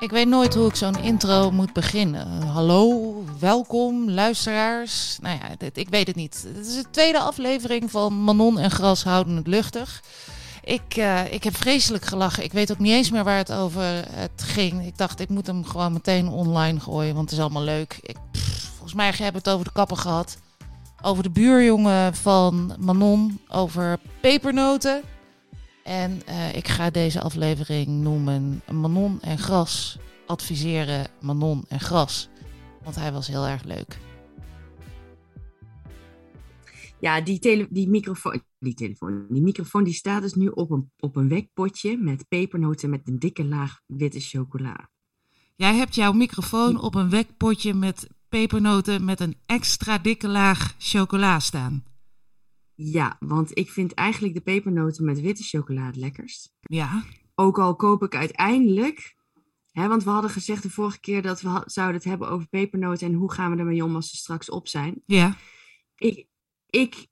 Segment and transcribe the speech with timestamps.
[0.00, 2.42] Ik weet nooit hoe ik zo'n intro moet beginnen.
[2.42, 5.18] Hallo, welkom, luisteraars.
[5.20, 6.46] Nou ja, ik weet het niet.
[6.54, 10.02] Het is de tweede aflevering van Manon en Gras houden het luchtig.
[10.64, 12.44] Ik, eh, ik heb vreselijk gelachen.
[12.44, 14.86] Ik weet ook niet eens meer waar het over het ging.
[14.86, 17.98] Ik dacht, ik moet hem gewoon meteen online gooien, want het is allemaal leuk.
[18.02, 18.16] Ik,
[18.72, 20.36] volgens mij hebben we het over de kappen gehad.
[21.02, 23.40] Over de buurjongen van Manon.
[23.48, 25.02] Over pepernoten.
[25.82, 32.28] En eh, ik ga deze aflevering noemen Manon en Gras adviseren Manon en Gras.
[32.82, 33.98] Want hij was heel erg leuk.
[37.00, 40.90] Ja, die, tele die, microfoon, die telefoon, die microfoon die staat dus nu op een,
[40.98, 44.90] op een wekpotje met pepernoten met een dikke laag witte chocola.
[45.56, 51.38] Jij hebt jouw microfoon op een wekpotje met pepernoten met een extra dikke laag chocola
[51.38, 51.84] staan.
[52.82, 56.52] Ja, want ik vind eigenlijk de pepernoten met witte chocola het lekkerst.
[56.60, 57.04] Ja.
[57.34, 59.16] Ook al koop ik uiteindelijk,
[59.70, 63.06] hè, want we hadden gezegd de vorige keer dat we zouden het hebben over pepernoten
[63.06, 65.02] en hoe gaan we ermee om als ze straks op zijn.
[65.06, 65.36] Ja.
[65.96, 66.26] Ik,
[66.66, 67.06] ik,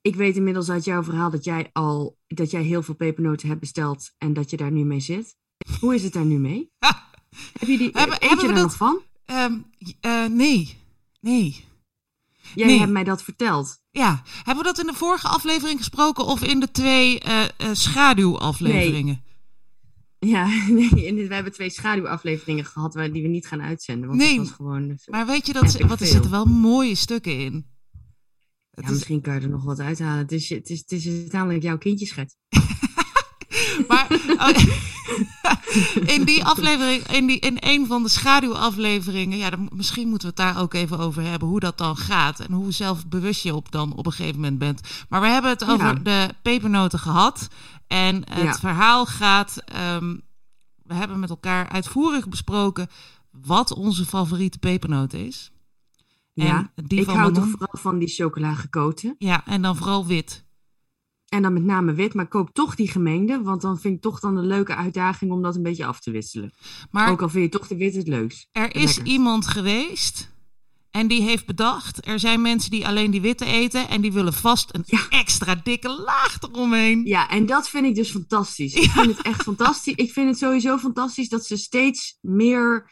[0.00, 3.60] ik weet inmiddels uit jouw verhaal dat jij al dat jij heel veel pepernoten hebt
[3.60, 5.36] besteld en dat je daar nu mee zit.
[5.80, 6.70] Hoe is het daar nu mee?
[7.58, 9.00] Heb je die, Hebben- eet hebben je er dat- nog van?
[9.24, 9.58] Ehm,
[10.00, 10.76] eh, nee.
[11.20, 11.64] Nee.
[12.54, 12.78] Jij nee.
[12.78, 13.81] hebt mij dat verteld.
[13.92, 14.22] Ja.
[14.36, 19.22] Hebben we dat in de vorige aflevering gesproken of in de twee eh, eh, schaduwafleveringen?
[20.18, 24.08] Ja, nee, we hebben twee schaduwafleveringen gehad waar, die we niet gaan uitzenden.
[24.08, 24.98] Want Nee, het was gewoon.
[25.10, 27.66] Maar weet je, dat, ik wat, er zitten wel mooie stukken in.
[28.70, 30.18] Het Ja, is- misschien kan je er nog wat uithalen.
[30.18, 32.36] Het is, het is, het is uiteindelijk jouw kindjeschet.
[33.88, 34.06] Maar
[34.38, 34.48] oh,
[36.14, 40.34] in die aflevering, in, die, in een van de schaduwafleveringen, ja, dan, misschien moeten we
[40.42, 43.70] het daar ook even over hebben, hoe dat dan gaat en hoe zelfbewust je op
[43.72, 44.80] dan op een gegeven moment bent.
[45.08, 45.92] Maar we hebben het over Ja.
[46.26, 47.48] de pepernoten gehad
[47.86, 48.54] en het Ja.
[48.54, 50.16] verhaal gaat, ehm,
[50.82, 52.88] we hebben met elkaar uitvoerig besproken
[53.30, 55.50] wat onze favoriete pepernoot is.
[56.34, 59.14] Ja, En die ik hou toch vooral van die chocola gekoten.
[59.18, 60.44] Ja, en dan vooral wit.
[61.32, 63.42] En dan met name wit, maar koop toch die gemengde.
[63.42, 66.10] Want dan vind ik toch dan een leuke uitdaging om dat een beetje af te
[66.10, 66.52] wisselen.
[66.90, 68.48] Maar Ook al vind je toch de wit het leukst.
[68.52, 69.12] Er is Lekker.
[69.12, 70.30] iemand geweest
[70.90, 74.32] en die heeft bedacht: er zijn mensen die alleen die witte eten en die willen
[74.32, 75.00] vast een Ja.
[75.08, 77.04] extra dikke laag eromheen.
[77.04, 78.74] Ja, en dat vind ik dus fantastisch.
[78.74, 79.94] Ik vind het echt fantastisch.
[79.94, 82.90] Ik vind het sowieso fantastisch dat ze steeds meer,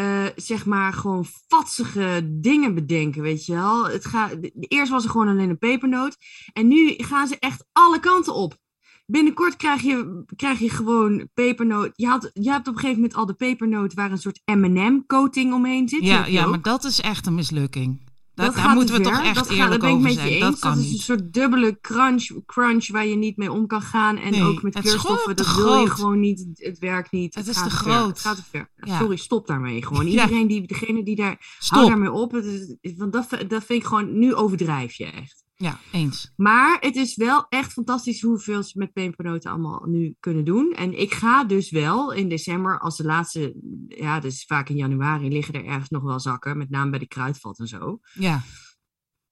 [0.00, 3.88] eh, zeg maar, gewoon vatsige dingen bedenken, weet je wel.
[3.88, 6.16] Het gaat, eerst was er gewoon alleen een pepernoot.
[6.52, 8.58] En nu gaan ze echt alle kanten op.
[9.06, 11.90] Binnenkort krijg je, krijg je gewoon pepernoot.
[11.94, 15.52] Je, had, je hebt op een gegeven moment al de pepernoot waar een soort M&M-coating
[15.52, 16.02] omheen zit.
[16.02, 16.50] Ja, ja ook.
[16.50, 18.09] maar dat is echt een mislukking.
[18.40, 20.18] Dat, Dat daar gaat moeten we toch echt dat gaat, eerlijk ik over met je
[20.18, 20.32] zijn.
[20.32, 20.40] eens.
[20.40, 24.16] Dat kan is een soort dubbele crunch, crunch waar je niet mee om kan gaan.
[24.16, 26.46] En Nee, ook met kleurstoffen, dat wil je gewoon niet.
[26.54, 27.34] Het werkt niet.
[27.34, 27.92] Het is gaat te ver.
[27.92, 28.08] groot.
[28.08, 28.70] Het gaat te ver.
[28.76, 28.98] Ja.
[28.98, 29.84] Sorry, stop daarmee.
[29.86, 31.86] Gewoon iedereen die, degene die daar, hou Stop.
[31.88, 32.32] daarmee op.
[32.32, 32.44] Het
[32.80, 35.39] is, want dat, dat vind ik gewoon, nu overdrijf je echt.
[35.60, 36.32] Ja, eens.
[36.36, 40.72] Maar het is wel echt fantastisch hoeveel ze met pepernoten allemaal nu kunnen doen.
[40.72, 43.54] En ik ga dus wel in december, als de laatste,
[43.88, 46.58] ja, dus vaak in januari, liggen er ergens nog wel zakken.
[46.58, 48.42] Met name bij de kruidvat en zo Ja,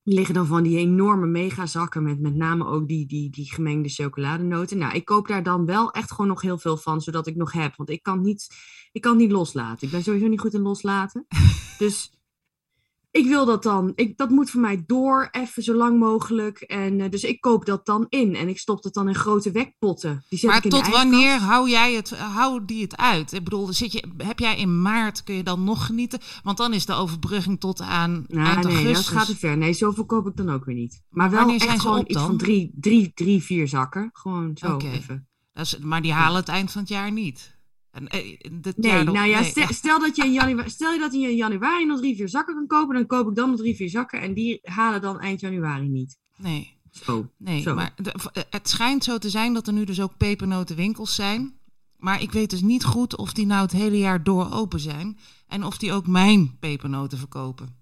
[0.02, 4.78] liggen dan van die enorme megazakken met met name ook die, die, die gemengde chocoladenoten.
[4.78, 7.52] Nou, ik koop daar dan wel echt gewoon nog heel veel van, zodat ik nog
[7.52, 7.76] heb.
[7.76, 8.46] Want ik kan niet,
[8.92, 9.86] ik kan niet loslaten.
[9.86, 11.26] Ik ben sowieso niet goed in loslaten.
[11.78, 12.17] dus
[13.18, 16.60] ik wil dat dan, ik, dat moet voor mij door, even zo lang mogelijk.
[16.60, 19.50] En eh, dus ik koop dat dan in en ik stop dat dan in grote
[19.50, 20.24] wekpotten.
[20.28, 23.32] Die zet maar ik in tot wanneer hou jij het, hou die het uit?
[23.32, 26.20] Ik bedoel, zit je, heb jij in maart, kun je dan nog genieten?
[26.42, 29.08] Want dan is de overbrugging tot aan Nou, eind nee, dat augustus.
[29.08, 29.56] gaat te ver.
[29.56, 31.02] Nee, zoveel koop ik dan ook weer niet.
[31.10, 34.10] Maar wel Wanneer echt zijn ze gewoon op iets van drie, drie, drie, vier zakken.
[34.12, 35.28] Gewoon zo even.
[35.52, 37.57] Dat is, maar die halen het eind van het jaar niet.
[38.06, 38.20] Eh,
[38.76, 39.50] Nee, nog- nou ja, nee.
[39.50, 42.28] stel, stel dat je in januari, stel je dat je in januari nog drie, vier
[42.28, 45.20] zakken kan kopen, dan koop ik dan nog drie, vier zakken en die halen dan
[45.20, 46.18] eind januari niet.
[46.36, 47.30] Nee, Zo.
[47.38, 47.74] nee Zo.
[47.74, 51.56] maar de- v- het schijnt zo te zijn dat er nu dus ook pepernotenwinkels zijn.
[51.96, 55.18] Maar ik weet dus niet goed of die nou het hele jaar door open zijn.
[55.48, 57.76] En of die ook mijn pepernoten verkopen.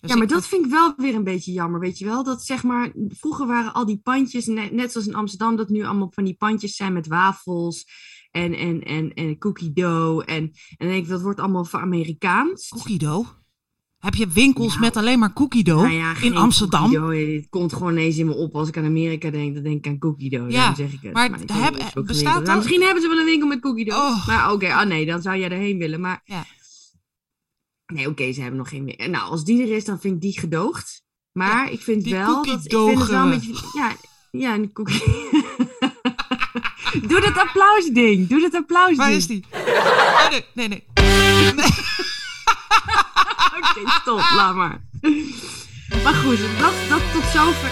[0.00, 2.22] Dus ja, maar dat vind ik wel weer een beetje jammer, weet je wel?
[2.24, 5.84] Dat zeg maar, vroeger waren al die pandjes, net, net zoals in Amsterdam, dat nu
[5.84, 7.86] allemaal van die pandjes zijn met wafels
[8.34, 10.22] en, en, en, en cookie dough.
[10.32, 12.68] En, en dan denk ik, dat wordt allemaal voor Amerikaans.
[12.68, 13.28] Cookie dough?
[13.98, 14.80] Heb je winkels Ja.
[14.80, 16.90] met alleen maar cookie dough Nou ja, in Amsterdam?
[16.92, 17.34] dough.
[17.34, 19.54] Het komt gewoon ineens in me op als ik aan Amerika denk.
[19.54, 20.50] Dan denk ik aan cookie dough.
[20.50, 21.12] Ja, dan zeg ik het.
[21.12, 22.44] maar heb- ook bestaat gewinkeld- dat?
[22.44, 24.04] Nou, misschien hebben ze wel een winkel met cookie dough.
[24.04, 24.26] Oh.
[24.26, 26.00] Maar oké, ah nee, dan zou jij erheen willen.
[26.00, 26.44] Maar Ja.
[27.92, 29.10] nee, oké, ze hebben nog geen meer.
[29.10, 31.02] Nou, als die er is, dan vind ik die gedoogd.
[31.32, 33.54] Maar ik vind wel dat ik vind het wel een beetje.
[33.74, 33.96] Ja,
[34.30, 35.02] ja, een cookie.
[37.02, 38.28] Doe dat applausding.
[38.28, 38.98] Doe dat applausding.
[38.98, 39.44] Waar is die?
[39.52, 40.84] Oh, nee, nee, nee.
[41.54, 41.64] nee.
[43.58, 44.18] Oké, stop.
[44.18, 44.80] Laat maar.
[46.02, 47.70] Maar goed, dat, dat tot zover.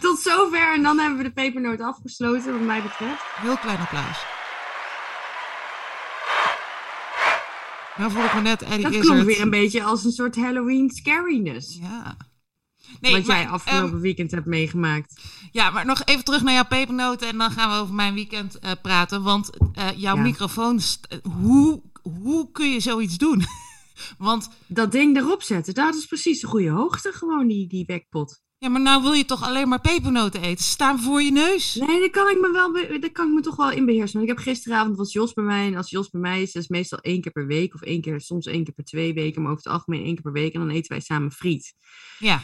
[0.00, 0.72] tot zover.
[0.72, 3.22] En dan hebben we de pepernoot afgesloten, wat mij betreft.
[3.34, 4.24] Heel klein applaus.
[7.96, 10.90] Nou voel ik me net Eddie Dat klonk weer een beetje als een soort Halloween
[10.90, 11.78] scariness.
[11.80, 12.16] Ja.
[13.00, 15.22] Wat jij afgelopen ehm, weekend hebt meegemaakt.
[15.52, 18.58] ja, maar nog even terug naar jouw pepernoten en dan gaan we over mijn weekend
[18.58, 19.22] eh, praten.
[19.22, 20.22] Want eh, jouw Ja.
[20.22, 20.80] microfoon,
[21.22, 23.42] hoe, hoe kun je zoiets doen?
[24.18, 28.42] Want Dat ding erop zetten, dat is precies de goede hoogte, gewoon die, die backpot.
[28.58, 30.64] ja, maar nou wil je toch alleen maar pepernoten eten?
[30.64, 31.74] Ze staan voor je neus.
[31.74, 34.18] Nee, daar kan ik me wel, daar kan ik me toch wel in beheersen.
[34.18, 36.62] Want ik heb gisteravond was Jos bij mij en als Jos bij mij is, dat
[36.62, 39.42] is meestal één keer per week of één keer, soms één keer per twee weken,
[39.42, 41.74] maar over het algemeen één keer per week en dan eten wij samen friet.
[42.18, 42.42] Ja.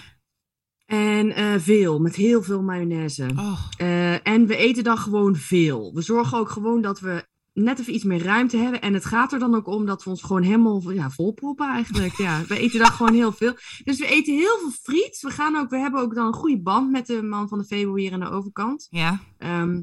[0.91, 3.31] En eh, veel, met heel veel mayonaise.
[3.37, 5.95] Oh, Eh, en we eten dan gewoon veel.
[5.95, 8.81] We zorgen ook gewoon dat we net even iets meer ruimte hebben.
[8.81, 12.17] En het gaat er dan ook om dat we ons gewoon helemaal ja, volproppen eigenlijk.
[12.17, 13.53] Ja, we eten dan gewoon heel veel.
[13.85, 15.19] Dus we eten heel veel friet.
[15.21, 17.65] We, gaan ook, we hebben ook dan een goede band met de man van de
[17.65, 18.87] Febo hier aan de overkant.
[18.91, 19.21] ja.
[19.39, 19.81] Ehm,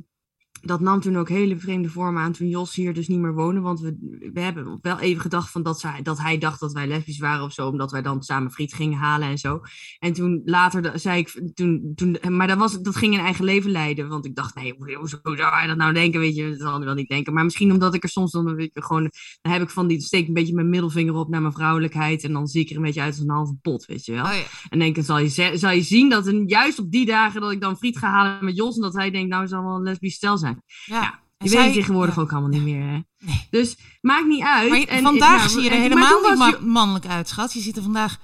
[0.62, 3.62] dat nam toen ook hele vreemde vormen aan toen Jos hier dus niet meer woonde.
[3.62, 6.88] Want we, we hebben wel even gedacht van dat, zij, dat hij dacht dat wij
[6.88, 7.68] lesbisch waren of zo.
[7.68, 9.62] Omdat wij dan samen friet gingen halen en zo.
[10.00, 13.72] En toen later zei ik, toen, toen, maar dat, was, dat ging een eigen leven
[13.72, 14.08] leiden.
[14.08, 16.20] Want ik dacht, nee, hoezo zou hij dat nou denken?
[16.20, 17.34] Weet je, dat zal hij wel niet denken.
[17.34, 19.12] Maar misschien omdat ik er soms dan, weet je, gewoon,
[19.42, 22.24] dan heb ik van die, steek een beetje mijn middelvinger op naar mijn vrouwelijkheid.
[22.24, 24.24] En dan zie ik er een beetje uit als een halve pot, weet je wel.
[24.24, 24.44] Oh, ja.
[24.70, 27.52] En denk, dan zal je, zal je zien dat een, juist op die dagen dat
[27.52, 28.76] ik dan friet ga halen met Jos.
[28.76, 30.47] En dat hij denkt, nou, zal wel een lesbisch stel zijn.
[30.86, 31.20] Ja.
[31.38, 32.22] Je zij- weet het tegenwoordig ja.
[32.22, 33.00] ook allemaal niet meer, hè?
[33.26, 33.48] Nee.
[33.50, 34.70] Dus maakt niet uit.
[34.70, 37.54] Maar je- En- vandaag nou, zie je er en- helemaal niet ma- mannelijk uit, schat.
[37.54, 38.20] Je ziet er vandaag...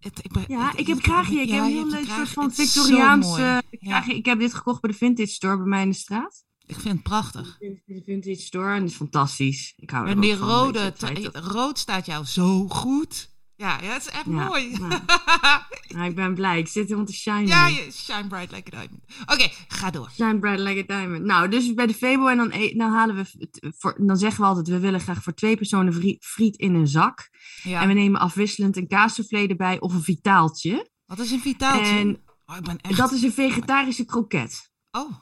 [0.00, 1.40] Het, ik, ben- Ja, het- ik heb het- kraagje.
[1.40, 3.42] Ik ja, heb een heel leuk soort van Het is zo Victoriaans mooi.
[3.42, 4.14] Ja, kraagje.
[4.14, 6.44] Ik heb dit gekocht bij de Vintage Store bij mij in de straat.
[6.66, 7.56] ik vind het prachtig.
[7.58, 9.72] De Vintage Store en dat is fantastisch.
[9.76, 13.29] Ik hou er En die van, rode, het dat- rood staat jou zo goed.
[13.60, 14.76] Ja, ja het is echt Ja, mooi.
[14.78, 15.68] ja.
[15.88, 16.58] Ja, ik ben blij.
[16.58, 17.46] Ik zit helemaal te shine.
[17.46, 19.02] Ja, je shine bright like a diamond.
[19.26, 20.10] Oké, ga door.
[20.10, 21.24] Shine bright like a diamond.
[21.24, 23.48] Nou, dus bij de Febo en dan, e- dan halen we...
[23.78, 27.30] Voor, dan zeggen we altijd, we willen graag voor twee personen friet in een zak.
[27.64, 30.90] En we nemen afwisselend een kaassoufflé erbij of een vitaaltje.
[31.06, 31.92] Wat is een vitaaltje?
[31.92, 32.96] En oh, ik ben echt...
[32.96, 34.70] dat is een vegetarische kroket.
[34.90, 35.12] Oh,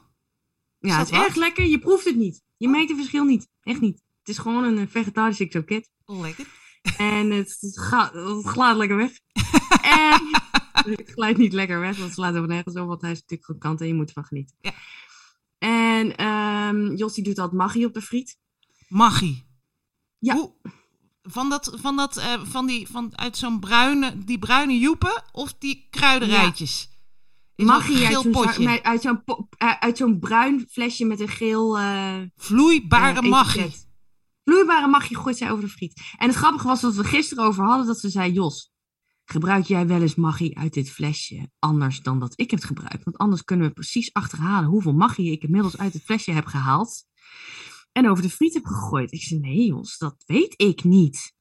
[0.79, 1.27] Ja, het is wat?
[1.27, 1.67] erg lekker.
[1.67, 2.43] Je proeft het niet.
[2.57, 3.49] Je merkt het verschil niet.
[3.63, 4.03] Echt niet.
[4.19, 5.91] Het is gewoon een vegetarische kroket.
[6.07, 6.47] lekker.
[6.97, 9.11] En het, gaat, het lekker weg.
[9.83, 10.21] en
[10.83, 13.49] het glijdt niet lekker weg, want het slaat over nergens op, want hij is natuurlijk
[13.49, 14.57] krokant en je moet ervan genieten.
[14.61, 14.73] Ja.
[15.59, 18.39] En ehm Jos die doet altijd magie op de friet.
[18.89, 19.47] Magie.
[20.19, 20.35] Ja.
[20.35, 20.53] Hoe,
[21.23, 25.55] van dat, van dat, eh, van die, van uit zo'n bruine, die bruine joepen of
[25.59, 26.89] die kruidenrijtjes?
[27.57, 28.63] Zo'n Magie uit zo'n, potje.
[28.63, 31.79] za- uit zo'n, po- eh, uit zo'n bruin flesje met een geel...
[31.79, 33.75] eh, Vloeibare eh, magie.
[34.49, 36.01] Vloeibare magie gooit zij over de friet.
[36.17, 38.33] En het grappige was dat we gisteren over hadden dat ze zei...
[38.33, 38.73] Jos,
[39.25, 43.05] gebruik jij wel eens magie uit dit flesje anders dan dat ik heb gebruikt?
[43.05, 47.05] Want anders kunnen we precies achterhalen hoeveel magie ik inmiddels uit het flesje heb gehaald.
[47.93, 49.13] En over de friet heb gegooid.
[49.13, 51.33] Ik zei, nee Jos, dat weet ik niet.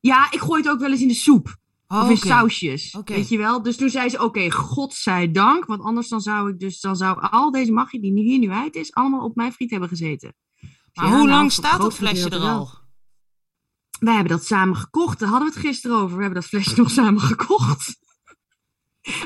[0.00, 1.56] Ja, ik gooi het ook wel eens in de soep.
[1.88, 2.98] Oh, of in sausjes.
[3.04, 3.62] Weet je wel?
[3.62, 5.64] Dus toen zei ze, oké, godzijdank.
[5.64, 8.74] Want anders dan zou ik dus, dan zou al deze magie die hier nu uit
[8.74, 10.34] is, allemaal op mijn friet hebben gezeten.
[10.96, 12.70] Maar Ja, hoe nou, lang staat dat flesje er al?
[13.98, 15.18] Wij hebben dat samen gekocht.
[15.18, 16.16] Daar hadden we het gisteren over.
[16.16, 17.94] We hebben dat flesje nog samen gekocht.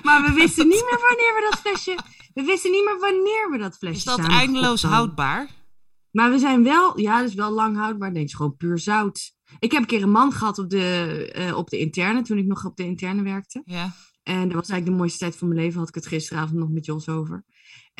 [0.02, 1.98] Maar we wisten niet meer wanneer we dat flesje...
[2.34, 5.48] We wisten niet meer wanneer we dat flesje Is dat eindeloos houdbaar?
[6.10, 6.98] Maar we zijn wel...
[6.98, 8.10] Ja, dat is wel lang houdbaar.
[8.10, 9.32] Nee, het is gewoon puur zout.
[9.58, 12.22] Ik heb een keer een man gehad op de, eh, op de interne.
[12.22, 13.62] Toen ik nog op de interne werkte.
[13.64, 13.94] Ja.
[14.22, 15.78] En dat was eigenlijk de mooiste tijd van mijn leven.
[15.78, 17.44] Had ik het gisteravond nog met Jos over.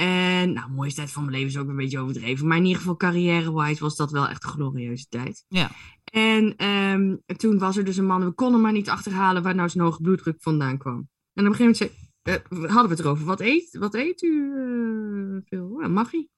[0.01, 2.47] En nou, mooiste tijd van mijn leven is ook een beetje overdreven.
[2.47, 5.45] Maar in ieder geval carrière-wise was dat wel echt een glorieuze tijd.
[5.49, 5.71] Ja.
[6.05, 9.69] En ehm, toen was er dus een man, we konden maar niet achterhalen waar nou
[9.69, 11.09] zijn hoge bloeddruk vandaan kwam.
[11.33, 13.25] En op een gegeven moment zei, eh, hadden we het erover.
[13.25, 15.81] Wat eet, wat eet u eh, veel?
[15.81, 16.31] Ja, magie.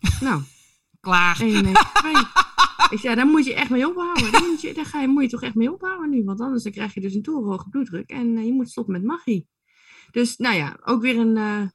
[0.20, 0.42] nou,
[1.02, 1.40] Klaar.
[1.40, 2.12] 1 en 2.
[2.90, 4.32] Ik zei, daar moet je echt mee ophouden.
[4.32, 6.24] Daar moet je, daar ga je, moet je toch echt mee ophouden nu.
[6.24, 8.10] Want anders dan krijg je dus een torenhoge bloeddruk.
[8.10, 9.48] En eh, je moet stoppen met magie.
[10.10, 11.70] Dus nou ja, ook weer een, eh, een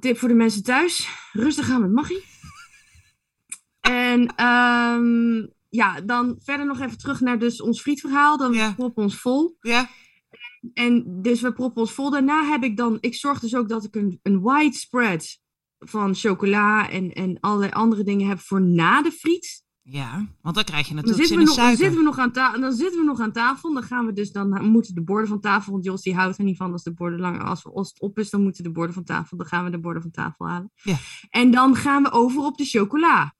[0.00, 1.08] tip voor de mensen thuis.
[1.32, 2.24] Rustig aan met magie.
[3.80, 8.36] En ehm, ja, dan verder nog even terug naar dus ons frietverhaal.
[8.36, 8.72] Dan Ja.
[8.72, 9.56] proppen we ons vol.
[9.60, 9.88] Ja.
[10.74, 12.10] En dus we proppen ons vol.
[12.10, 15.40] Daarna heb ik dan, ik zorg dus ook dat ik een, een widespread
[15.78, 19.61] van chocola en, en allerlei andere dingen heb voor na de friet.
[19.84, 22.18] Ja, want dan krijg je Dan natuurlijk zitten, zin we nog, dan, zitten we nog
[22.18, 23.72] aan ta- dan zitten we nog aan tafel.
[23.74, 25.72] Dan gaan we dus dan moeten de borden van tafel.
[25.72, 28.18] Want Jos die houdt er niet van als de borden lang als, als het op
[28.18, 29.36] is, dan moeten de borden van tafel.
[29.36, 30.70] Dan gaan we de borden van tafel halen.
[30.74, 30.96] Ja.
[31.30, 33.34] En dan gaan we over op de chocola.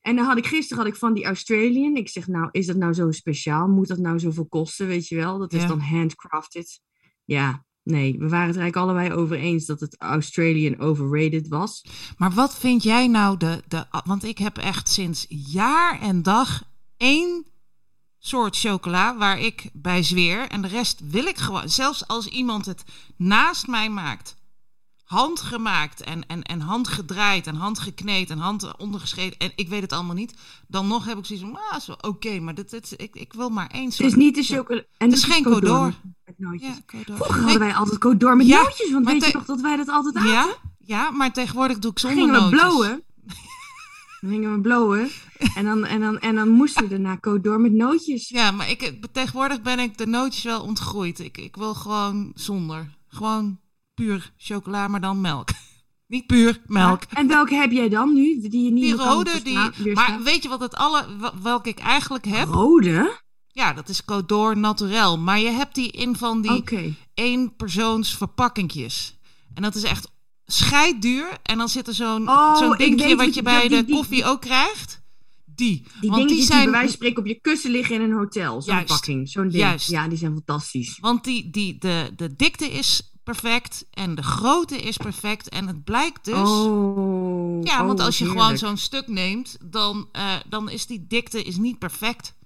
[0.00, 1.96] En dan had ik gisteren had ik van die Australian.
[1.96, 3.68] Ik zeg, nou, is dat nou zo speciaal?
[3.68, 4.86] Moet dat nou zoveel kosten?
[4.86, 5.38] Weet je wel?
[5.38, 5.68] Dat is Ja.
[5.68, 6.80] dan handcrafted.
[7.24, 11.84] Ja, nee, we waren het eigenlijk allebei over eens dat het Australian overrated was.
[12.16, 13.84] Maar wat vind jij nou de, de.
[14.04, 16.62] Want ik heb echt sinds jaar en dag
[16.96, 17.46] één
[18.18, 20.48] soort chocola waar ik bij zweer.
[20.48, 21.68] En de rest wil ik gewoon.
[21.68, 22.84] Zelfs als iemand het
[23.16, 24.36] naast mij maakt.
[25.04, 29.38] Handgemaakt en, en, en handgedraaid en handgekneed en hand ondergeschreven.
[29.38, 30.34] En ik weet het allemaal niet.
[30.68, 33.48] Dan nog heb ik zoiets van, ah, wel oké, maar dit, dit, ik, ik wil
[33.48, 34.56] maar één Het is niet de Ja.
[34.56, 34.82] chocola.
[34.98, 35.92] En Het is geen Codor.
[36.24, 36.76] Met nootjes.
[36.92, 37.02] Ja.
[37.04, 39.88] Vroeger hadden wij altijd Codor met Ja, nootjes, want weet je nog dat wij dat
[39.88, 40.30] altijd aten?
[40.30, 40.46] ja,
[40.78, 42.60] ja, maar tegenwoordig doe ik zonder gingen we nootjes.
[42.60, 43.02] blowen.
[44.20, 45.10] Dan gingen we blowen.
[45.54, 48.28] En dan, en dan, en dan moesten we daarna Codor met nootjes.
[48.28, 51.18] Ja, maar ik, tegenwoordig ben ik de nootjes wel ontgroeid.
[51.18, 52.90] Ik, ik wil gewoon zonder.
[53.08, 53.58] Gewoon
[53.94, 55.48] puur chocola, maar dan melk.
[56.06, 57.02] Niet puur melk.
[57.08, 58.40] En welke heb jij dan nu?
[58.48, 59.92] Die je niet Die rode, die.
[59.94, 62.48] Maar weet je wat het alle, wel- welke ik eigenlijk heb?
[62.48, 63.22] Rode?
[63.48, 65.18] Ja, dat is Codor Naturel.
[65.18, 66.94] Maar je hebt die in van die Oké.
[67.14, 69.18] eenpersoons verpakkingjes.
[69.54, 70.08] En dat is echt
[70.46, 71.28] scheidduur.
[71.42, 74.24] En dan zit er zo'n Oh, zo'n dingetje wat je bij die- de die- koffie
[74.24, 75.02] ook krijgt.
[75.44, 75.82] Die.
[76.00, 76.62] Die Want dingen die die, zijn.
[76.62, 78.62] bij wijze van spreken op je kussen liggen in een hotel.
[78.62, 79.54] Zo'n pakking, zo'n ding.
[79.54, 79.90] Juist.
[79.90, 80.98] Ja, die zijn fantastisch.
[81.00, 85.48] Want die, die, de, de dikte is perfect en de grootte is perfect.
[85.48, 86.48] En het blijkt dus.
[86.48, 87.62] oh.
[87.62, 88.44] ja, want oh, als je heerlijk.
[88.44, 92.36] gewoon zo'n stuk neemt, dan, eh, dan is die dikte is niet perfect.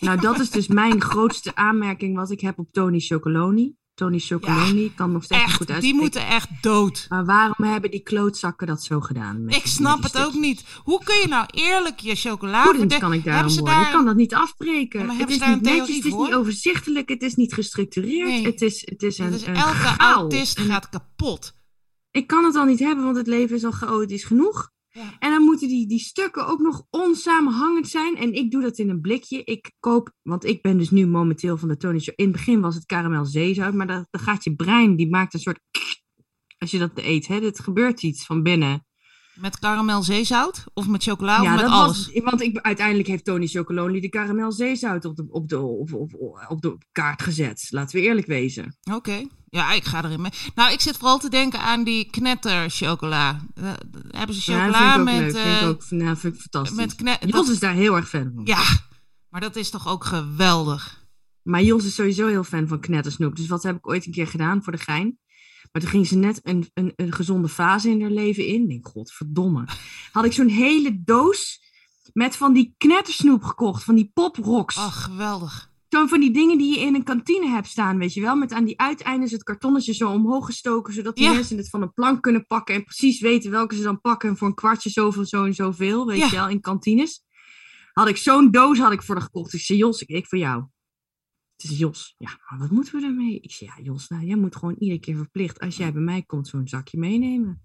[0.00, 3.76] Nou, dat is dus mijn grootste aanmerking wat ik heb op Tony Chocoloni.
[3.94, 6.02] Tony Chocoloni kan nog steeds Echt, goed die uitspreken.
[6.02, 7.06] moeten echt dood.
[7.08, 9.44] Maar waarom hebben die klootzakken dat zo gedaan?
[9.44, 10.64] met Ik die- snap het die ook niet.
[10.82, 13.64] Hoe kun je nou eerlijk je chocola Woedend verde- kan ik daarom worden.
[13.74, 15.06] daar Ik kan dat niet afbreken.
[15.06, 18.28] Ja, het is niet netjes, het is niet overzichtelijk, het is niet gestructureerd.
[18.28, 18.44] Nee.
[18.44, 19.98] Het is, het is een, Dus een elke chaos.
[20.16, 21.52] autist gaat kapot.
[22.10, 24.70] Ik kan het al niet hebben, want het leven is al chaotisch genoeg.
[24.94, 28.16] En dan moeten die, die stukken ook nog onsamenhangend zijn.
[28.16, 29.44] En ik doe dat in een blikje.
[29.44, 32.14] Ik koop, want ik ben dus nu momenteel van de Tony Show.
[32.16, 35.34] In het begin was het karamel zeezout, maar dan, dan gaat je brein, die maakt
[35.34, 35.60] een soort...
[36.58, 38.86] Als je dat eet, hè, het gebeurt iets van binnen.
[39.34, 40.64] Met karamel zeezout?
[40.74, 41.42] Of met chocola?
[41.42, 42.10] of met dat alles?
[42.12, 45.92] was, want ik, uiteindelijk heeft Tony Chocolonely de karamel zeezout op de, op, de, op,
[45.92, 47.66] op, op de kaart gezet.
[47.70, 48.76] Laten we eerlijk wezen.
[48.92, 49.22] Oké.
[49.48, 50.30] Ja, ik ga erin mee.
[50.54, 53.40] Nou, ik zit vooral te denken aan die knetter chocola.
[53.54, 53.72] Eh,
[54.10, 55.32] hebben ze Ja, chocola dat vind ik ook met...
[55.32, 55.60] leuk.
[55.60, 56.76] Eh, ook, nou, vind ik fantastisch.
[56.76, 58.44] met kne- Jos is daar heel erg fan van.
[58.46, 58.62] Ja,
[59.28, 61.02] maar dat is toch ook geweldig.
[61.42, 63.36] Maar Jos is sowieso heel fan van knettersnoep.
[63.36, 65.18] Dus wat heb ik ooit een keer gedaan voor de gein?
[65.74, 68.62] Maar toen ging ze net een, een, een gezonde fase in haar leven in.
[68.62, 69.64] Ik denk, godverdomme.
[70.12, 71.60] Had ik zo'n hele doos
[72.12, 73.84] met van die knettersnoep gekocht.
[73.84, 74.76] Van die poprocks.
[74.76, 75.72] Oh, geweldig.
[75.88, 78.36] Zo'n van die dingen die je in een kantine hebt staan, weet je wel.
[78.36, 80.92] Met aan die uiteindes het kartonnetje zo omhoog gestoken.
[80.94, 81.32] Zodat die Ja.
[81.32, 82.74] mensen het van een plank kunnen pakken.
[82.74, 84.28] En precies weten welke ze dan pakken.
[84.28, 86.06] En voor een kwartje zoveel, zo en zoveel.
[86.06, 86.26] Weet Ja.
[86.26, 87.22] je wel, in kantines.
[87.92, 89.52] Had ik zo'n doos had ik voor haar gekocht.
[89.52, 90.64] Ik zei, Jos, ik, ik voor jou.
[91.56, 92.14] Het is Jos.
[92.18, 93.40] Ja, maar wat moeten we daarmee?
[93.40, 95.60] Ik zei, ja, Jos, nou, jij moet gewoon iedere keer verplicht.
[95.60, 97.62] Als jij bij mij komt, zo'n zakje meenemen.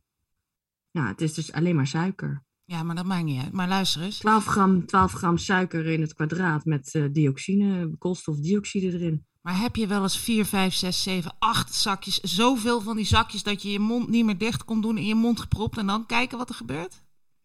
[0.92, 2.44] Ja, het is dus alleen maar suiker.
[2.66, 3.52] Ja, maar dat maakt niet uit.
[3.52, 4.18] Maar luister eens.
[4.18, 9.26] 12 gram, 12 gram suiker in het kwadraat met eh, dioxine, koolstofdioxide erin.
[9.42, 13.44] Maar heb je wel eens 4, 5, 6, 7, 8 zakjes, zoveel van die zakjes
[13.44, 16.06] dat je je mond niet meer dicht kon doen in je mond gepropt en dan
[16.06, 17.02] kijken wat er gebeurt?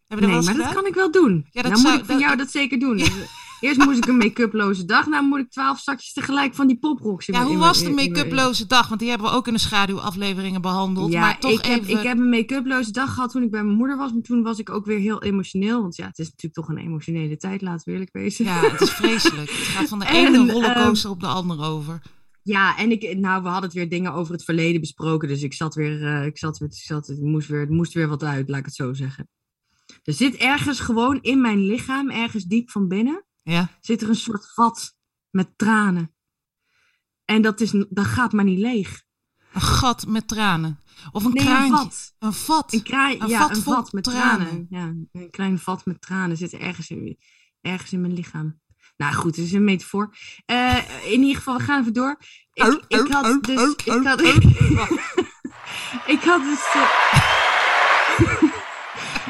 [0.06, 1.46] Nee, dat maar dat kan ik wel doen.
[1.50, 2.96] Ja, dat dan zou- moet ik van dat- jou dat zeker doen.
[3.60, 5.06] Eerst moest ik een make-uploze dag.
[5.06, 8.88] Nou moet ik 12 zakjes tegelijk van die poprocks Ja, hoe was de make-uploze dag?
[8.88, 11.12] Want die hebben we ook in de schaduwafleveringen behandeld.
[11.12, 13.76] Ja, maar toch ik, heb, ik heb een make-uploze dag gehad toen ik bij mijn
[13.76, 14.12] moeder was.
[14.12, 15.80] Maar toen was ik ook weer heel emotioneel.
[15.80, 18.44] Want ja, het is natuurlijk toch een emotionele tijd, laten we eerlijk wezen.
[18.44, 19.50] Ja, het is vreselijk.
[19.50, 22.02] Het gaat van de En, ene ehm, rollercoaster op de andere over.
[22.42, 25.28] Ja, en ik, nou, we hadden het weer dingen over het verleden besproken.
[25.28, 27.92] Dus ik zat weer, eh, ik zat weer, ik zat, het moest weer, er moest
[27.92, 29.28] weer wat uit, laat ik het zo zeggen.
[30.02, 33.68] Er zit ergens gewoon in mijn lichaam, ergens diep van binnen, Ja.
[33.80, 34.96] zit er een soort vat
[35.30, 36.14] met tranen.
[37.24, 39.02] En dat, is, dat gaat maar niet leeg.
[39.52, 40.82] Een gat met tranen.
[41.12, 42.14] Of een Nee, een vat.
[42.18, 42.72] Een vat.
[42.72, 44.46] Een, kraai, Een ja, vat een vat met tranen.
[44.46, 44.66] tranen.
[44.70, 47.18] Ja, een klein vat met tranen zit ergens in,
[47.60, 48.60] ergens in mijn lichaam.
[48.96, 50.16] Nou goed, het is een metafoor.
[50.44, 50.78] Eh,
[51.12, 52.18] in ieder geval, we gaan even door.
[52.52, 53.74] Ik, ik had dus...
[53.84, 54.20] Ik had,
[56.06, 56.62] ik had dus...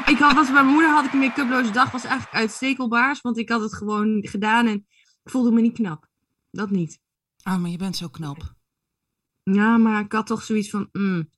[0.05, 1.91] ik had, was bij mijn moeder had ik een make-uploze dag.
[1.91, 3.21] Was eigenlijk uitstekelbaars.
[3.21, 4.85] Want ik had het gewoon gedaan en
[5.23, 6.07] ik voelde me niet knap.
[6.51, 6.99] Dat niet.
[7.43, 8.53] Ah, maar je bent zo knap.
[9.43, 10.89] Ja, maar ik had toch zoiets van...
[10.91, 11.29] mm,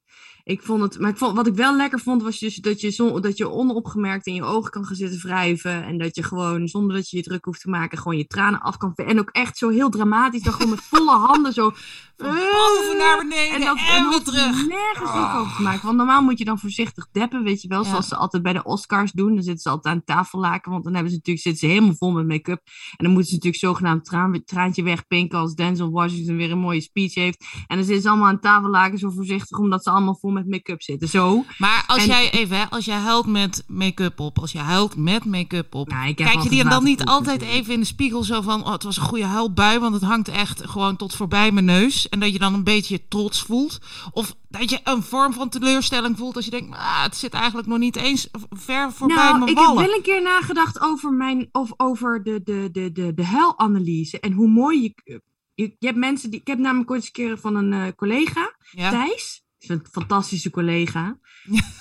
[0.44, 2.90] Ik vond het, maar ik vond, wat ik wel lekker vond, was dus dat je,
[2.90, 5.84] zo, dat je onopgemerkt in je ogen kan gaan zitten wrijven.
[5.84, 8.62] En dat je gewoon, zonder dat je je druk hoeft te maken, gewoon je tranen
[8.62, 11.72] af kan En ook echt zo heel dramatisch, dan gewoon met volle handen zo...
[12.18, 14.68] Van boven naar beneden en, dat, en, weer terug.
[14.68, 15.86] nergens druk over te maken.
[15.86, 17.84] Want normaal moet je dan voorzichtig deppen, weet je wel.
[17.84, 19.34] Zoals ze altijd bij de Oscars doen.
[19.34, 21.96] Dan zitten ze altijd aan tafel laken, want dan hebben ze natuurlijk, zitten ze helemaal
[21.98, 22.62] vol met make-up.
[22.66, 26.82] En dan moeten ze natuurlijk zogenaamd traan, traantje wegpinken als Denzel Washington weer een mooie
[26.82, 27.46] speech heeft.
[27.68, 30.50] En dan zitten ze allemaal aan tafel laken zo voorzichtig, omdat ze allemaal vol met
[30.50, 31.08] make-up zitten.
[31.08, 31.44] Zo.
[31.58, 35.26] Maar als jij even, hè, als jij huilt met make-up op, als je huilt met
[35.26, 38.66] make-up op, Nou, kijk je die dan niet altijd even in de spiegel zo van,
[38.66, 42.07] oh, het was een goede huilbui, want het hangt echt gewoon tot voorbij mijn neus.
[42.10, 43.80] En dat je dan een beetje je trots voelt.
[44.12, 47.68] Of dat je een vorm van teleurstelling voelt als je denkt, ah, het zit eigenlijk
[47.68, 49.86] nog niet eens ver voorbij Nou, mijn ik heb wallen.
[49.86, 54.20] wel een keer nagedacht over, mijn, of over de, de, de, de, de huilanalyse.
[54.20, 55.22] En hoe mooi je,
[55.54, 55.76] je...
[55.80, 56.40] Je hebt mensen die...
[56.40, 58.90] Ik heb namelijk ooit eens een keer van een eh, collega, Ja?
[58.90, 59.44] Thijs.
[59.60, 61.20] is een fantastische collega.
[61.44, 61.62] Ja.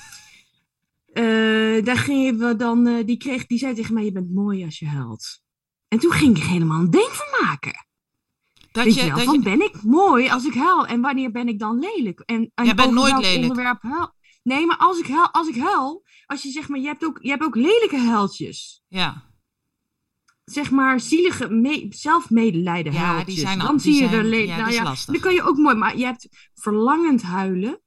[1.13, 2.87] Eh, daar gingen we dan...
[2.87, 5.43] eh, die, kreeg, die zei tegen mij, je bent mooi als je huilt.
[5.89, 7.86] En toen ging ik helemaal een ding van maken.
[8.77, 10.87] Dat Weet je, je wel, dat van je, ben ik mooi als ik huil?
[10.87, 12.21] En wanneer ben ik dan lelijk?
[12.21, 13.49] En, en Jij bent nooit lelijk.
[13.51, 14.15] Onderwerp huil...
[14.43, 17.19] Nee, maar als ik huil, als ik huil, als je zeg maar, je hebt ook,
[17.23, 18.83] je hebt ook lelijke huiltjes.
[18.89, 19.25] ja.
[20.45, 23.35] Zeg maar zielige me- zelfmedelijden Ja, huiltjes.
[23.35, 25.13] die zijn al- dan die zie je zijn- er le- ja, nou ja, lastig.
[25.13, 27.81] dan kan je ook mooi, maar je hebt verlangend huilen,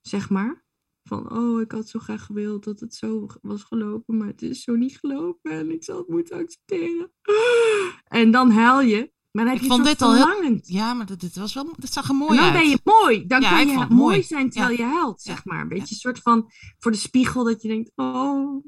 [0.00, 0.64] zeg maar.
[1.04, 4.62] Van, oh, ik had zo graag gewild dat het zo was gelopen, maar het is
[4.62, 7.12] zo niet gelopen en ik zal het moeten accepteren.
[8.04, 11.06] En dan huil je, maar dan heb Ik je vond dit al heel- ja, maar
[11.06, 12.52] dat, dit was wel, dat zag er En mooi dan uit.
[12.52, 13.26] ben je mooi.
[13.26, 15.60] Dan Ja, kan je mooi zijn terwijl je huilt, zeg maar.
[15.60, 18.64] Een beetje een soort van voor de spiegel dat je denkt, oh.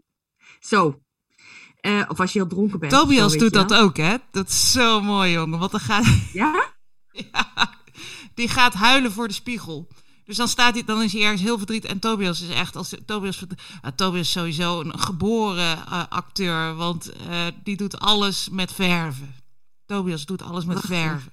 [0.61, 1.01] Zo.
[1.81, 2.93] Eh, of als je heel dronken bent.
[2.93, 3.81] Tobias zo, doet dat wel.
[3.81, 4.17] ook, hè?
[4.31, 5.59] Dat is zo mooi, jongen.
[5.59, 6.65] Want dan gaat, Ja?
[7.33, 7.71] ja,
[8.35, 9.89] die gaat huilen voor de spiegel.
[10.25, 11.91] Dus dan, staat hij, dan is hij ergens heel verdrietig.
[11.91, 13.45] En Tobias is echt, als Tobias,
[13.97, 16.75] Tobias is sowieso een geboren eh, acteur.
[16.75, 19.35] Want eh, die doet alles met verven.
[19.89, 21.33] Tobias doet alles met verven.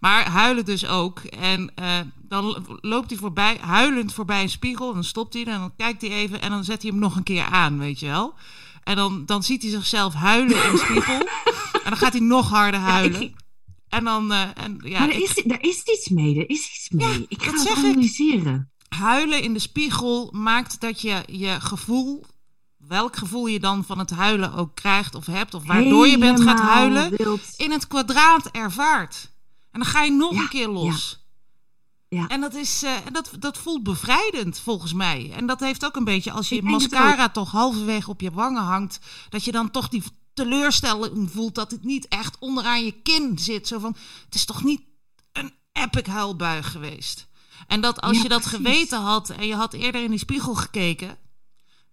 [0.00, 1.18] Maar huilen dus ook.
[1.20, 4.88] En eh, dan loopt hij voorbij, huilend voorbij een spiegel.
[4.88, 6.40] En dan stopt hij en dan kijkt hij even.
[6.40, 8.34] En dan zet hij hem nog een keer aan, weet je wel.
[8.82, 11.14] En dan, dan ziet hij zichzelf huilen in de spiegel.
[11.84, 13.22] en dan gaat hij nog harder huilen.
[13.22, 13.36] ik-
[13.88, 16.38] En dan, eh, en, ja, maar er ik- is, er is iets mee.
[16.38, 17.24] Er is iets mee.
[17.28, 17.76] ik ga het ik.
[17.76, 18.70] analyseren.
[18.88, 22.24] huilen in de spiegel maakt dat je je gevoel,
[22.94, 26.40] welk gevoel je dan van het huilen ook krijgt of hebt, of waardoor je bent
[26.40, 27.40] gaat huilen, wild.
[27.56, 29.32] in het kwadraat ervaart.
[29.70, 31.22] En dan ga je nog Ja, een keer los.
[32.08, 32.28] Ja.
[32.28, 35.32] En dat, is, eh, dat, dat voelt bevrijdend volgens mij.
[35.36, 38.98] En dat heeft ook een beetje, als je mascara toch halverwege op je wangen hangt,
[39.28, 40.02] dat je dan toch die
[40.34, 43.68] teleurstelling voelt dat het niet echt onderaan je kin zit.
[43.68, 44.82] Zo van, het is toch niet
[45.32, 47.26] een epic huilbui geweest.
[47.66, 48.56] En dat als Ja, je dat precies.
[48.58, 51.18] geweten had en je had eerder in die spiegel gekeken,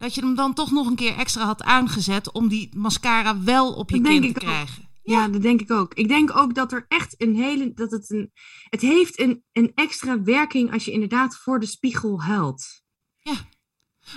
[0.01, 3.73] dat je hem dan toch nog een keer extra had aangezet om die mascara wel
[3.73, 4.89] op je Dat kin denk te krijgen.
[5.03, 5.93] Ja, dat denk ik ook.
[5.93, 7.73] Ik denk ook dat er echt een hele.
[7.73, 8.31] Dat het een.
[8.69, 12.83] Het heeft een, een extra werking als je inderdaad voor de spiegel huilt.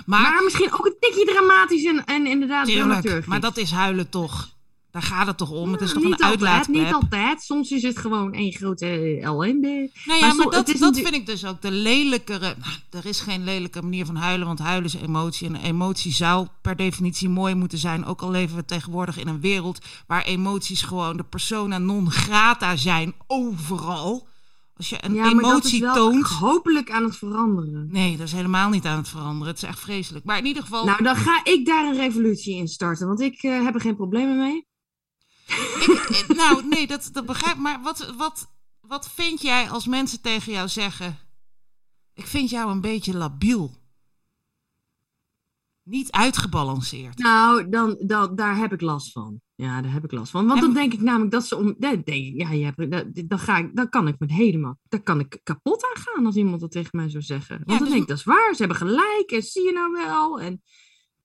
[0.05, 4.09] Maar, Maar, misschien ook een tikje dramatisch en, en inderdaad tuurlijk, maar dat is huilen
[4.09, 4.54] toch.
[4.95, 5.71] Daar gaat het toch om.
[5.71, 6.83] Het is toch niet een uitlaatklep.
[6.85, 7.41] Niet altijd.
[7.41, 9.89] Soms is het gewoon één grote ellende.
[10.05, 12.55] Nou ja, Maar dat, dat natuurlijk- vind ik dus ook de lelijkere.
[12.59, 15.47] Nou, er is geen lelijke manier van huilen, want huilen is emotie.
[15.47, 18.05] En emotie zou per definitie mooi moeten zijn.
[18.05, 22.75] Ook al leven we tegenwoordig in een wereld waar emoties gewoon de persona non grata
[22.75, 24.27] zijn overal.
[24.77, 26.27] Als je een ja, maar dat is emotie wel toont.
[26.27, 27.87] hopelijk aan het veranderen.
[27.91, 29.47] Nee, dat is helemaal niet aan het veranderen.
[29.53, 30.25] Het is echt vreselijk.
[30.25, 33.43] Maar in ieder geval, Nou, dan ga ik daar een revolutie in starten, want ik
[33.43, 34.65] eh, heb er geen problemen mee.
[35.45, 37.61] Ik- ik- nou nee, dat, dat begrijp ik.
[37.61, 38.47] Maar wat, wat,
[38.79, 41.17] wat vind jij als mensen tegen jou zeggen?
[42.13, 43.83] Ik vind jou een beetje labiel.
[45.83, 47.17] Niet uitgebalanceerd.
[47.17, 49.41] Nou, dan, dan, daar heb ik last van.
[49.55, 50.47] Ja, daar heb ik last van.
[50.47, 51.65] Want En- dan denk ik namelijk dat ze om.
[51.77, 54.79] Dan, denk ik, ja, je hebt, dan, dan, ga ik, dan kan ik met helemaal.
[54.83, 57.55] Dan kan ik kapot aan gaan als iemand dat tegen mij zou zeggen.
[57.55, 58.51] Want dan dus- denk ik, dat is waar.
[58.53, 59.31] Ze hebben gelijk.
[59.31, 60.39] En zie je nou wel.
[60.39, 60.61] En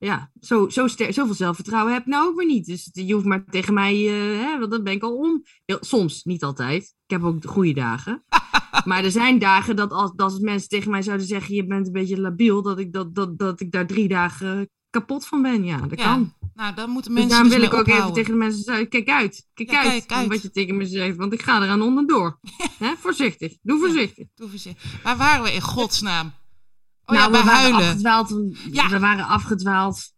[0.01, 2.67] ja, zo, zo ster- zoveel zelfvertrouwen heb ik nou ook weer niet.
[2.67, 3.95] Dus je hoeft maar tegen mij.
[3.95, 5.43] eh, hè, want dan ben ik al om.
[5.81, 6.83] Soms, niet altijd.
[6.83, 8.25] Ik heb ook de goede dagen.
[8.85, 11.93] maar er zijn dagen dat als, als mensen tegen mij zouden zeggen: je bent een
[11.93, 12.63] beetje labiel.
[12.63, 15.65] Dat ik, dat, dat, dat ik daar drie dagen kapot van ben.
[15.65, 16.35] Ja, dat Ja, kan.
[16.55, 18.89] Nou, dan moeten Dus mensen daarom dus wil ik ook even tegen de mensen zeggen,
[18.89, 20.29] kijk uit, kijk Ja, uit, kijk uit.
[20.29, 22.39] wat je tegen me zegt, want ik ga eraan onderdoor.
[22.79, 24.27] Hè, voorzichtig, doe voorzichtig.
[24.35, 25.03] Doe voorzichtig.
[25.03, 26.33] Waar waren we in godsnaam?
[27.11, 27.89] Oh nou, ja, bij we waren huilen.
[27.89, 28.35] afgedwaald,
[28.71, 28.89] Ja.
[28.89, 30.13] we waren afgedwaald.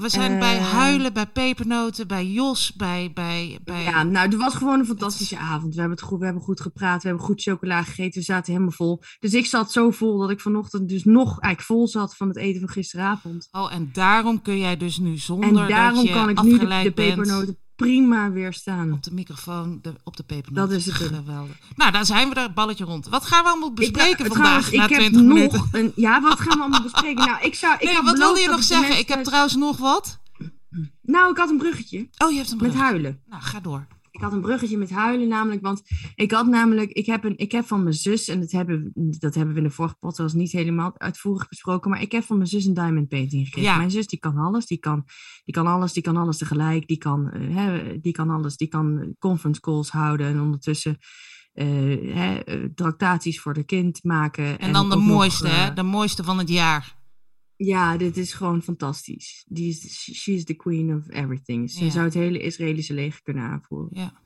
[0.00, 0.72] We zijn bij Eh.
[0.72, 3.10] Huilen, bij Pepernoten, bij Jos, bij...
[3.14, 3.82] bij, bij...
[3.82, 5.74] Ja, nou, het was gewoon een fantastische avond.
[5.74, 8.52] We hebben, het goed, we hebben goed gepraat, we hebben goed chocola gegeten, we zaten
[8.52, 9.02] helemaal vol.
[9.18, 12.36] Dus ik zat zo vol dat ik vanochtend dus nog eigenlijk vol zat van het
[12.36, 13.48] eten van gisteravond.
[13.50, 16.58] Oh, en daarom kun jij dus nu zonder En daarom dat je kan ik nu
[16.58, 18.92] de, pepernoten prima weerstaan.
[18.92, 20.68] op de microfoon, de, op de pepernoten.
[20.68, 20.94] Dat is het.
[20.94, 21.56] Geweldig.
[21.76, 23.08] Nou, daar zijn we er, balletje rond.
[23.08, 25.58] Wat gaan we allemaal bespreken ik, vandaag trouwens, na ik heb 20 minuten?
[25.58, 25.92] nog een.
[25.96, 27.26] Ja, wat gaan we allemaal bespreken?
[27.26, 27.74] Nou, ik zou.
[27.74, 28.90] Ik nee, had wat wilde je nog zeggen?
[28.98, 30.18] Ik heb thuis- trouwens nog wat.
[31.02, 32.82] Nou, ik had een bruggetje Oh, je hebt een met brug.
[32.82, 33.20] huilen.
[33.26, 33.86] Nou, ga door.
[34.16, 35.82] Ik had een bruggetje met huilen, namelijk, want
[36.14, 39.16] ik had namelijk, ik heb, een, ik heb van mijn zus, en dat hebben, we-
[39.18, 42.36] dat hebben we in de vorige podcast niet helemaal uitvoerig besproken, maar ik heb van
[42.36, 43.70] mijn zus een diamond painting gekregen.
[43.70, 43.76] Ja.
[43.76, 45.04] Mijn zus die kan alles, die kan,
[45.44, 48.68] die kan alles, die kan alles tegelijk, die kan, eh, hè, die kan alles, die
[48.68, 50.96] kan conference calls houden en ondertussen
[51.52, 51.66] eh,
[52.14, 54.58] hè, eh, tractaties voor de kind maken.
[54.58, 55.72] En dan de nog, mooiste, hè?
[55.72, 56.95] De mooiste van het jaar.
[57.56, 59.44] Ja, dit is gewoon fantastisch.
[59.48, 61.70] Die is, she is the queen of everything.
[61.70, 61.90] Ze Ja.
[61.90, 63.88] zou het hele Israëlische leger kunnen aanvoeren.
[63.92, 64.22] Ja.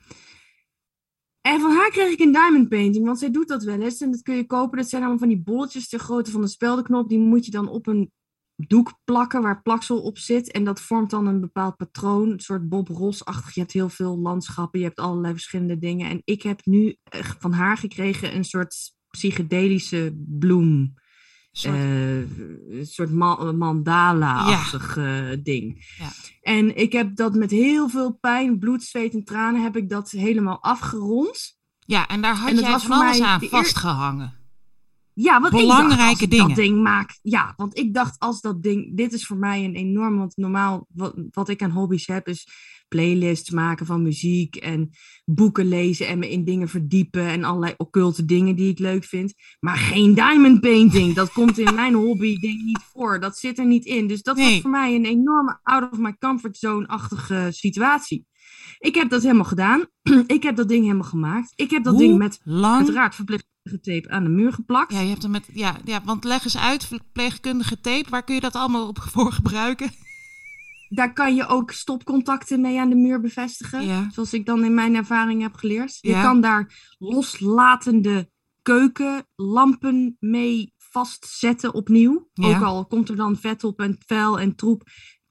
[1.41, 4.01] En van haar kreeg ik een diamond painting, want zij doet dat wel eens.
[4.01, 4.79] En dat kun je kopen.
[4.79, 7.09] Dat zijn allemaal van die bolletjes ter grootte van de speldenknop.
[7.09, 8.13] Die moet je dan op een
[8.57, 10.51] doek plakken waar plaksel op zit.
[10.51, 12.31] En dat vormt dan een bepaald patroon.
[12.31, 13.55] Een soort Bob Ross-achtig.
[13.55, 14.81] Je hebt heel veel landschappen.
[14.81, 16.11] Je hebt allerlei verschillende dingen.
[16.11, 16.97] En ik heb nu
[17.39, 18.77] van haar gekregen een soort
[19.11, 20.95] psychedelische bloem.
[21.61, 25.95] Soort- een soort ma- mandala-achtig eh, ding.
[25.99, 26.09] Ja.
[26.43, 30.11] En ik heb dat met heel veel pijn, bloed, zweet en tranen heb ik dat
[30.11, 31.59] helemaal afgerond.
[31.87, 34.39] ja, en daar had jij van alles aan vastgehangen.
[35.15, 36.47] Ja, wat Belangrijke ik dacht, als ik dingen.
[36.47, 37.19] dat ding maak.
[37.23, 40.87] Ja, want ik dacht als dat ding, dit is voor mij een enorm, want normaal
[40.95, 42.49] wat, wat ik aan hobby's heb is
[42.95, 44.91] playlists maken van muziek en
[45.25, 49.35] boeken lezen en me in dingen verdiepen en allerlei occulte dingen die ik leuk vind.
[49.61, 53.21] Maar geen diamond painting, dat komt in mijn hobby ding niet voor.
[53.21, 54.07] Dat zit er niet in.
[54.07, 54.51] Dus dat Nee.
[54.53, 58.27] was voor mij een enorme out of my comfort zone-achtige situatie.
[58.79, 59.87] Ik heb dat helemaal gedaan.
[60.27, 61.53] ik heb dat ding helemaal gemaakt.
[61.57, 62.77] Ik heb dat Hoe ding met lang?
[62.77, 64.93] uiteraard verpleegkundige tape aan de muur geplakt.
[64.93, 65.49] Ja, je hebt hem met.
[65.53, 68.11] Ja, ja, want leg eens uit, verpleegkundige tape.
[68.11, 69.91] Waar kun je dat allemaal op voor gebruiken?
[70.93, 73.87] Daar kan je ook stopcontacten mee aan de muur bevestigen.
[73.87, 74.11] Ja.
[74.11, 75.99] Zoals ik dan in mijn ervaring heb geleerd.
[76.01, 76.23] Je Ja.
[76.23, 78.31] kan daar loslatende
[78.63, 82.29] keukenlampen mee vastzetten opnieuw.
[82.33, 82.57] Ja.
[82.57, 84.83] Ook al komt er dan vet op en vuil en troep.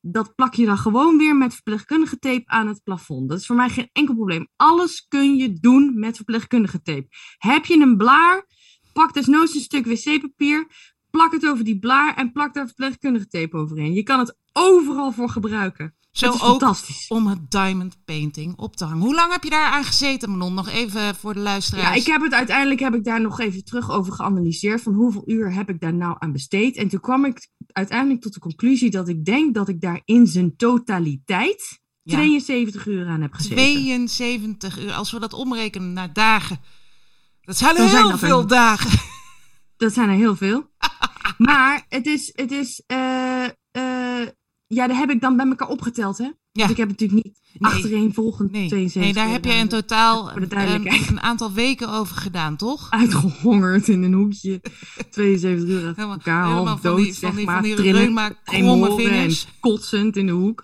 [0.01, 3.29] Dat plak je dan gewoon weer met verpleegkundige tape aan het plafond.
[3.29, 4.47] Dat is voor mij geen enkel probleem.
[4.55, 7.07] Alles kun je doen met verpleegkundige tape.
[7.37, 8.45] Heb je een blaar,
[8.93, 10.67] pak desnoods een stuk wc-papier,
[11.09, 13.93] plak het over die blaar en plak daar verpleegkundige tape overheen.
[13.93, 15.93] Je kan het overal voor gebruiken.
[16.11, 17.05] Zo ook fantastisch.
[17.07, 19.01] om het diamond painting op te hangen.
[19.01, 20.53] Hoe lang heb je daar aan gezeten, Manon?
[20.53, 21.87] Nog even voor de luisteraars.
[21.87, 24.81] Ja, ik heb het uiteindelijk heb ik daar nog even terug over geanalyseerd.
[24.81, 26.75] Van hoeveel uur heb ik daar nou aan besteed?
[26.77, 30.27] En toen kwam ik uiteindelijk tot de conclusie dat ik denk dat ik daar in
[30.27, 32.15] zijn totaliteit Ja.
[32.15, 33.55] 72 uur aan heb gezeten.
[33.57, 34.91] 72 uur.
[34.93, 36.59] Als we dat omrekenen naar dagen.
[37.41, 38.99] Dat zijn zijn heel er- veel dagen.
[39.77, 40.71] Dat zijn er heel veel.
[41.37, 43.18] maar het is, het is eh,
[44.75, 46.23] ja, daar heb ik dan bij elkaar opgeteld, hè?
[46.23, 46.33] Ja.
[46.51, 47.71] Want ik heb natuurlijk niet Nee.
[47.71, 52.87] achtereenvolgend Nee, 72 nee, daar heb je in totaal een, aantal weken over gedaan, toch?
[52.89, 54.61] uitgehongerd in een hoekje.
[55.11, 57.55] 72 uur Helemaal- elkaar, helemaal half van dood, die- van zeg die- maar.
[57.55, 60.63] van die trillen, reuma kromme en kotsend in de hoek.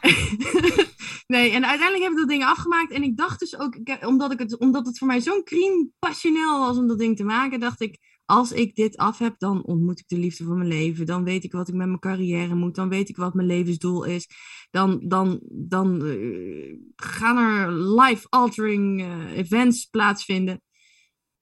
[1.26, 2.92] nee, en uiteindelijk heb ik dat ding afgemaakt.
[2.92, 6.58] En ik dacht dus ook, omdat, ik het, omdat het voor mij zo'n crime passioneel
[6.58, 7.98] was om dat ding te maken, dacht ik,
[8.30, 11.06] als ik dit af heb, dan ontmoet ik de liefde van mijn leven.
[11.06, 12.74] Dan weet ik wat ik met mijn carrière moet.
[12.74, 14.28] Dan weet ik wat mijn levensdoel is.
[14.70, 20.62] Dan, dan, dan eh, gaan er life-altering eh, events plaatsvinden.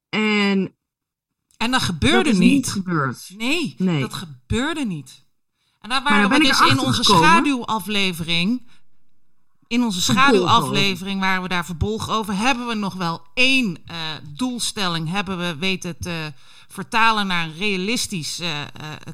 [0.09, 0.77] En
[1.57, 2.38] En dat gebeurde niet.
[2.40, 3.35] niet gebeurd.
[3.37, 4.01] Nee, Nee.
[4.01, 5.27] dat gebeurde niet.
[5.81, 7.29] En daar waren we dus in onze gekomen.
[7.29, 8.66] schaduwaflevering.
[9.66, 13.96] In onze schaduwaflevering waar we daar verbolgen over, hebben we nog wel één eh,
[14.37, 16.33] doelstelling hebben we weten te
[16.83, 18.69] vertalen naar een realistisch eh, eh,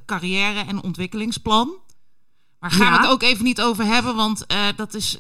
[0.07, 1.83] carrière- en ontwikkelingsplan.
[2.59, 3.01] Maar gaan we Ja.
[3.01, 5.19] het ook even niet over hebben, want eh, dat is,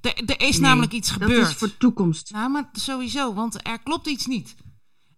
[0.00, 1.48] er is Nee, namelijk iets Dat gebeurd.
[1.48, 2.30] is voor toekomst.
[2.32, 4.54] Nou, maar sowieso, want er klopt iets niet.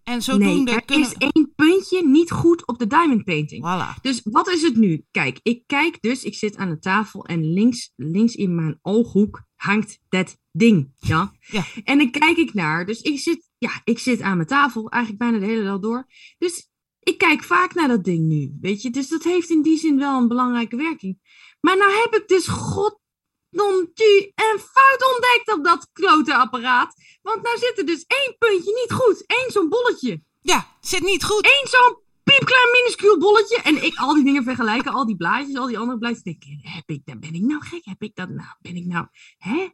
[0.03, 3.65] En Nee, zodoende er kunnen is één puntje niet goed op de diamond painting.
[3.65, 4.01] Voilà.
[4.01, 5.05] Dus wat is het nu?
[5.11, 9.43] Kijk, ik kijk dus, ik zit aan de tafel en links, links in mijn ooghoek
[9.55, 10.93] hangt dat ding.
[10.97, 11.31] Ja?
[11.39, 11.63] Ja.
[11.83, 15.23] En dan kijk ik naar, dus ik zit, ja, ik zit aan mijn tafel, eigenlijk
[15.23, 16.05] bijna de hele dag door.
[16.37, 18.89] Dus ik kijk vaak naar dat ding nu, weet je.
[18.89, 21.19] Dus dat heeft in die zin wel een belangrijke werking.
[21.61, 26.95] Maar nou heb ik dus goddomtu en fout ontdekt op dat klote apparaat.
[27.21, 29.23] Want nou zit er dus één puntje niet goed.
[29.27, 30.23] Eén zo'n bolletje.
[30.41, 31.45] Ja, zit niet goed.
[31.45, 33.61] Eén zo'n piep piepklein minuscuul bolletje.
[33.61, 36.23] En ik al die dingen vergelijken, al die blaadjes, al die andere blaadjes.
[36.23, 37.85] Denk ik, heb ik, dat, ben ik nou gek?
[37.85, 38.49] Heb ik dat nou?
[38.59, 39.69] Ben ik nou, hè?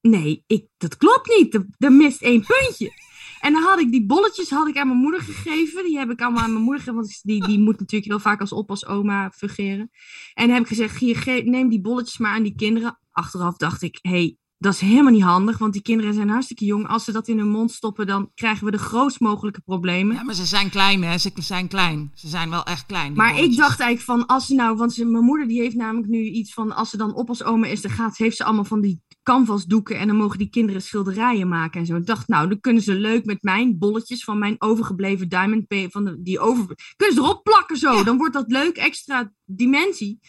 [0.00, 1.54] Nee, ik, dat klopt niet.
[1.54, 2.92] Er, er mist één puntje.
[3.42, 5.84] En dan had ik die bolletjes had ik aan mijn moeder gegeven.
[5.84, 8.40] Die heb ik allemaal aan mijn moeder gegeven, want die, die moet natuurlijk heel vaak
[8.40, 9.90] als oppas oma fungeren.
[10.34, 12.98] En dan heb ik gezegd, hier, neem die bolletjes maar aan die kinderen.
[13.10, 16.64] Achteraf dacht ik, hé, hey, dat is helemaal niet handig, want die kinderen zijn hartstikke
[16.64, 16.88] jong.
[16.88, 20.16] Als ze dat in hun mond stoppen, dan krijgen we de grootst mogelijke problemen.
[20.16, 21.18] Ja, maar ze zijn klein, hè?
[21.18, 22.10] Ze zijn klein.
[22.14, 23.12] Ze zijn wel echt klein.
[23.12, 26.08] Maar ik dacht eigenlijk van, als ze nou, want ze, mijn moeder die heeft namelijk
[26.08, 28.64] nu iets van, als ze dan op als oma is, dan gaat, heeft ze allemaal
[28.64, 31.96] van die canvasdoeken en dan mogen die kinderen schilderijen maken en zo.
[31.96, 35.88] Ik dacht, nou, dan kunnen ze leuk met mijn bolletjes van mijn overgebleven diamond pay,
[35.90, 38.04] van de, die over, kunnen ze erop plakken zo.
[38.04, 40.20] Dan wordt dat leuk, extra dimensie.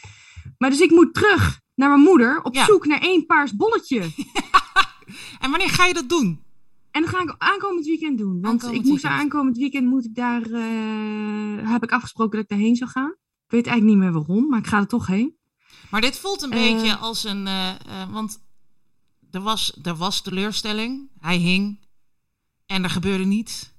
[0.58, 4.00] Maar dus ik moet terug naar mijn moeder op zoek naar één paars bolletje.
[5.44, 6.42] en wanneer ga je dat doen?
[6.92, 8.42] En dat ga ik aankomend weekend doen.
[8.42, 10.48] Want ik moet daar aankomend weekend moet ik daar.
[10.48, 13.16] Uh, heb ik afgesproken dat ik daarheen zou gaan.
[13.46, 15.38] Ik weet eigenlijk niet meer waarom, maar ik ga er toch heen.
[15.90, 17.02] Maar dit voelt een beetje eh.
[17.02, 17.46] als een.
[17.46, 17.72] Uh,
[18.12, 18.43] want
[19.34, 21.10] er was, er was teleurstelling.
[21.20, 21.80] Hij hing.
[22.66, 23.72] En er gebeurde niets.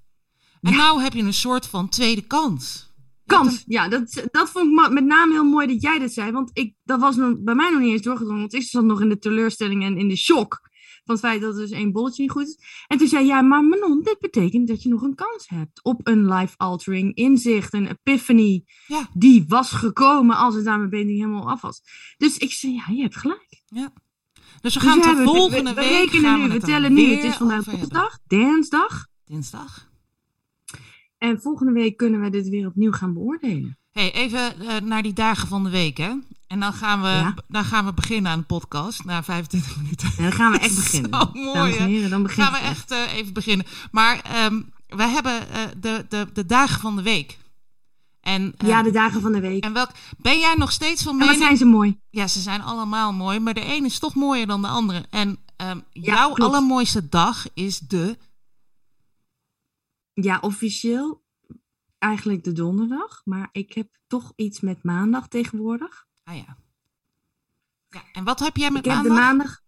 [0.60, 0.76] En ja.
[0.76, 2.92] nou heb je een soort van tweede kans.
[3.26, 6.32] Kans, ja, dat, dat vond ik met name heel mooi dat jij dat zei.
[6.32, 8.40] Want ik, dat was nog, bij mij nog niet eens doorgedrongen.
[8.40, 10.60] Want ik zat nog in de teleurstelling en in de shock
[11.04, 12.58] van het feit dat er dus één bolletje niet goed is.
[12.86, 15.84] En toen zei jij, ja, maar Manon, dit betekent dat je nog een kans hebt
[15.84, 19.08] op een life-altering inzicht, een epiphany, ja.
[19.12, 21.82] die was gekomen als het daarmee helemaal af was.
[22.16, 23.62] Dus ik zei, ja, je hebt gelijk.
[23.66, 23.92] Ja.
[24.60, 26.10] Dus we gaan dus de volgende we, we, week.
[26.10, 27.14] Gaan nu, we, tellen nu.
[27.14, 29.06] Het is vandaag woensdag, dinsdag.
[29.24, 29.88] Dinsdag.
[31.18, 33.78] En volgende week kunnen we dit weer opnieuw gaan beoordelen.
[33.90, 36.12] Hey, even uh, naar die dagen van de week, hè?
[36.46, 37.34] En dan gaan we, ja.
[37.48, 40.08] dan gaan we beginnen aan de podcast na 25 minuten.
[40.16, 41.10] En dan gaan we echt beginnen.
[41.10, 43.66] Zo mooi, heren, dan gaan we echt uh, even beginnen.
[43.90, 47.38] Maar um, wij hebben uh, de, de, de dagen van de week.
[48.24, 49.64] En, ja, de dagen van de week.
[49.64, 51.32] En welk, ben jij nog steeds van mening...
[51.32, 52.00] En wat zijn ze mooi?
[52.10, 55.04] Ja, ze zijn allemaal mooi, maar de ene is toch mooier dan de andere.
[55.10, 56.40] En um, ja, jouw klopt.
[56.40, 58.18] allermooiste dag is de...
[60.12, 61.24] Ja, officieel
[61.98, 66.06] eigenlijk de donderdag, maar ik heb toch iets met maandag tegenwoordig.
[66.22, 66.56] Ah ja.
[67.88, 69.12] ja en wat heb jij met ik maandag?
[69.12, 69.62] Heb de maandag?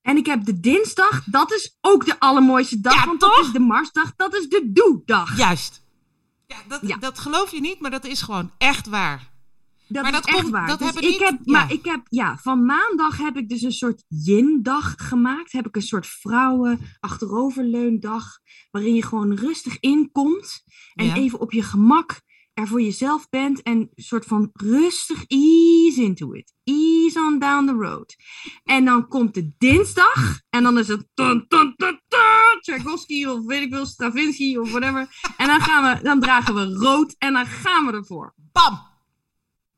[0.00, 3.36] En ik heb de dinsdag, dat is ook de allermooiste dag, ja, want toch?
[3.36, 5.36] dat is de Marsdag, dat is de doe-dag.
[5.36, 5.84] Juist.
[6.46, 6.96] Ja dat, ja.
[6.96, 9.34] dat geloof je niet, maar dat is gewoon echt waar.
[9.88, 10.66] Dat maar is dat echt komt, waar.
[10.66, 11.52] Dat dus heb ik niet, heb, ja.
[11.52, 15.52] Maar ik heb, ja, van maandag heb ik dus een soort yin-dag gemaakt.
[15.52, 18.38] Heb ik een soort vrouwen achteroverleundag.
[18.70, 20.64] Waarin je gewoon rustig inkomt.
[20.94, 21.14] En Ja.
[21.14, 22.20] even op je gemak
[22.56, 23.62] er voor jezelf bent.
[23.62, 26.54] En een soort van rustig ease into it.
[26.64, 28.16] Ease on down the road.
[28.64, 30.40] En dan komt de dinsdag.
[30.50, 31.06] En dan is het...
[32.60, 35.08] Tchaikovsky of weet ik veel, Stravinsky of whatever.
[35.36, 37.14] En dan, gaan we, dan dragen we rood.
[37.18, 38.34] En dan gaan we ervoor.
[38.52, 38.80] Bam!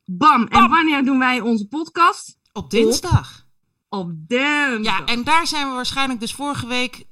[0.05, 0.43] Bam.
[0.47, 2.37] En wanneer doen wij onze podcast?
[2.53, 3.45] Op dinsdag.
[3.89, 4.99] Op dinsdag.
[4.99, 7.07] Ja, en daar zijn we waarschijnlijk dus vorige week...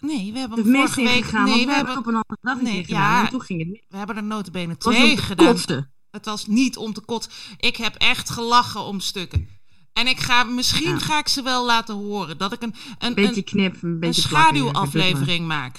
[0.00, 1.16] Nee, we hebben hem vorige week...
[1.16, 3.00] ingegaan, nee, we we hebben op een andere dag Nee, gedaan.
[3.00, 3.24] ja.
[3.24, 5.46] En toen ging het we hebben er notabene twee gedaan.
[5.46, 5.92] kotsen.
[6.10, 7.32] Het was niet om te kotsen.
[7.56, 9.48] Ik heb echt gelachen om stukken.
[9.92, 10.98] En ik ga, misschien Ja.
[10.98, 12.38] ga ik ze wel laten horen.
[12.38, 15.76] Dat ik een, een, Een beetje knip, een een beetje plakken, ja, schaduwaflevering maak.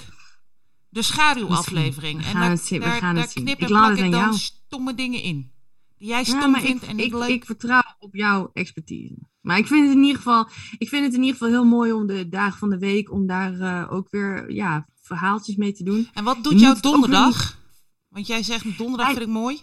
[0.88, 2.18] De schaduwaflevering.
[2.18, 3.44] En We gaan daar, het zien, daar, daar het zien.
[3.44, 4.34] knip Ik en laat plak ik dan jou.
[4.34, 5.52] stomme dingen in.
[5.98, 7.28] Die jij Ja, stom maar vindt ik, en ik, ik, leuk.
[7.28, 9.14] ik vertrouw op jouw expertise.
[9.42, 11.92] Maar ik vind het in ieder geval, ik vind het in ieder geval heel mooi
[11.92, 15.84] om de dagen van de week, om daar eh, ook weer ja, verhaaltjes mee te
[15.84, 16.08] doen.
[16.12, 17.58] En wat doet jouw donderdag?
[18.08, 19.60] Want jij zegt donderdag vind ik mooi.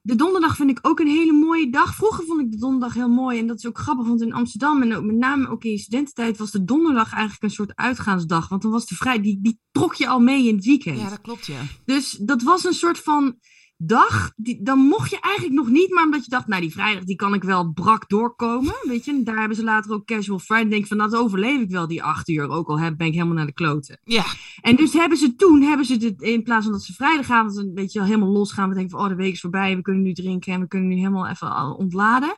[0.00, 1.94] De donderdag vind ik ook een hele mooie dag.
[1.94, 3.38] Vroeger vond ik de donderdag heel mooi.
[3.38, 5.78] En dat is ook grappig, want in Amsterdam en ook met name ook in je
[5.78, 8.48] studententijd was de donderdag eigenlijk een soort uitgaansdag.
[8.48, 10.98] Want dan was de vrij, die, die trok je al mee in het weekend.
[10.98, 11.60] Ja, dat klopt ja.
[11.84, 13.38] Dus dat was een soort van
[13.78, 14.32] dag.
[14.36, 17.16] Die, dan mocht je eigenlijk nog niet, maar omdat je dacht, nou die vrijdag die
[17.16, 18.74] kan ik wel brak doorkomen.
[18.82, 20.68] Weet je, en daar hebben ze later ook Casual Friday.
[20.68, 22.48] Denk van, dat overleef ik wel die acht uur.
[22.48, 24.00] Ook al heb, ben ik helemaal naar de kloten.
[24.04, 24.24] Ja,
[24.60, 27.74] En dus hebben ze toen, hebben ze dit, in plaats van dat ze vrijdagavond een
[27.74, 28.68] beetje helemaal los gaan.
[28.68, 30.88] We denken van, oh de week is voorbij, we kunnen nu drinken en we kunnen
[30.88, 32.36] nu helemaal even ontladen.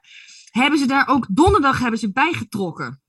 [0.51, 3.01] Hebben ze daar ook donderdag hebben ze bijgetrokken.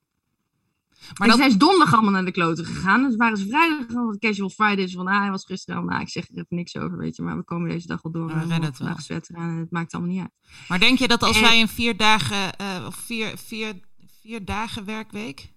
[1.07, 3.03] Maar dat, toen zijn ze donderdag allemaal naar de kloten gegaan.
[3.03, 6.09] Dus waren ze vrijdag gewoon casual Fridays van, ah, hij was gisteren al, nou, ik
[6.09, 8.25] zeg er even niks over, weet je, maar we komen deze dag wel door.
[8.27, 8.87] We en redden het wel.
[9.33, 10.31] en het maakt allemaal niet uit.
[10.67, 13.73] maar denk je dat als En- wij een vier dagen, eh, of vier, vier,
[14.21, 15.49] vier dagen werkweek?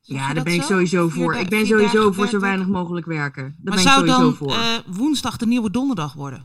[0.00, 1.34] Ja, daar ben ik sowieso voor.
[1.34, 3.42] Ik ben sowieso voor zo weinig mogelijk werken.
[3.42, 4.52] Daar Maar ben ik sowieso dan voor.
[4.52, 6.44] eh, woensdag de nieuwe donderdag worden?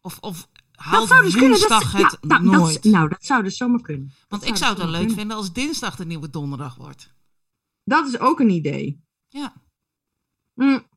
[0.00, 0.48] Of, of
[0.90, 1.68] dat zou dus kunnen.
[1.68, 2.82] Dat, het ja, nou, nooit?
[2.82, 4.12] Dat, nou, dat zou dus zomaar kunnen.
[4.28, 5.16] Want ik zou het wel leuk kunnen.
[5.16, 7.14] vinden als dinsdag de nieuwe donderdag wordt.
[7.84, 9.04] Dat is ook een idee.
[9.28, 9.52] Ja.
[10.54, 10.90] Mm.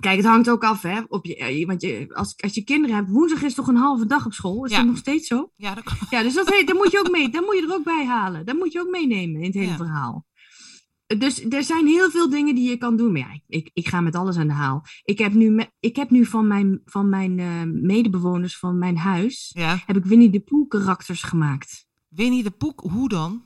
[0.00, 1.00] Kijk, het hangt ook af, hè?
[1.08, 4.06] Op je, eh, want je, als, als je kinderen hebt, woensdag is toch een halve
[4.06, 4.64] dag op school?
[4.64, 4.76] Is Ja.
[4.76, 5.50] dat nog steeds zo?
[5.56, 6.10] Ja, dat klopt.
[6.10, 8.46] Ja, dus dat, dat moet je ook mee, dat moet je er ook bij halen.
[8.46, 9.76] Dat moet je ook meenemen in het hele Ja.
[9.76, 10.26] verhaal.
[11.18, 13.12] Dus er zijn heel veel dingen die je kan doen.
[13.12, 14.82] Maar ja, ik- ik, ga met alles aan de haal.
[15.04, 18.96] Ik heb nu, me- ik heb nu van mijn, van mijn eh, medebewoners van mijn
[18.98, 19.82] huis, Ja.
[19.86, 21.86] heb ik Winnie de Pooh karakters gemaakt.
[22.08, 23.42] Winnie de Poek, hoe dan?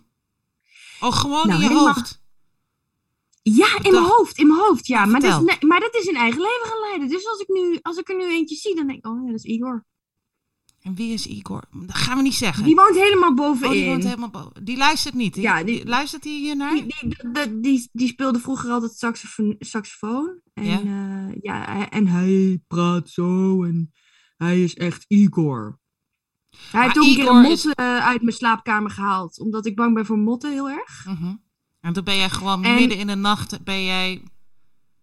[1.01, 2.23] Oh, gewoon Nou, in je hoofd.
[3.43, 5.05] Ja, in mijn hoofd, in mijn hoofd, ja.
[5.05, 7.09] Maar, dat is, maar dat is een eigen leven gaan leiden.
[7.09, 9.27] Dus als ik, nu, als ik er nu eentje zie, dan denk ik, oh ja,
[9.27, 9.85] dat is Igor.
[10.85, 11.63] En wie is Igor?
[11.73, 12.65] Dat gaan we niet zeggen.
[12.65, 13.73] Die woont helemaal oh, bovenin.
[13.73, 14.65] die woont helemaal boven.
[14.65, 15.37] Die luistert niet.
[15.37, 16.73] Ja, Die, die- luistert hij hier naar?
[16.75, 16.95] Die,
[17.33, 19.57] die, die, die, speelde vroeger altijd saxofoon.
[19.59, 20.41] saxofoon.
[20.55, 20.79] En, Ja?
[20.85, 21.31] ja?
[21.43, 23.93] ja, hij- en hij praat zo en
[24.37, 25.79] hij is echt Igor.
[26.71, 29.77] Hij heeft ook een keer een mot is- eh, uit mijn slaapkamer gehaald, omdat ik
[29.77, 31.05] bang ben voor motten heel erg.
[31.07, 31.35] Mhm.
[31.81, 34.23] En toen ben jij gewoon En- midden in de nacht, ben jij...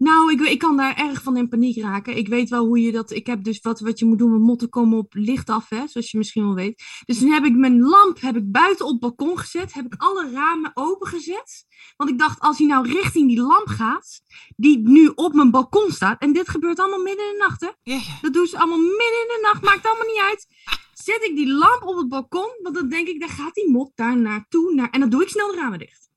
[0.02, 2.18] Nou, ik, ik kan daar erg van in paniek raken.
[2.18, 3.12] Ik weet wel hoe je dat.
[3.12, 5.88] Ik heb dus wat, wat je moet doen met motten komen op licht af, hè,
[5.88, 6.84] zoals je misschien wel weet.
[7.06, 9.74] Dus toen heb ik mijn lamp heb ik buiten op het balkon gezet.
[9.74, 11.66] Heb ik alle ramen opengezet.
[11.98, 14.22] Want ik dacht, als hij nou richting die lamp gaat,
[14.56, 16.22] die nu op mijn balkon staat.
[16.22, 17.94] En dit gebeurt allemaal midden in de nacht, hè?
[18.22, 20.48] Dat doen ze allemaal midden in de nacht, maakt allemaal niet uit.
[20.94, 23.92] Zet ik die lamp op het balkon, want dan denk ik, daar gaat die mot
[23.96, 24.74] daar naartoe.
[24.74, 24.90] Naar...
[24.90, 26.11] En dan doe ik snel de ramen dicht.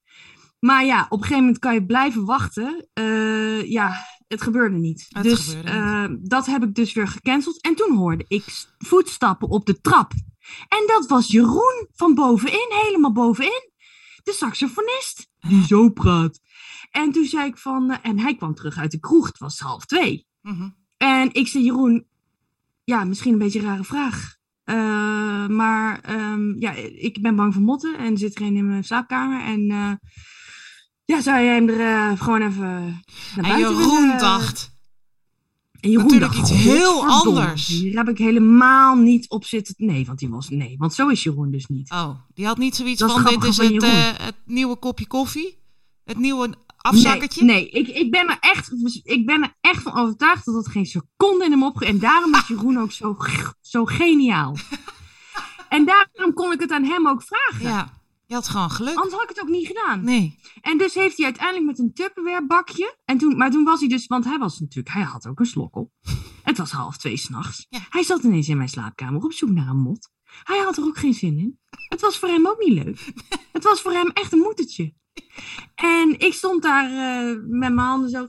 [0.65, 2.89] Maar ja, op een gegeven moment kan je blijven wachten.
[2.93, 5.07] Eh, ja, het gebeurde niet.
[5.09, 7.63] Het dus gebeurde eh, dat heb ik dus weer gecanceld.
[7.63, 8.45] En toen hoorde ik
[8.79, 10.13] voetstappen op de trap.
[10.69, 13.71] En dat was Jeroen van bovenin, helemaal bovenin.
[14.23, 16.41] De saxofonist, die zo praat.
[16.91, 19.59] En toen zei ik van, eh, en hij kwam terug uit de kroeg, het was
[19.59, 20.27] half twee.
[20.43, 20.69] Mhm.
[20.97, 22.07] En ik zei, Jeroen,
[22.85, 24.37] ja, misschien een beetje een rare vraag.
[25.51, 28.85] Maar ehm, ja, ik ben bang voor motten en er zit er een in mijn
[28.85, 29.43] slaapkamer.
[29.43, 30.01] En
[31.05, 33.03] ja, zou jij hem er eh, gewoon even
[33.37, 34.73] naar En Jeroen willen- dacht,
[35.81, 39.75] En Jeroen natuurlijk dacht, iets heel "Godverdomme, anders." Hier heb ik helemaal niet op zitten.
[39.79, 41.91] Nee, want die was nee, want zo is Jeroen dus niet.
[41.91, 45.07] oh, die had niet zoiets Dat van, dit is van het, eh, het nieuwe kopje
[45.07, 45.59] koffie?
[46.05, 47.45] Het nieuwe afzakkertje?
[47.45, 48.73] Nee, nee ik, ik, ben er echt,
[49.05, 51.87] ik ben er echt van overtuigd dat het geen seconde in hem opge...
[51.87, 53.17] En daarom is Jeroen ook zo,
[53.61, 54.57] zo geniaal.
[55.69, 57.67] En daarom kon ik het aan hem ook vragen.
[57.67, 57.93] Ja,
[58.27, 58.97] je had gewoon geluk.
[58.97, 60.05] Anders had ik het ook niet gedaan.
[60.05, 60.39] Nee.
[60.61, 62.97] En dus heeft hij uiteindelijk met een Tupperware bakje.
[63.05, 65.47] En toen, maar toen was hij dus, want hij was natuurlijk, hij had ook een
[65.47, 65.93] slok op.
[66.43, 67.67] Het was half twee s'nachts.
[67.69, 67.79] Ja.
[67.89, 70.11] Hij zat ineens in mijn slaapkamer op zoek naar een mot.
[70.43, 71.59] Hij had er ook geen zin in.
[71.89, 73.13] Het was voor hem ook niet leuk.
[73.53, 74.95] Het was voor hem echt een moedertje.
[75.75, 78.27] En ik stond daar eh, met mijn handen zo.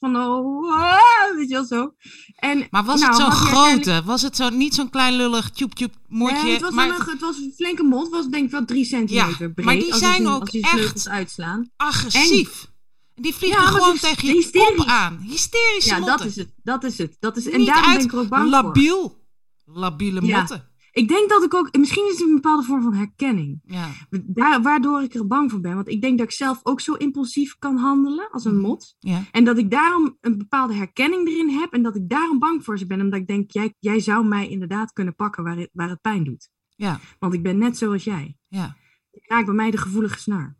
[0.00, 1.94] Van oh, weet je wel zo.
[2.36, 4.02] En, Maar was nou, het zo'n grote?
[4.04, 6.42] Was het zo, niet zo'n klein lullig tjoep tjoep moordje?
[6.42, 8.02] Nee, het was, maar een, het was een flinke mond.
[8.02, 9.66] Het was denk ik wel drie centimeter breed.
[9.66, 11.70] maar die zijn je, ook echt uitslaan.
[11.76, 12.66] agressief.
[13.14, 14.86] En die vliegen Ja, gewoon tegen je kop hysterisch.
[14.86, 15.18] aan.
[15.22, 16.16] Hysterische Ja, motten.
[16.18, 16.52] dat is het.
[16.62, 17.16] Dat is het.
[17.20, 18.50] Dat is, en Niet daarom uit ben ik er ook bang voor.
[18.50, 19.22] labiel.
[19.64, 20.38] Labiele Ja.
[20.38, 20.68] motten.
[20.94, 23.60] Ik denk dat ik ook, misschien is het een bepaalde vorm van herkenning.
[23.64, 23.88] Ja.
[24.24, 25.74] Daar, waardoor ik er bang voor ben.
[25.74, 28.62] Want ik denk dat ik zelf ook zo impulsief kan handelen als een Mhm.
[28.66, 28.94] mot.
[28.98, 29.22] ja.
[29.30, 31.72] En dat ik daarom een bepaalde herkenning erin heb.
[31.72, 33.00] En dat ik daarom bang voor ze ben.
[33.00, 36.24] Omdat ik denk, jij, jij zou mij inderdaad kunnen pakken waar het, waar het pijn
[36.24, 36.48] doet.
[36.76, 37.00] Ja.
[37.18, 38.36] Want ik ben net zoals jij.
[38.48, 38.76] Ja.
[39.10, 40.56] Ik raak bij mij de gevoelige snaar.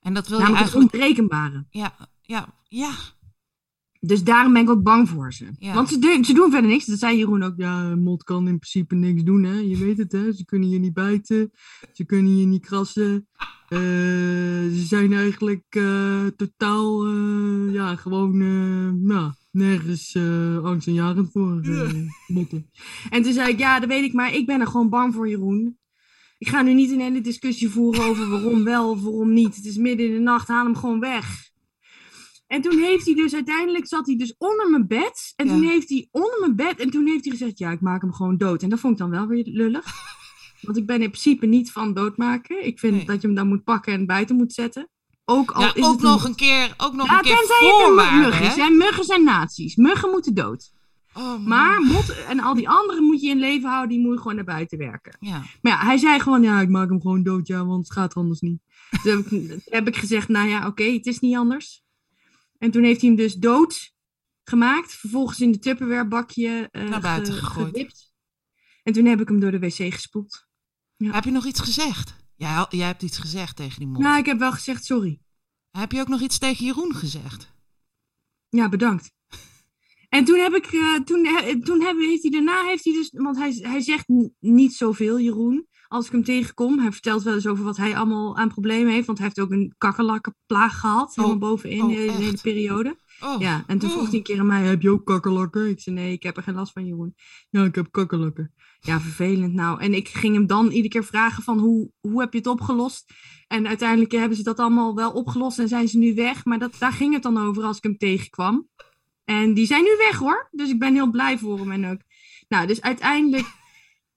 [0.00, 0.92] En dat wil je Namelijk het eigenlijk...
[0.94, 1.66] onberekenbare.
[1.70, 2.90] Ja, ja, ja.
[4.00, 5.44] Dus daarom ben ik ook bang voor ze.
[5.58, 5.74] Ja.
[5.74, 6.84] Want ze, doen- ze doen verder niks.
[6.86, 7.54] Dat zei Jeroen ook.
[7.56, 9.58] Ja, een mot kan in principe niks doen, hè.
[9.58, 10.32] Je weet het, hè.
[10.32, 11.50] Ze kunnen je niet bijten.
[11.92, 13.28] Ze kunnen je niet krassen.
[13.68, 18.36] Eh, ze zijn eigenlijk eh, totaal, eh, ja, gewoon,
[19.06, 21.92] nou, nergens eh angstaanjagend voor, eh,
[22.26, 22.70] motten.
[23.10, 25.28] En toen zei ik, ja, dat weet ik, maar ik ben er gewoon bang voor,
[25.28, 25.78] Jeroen.
[26.38, 29.56] Ik ga nu niet een hele discussie voeren over waarom wel of waarom niet.
[29.56, 31.46] Het is midden in de nacht, haal hem gewoon weg.
[32.48, 35.32] En toen heeft hij dus uiteindelijk zat hij dus onder mijn bed.
[35.36, 35.52] En Ja.
[35.52, 36.78] toen heeft hij onder mijn bed.
[36.80, 38.62] En toen heeft hij gezegd: Ja, ik maak hem gewoon dood.
[38.62, 39.84] En dat vond ik dan wel weer lullig.
[40.62, 42.66] Want ik ben in principe niet van doodmaken.
[42.66, 43.04] Ik vind Nee.
[43.06, 44.88] dat je hem dan moet pakken en buiten moet zetten.
[45.24, 48.18] Ook al ja is ook het nog een keer, ook nog Ja, een keer voorwaarden,
[48.40, 48.70] muggen hè.
[48.70, 49.76] Muggen zijn nazi's.
[49.76, 50.72] Muggen moeten dood.
[51.14, 51.46] Oh.
[51.46, 53.88] Maar mot en al die anderen moet je in leven houden.
[53.88, 55.16] Die moet je gewoon naar buiten werken.
[55.20, 55.42] Ja.
[55.62, 58.14] Maar ja, hij zei gewoon, ja, ik maak hem gewoon dood, ja, want het gaat
[58.14, 58.60] anders niet.
[59.02, 61.82] Toen heb ik, toen heb ik gezegd, nou ja, oké, het is niet anders.
[62.58, 63.92] En toen heeft hij hem dus dood
[64.44, 64.92] gemaakt.
[64.94, 67.68] Vervolgens in de Tupperware bakje eh, Naar buiten ge- gegooid.
[67.76, 68.12] gewipt.
[68.82, 70.46] En toen heb ik hem door de wc gespoeld.
[70.96, 71.12] Ja.
[71.12, 72.16] Heb je nog iets gezegd?
[72.34, 73.98] Ja, jij hebt iets gezegd tegen die mond.
[73.98, 75.20] Nou, ik heb wel gezegd, sorry.
[75.70, 77.52] Heb je ook nog iets tegen Jeroen gezegd?
[78.48, 79.12] Ja, bedankt.
[80.08, 81.24] En toen heb ik, eh, toen,
[81.64, 84.04] toen heb, heeft hij daarna, heeft hij dus, want hij, hij zegt
[84.38, 86.78] niet zoveel, Jeroen, als ik hem tegenkom.
[86.78, 89.50] Hij vertelt wel eens over wat hij allemaal aan problemen heeft, want hij heeft ook
[89.50, 92.96] een kakkerlakkenplaag gehad, helemaal bovenin oh, de hele, periode.
[93.20, 93.40] Oh.
[93.40, 95.68] Ja, en toen vroeg hij een keer aan mij, heb je ook kakkerlakken?
[95.68, 97.14] Ik zei, nee, ik heb er geen last van, Jeroen.
[97.50, 98.52] Ja, ik heb kakkerlakken.
[98.80, 99.80] Ja, vervelend nou.
[99.80, 103.12] En ik ging hem dan iedere keer vragen van, hoe, hoe heb je het opgelost?
[103.46, 106.44] En uiteindelijk hebben ze dat allemaal wel opgelost en zijn ze nu weg.
[106.44, 108.68] Maar dat, daar ging het dan over als ik hem tegenkwam.
[109.24, 110.48] En die zijn nu weg hoor.
[110.50, 112.00] Dus ik ben heel blij voor hem en ook.
[112.48, 113.46] Nou, dus uiteindelijk...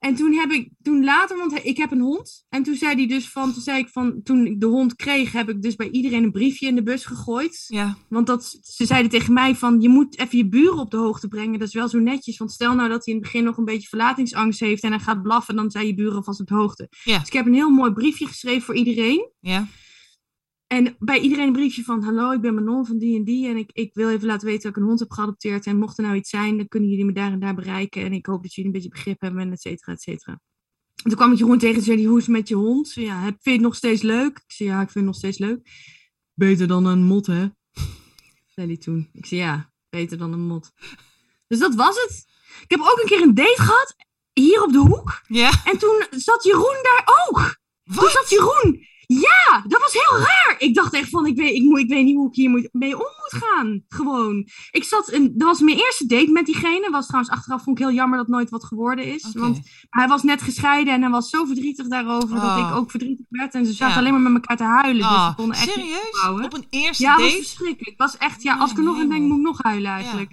[0.01, 2.45] En toen heb ik, toen later, want ik heb een hond.
[2.49, 5.31] En toen zei hij dus van, toen zei ik van, toen ik de hond kreeg,
[5.31, 7.65] heb ik dus bij iedereen een briefje in de bus gegooid.
[7.67, 7.97] Ja.
[8.09, 11.27] Want dat, ze zeiden tegen mij van, je moet even je buren op de hoogte
[11.27, 11.59] brengen.
[11.59, 12.37] Dat is wel zo netjes.
[12.37, 14.99] Want stel nou dat hij in het begin nog een beetje verlatingsangst heeft en hij
[14.99, 16.87] gaat blaffen, dan zijn je buren vast op de hoogte.
[17.03, 17.17] Ja.
[17.17, 19.29] Dus ik heb een heel mooi briefje geschreven voor iedereen.
[19.39, 19.67] Ja.
[20.71, 23.47] En bij iedereen een briefje van, hallo, ik ben Manon van die en die.
[23.47, 25.65] En ik, ik wil even laten weten dat ik een hond heb geadopteerd.
[25.65, 28.03] En mocht er nou iets zijn, dan kunnen jullie me daar en daar bereiken.
[28.03, 30.31] En ik hoop dat jullie een beetje begrip hebben, en et cetera, et cetera.
[30.31, 32.87] En toen kwam ik Jeroen tegen en zei hoe is het met je hond?
[32.87, 34.37] Zei, Ja, vind je het nog steeds leuk?
[34.37, 35.69] Ik zei, ja, ik vind het nog steeds leuk.
[36.33, 37.47] Beter dan een mot, hè?
[38.55, 39.09] Zei hij toen.
[39.13, 40.71] Ik zei, ja, beter dan een mot.
[41.47, 42.25] Dus dat was het.
[42.61, 43.95] Ik heb ook een keer een date gehad,
[44.33, 45.21] hier op de hoek.
[45.27, 45.51] Ja.
[45.65, 47.59] En toen zat Jeroen daar ook.
[47.83, 48.11] Toen Wat?
[48.11, 48.89] zat Jeroen.
[49.19, 50.55] Ja, dat was heel raar.
[50.57, 52.69] Ik dacht echt van, ik weet, ik moet, ik weet niet hoe ik hier moet,
[52.71, 53.83] mee om moet gaan.
[53.87, 54.47] Gewoon.
[54.71, 56.89] Ik zat, een, dat was mijn eerste date met diegene.
[56.91, 59.31] Was trouwens achteraf, vond ik heel jammer dat nooit wat geworden is.
[59.33, 59.59] Want
[59.89, 62.67] hij was net gescheiden en hij was zo verdrietig daarover dat Oh.
[62.69, 63.53] ik ook verdrietig werd.
[63.53, 63.99] En ze zaten Ja.
[63.99, 65.09] alleen maar met elkaar te huilen.
[65.09, 66.45] Dus konden echt serieus?
[66.45, 67.43] Op een eerste Ja, het was date?
[67.43, 67.89] verschrikkelijk.
[67.89, 69.91] Het was echt, ja, Oh, als ik er nog aan denk, moet ik nog huilen
[69.91, 70.31] eigenlijk.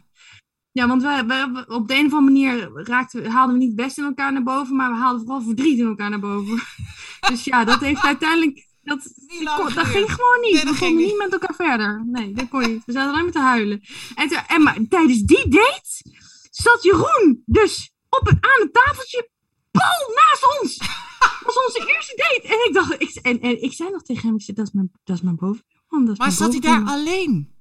[0.73, 4.01] Ja, want we, op de een of andere manier raakten, haalden we niet het beste
[4.01, 6.59] in elkaar naar boven, maar we haalden vooral verdriet in elkaar naar boven.
[7.29, 8.67] dus ja, dat heeft uiteindelijk.
[8.89, 10.53] Dat, Niet kon- ging gewoon niet.
[10.55, 11.19] Nee, dat we ging konden niet.
[11.19, 12.05] met elkaar verder.
[12.07, 12.85] Nee, dat kon niet.
[12.85, 13.81] We zaten alleen maar te huilen.
[14.15, 16.03] En, en maar, tijdens die date
[16.51, 19.31] zat Jeroen dus op aan een tafeltje
[19.71, 20.77] pal naast ons.
[20.79, 22.55] Dat was onze eerste date.
[22.55, 24.73] En ik dacht, ik, en, en ik zei nog tegen hem, ik zei, dat is
[24.73, 26.05] mijn, dat is mijn bovenbuurman.
[26.05, 27.57] dat is Maar mijn zat hij daar bovenbuurman." alleen?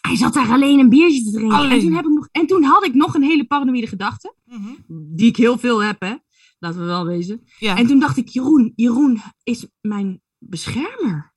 [0.00, 1.58] Hij zat daar alleen een biertje te drinken.
[1.70, 4.34] En toen, heb ik nog, en toen had ik nog een hele paranoïde gedachte.
[4.44, 4.68] Mhm.
[4.88, 6.14] Die ik heel veel heb, hè.
[6.58, 7.46] Laten we wel wezen.
[7.58, 7.76] Ja.
[7.76, 11.34] En toen dacht ik, Jeroen, Jeroen is mijn beschermer.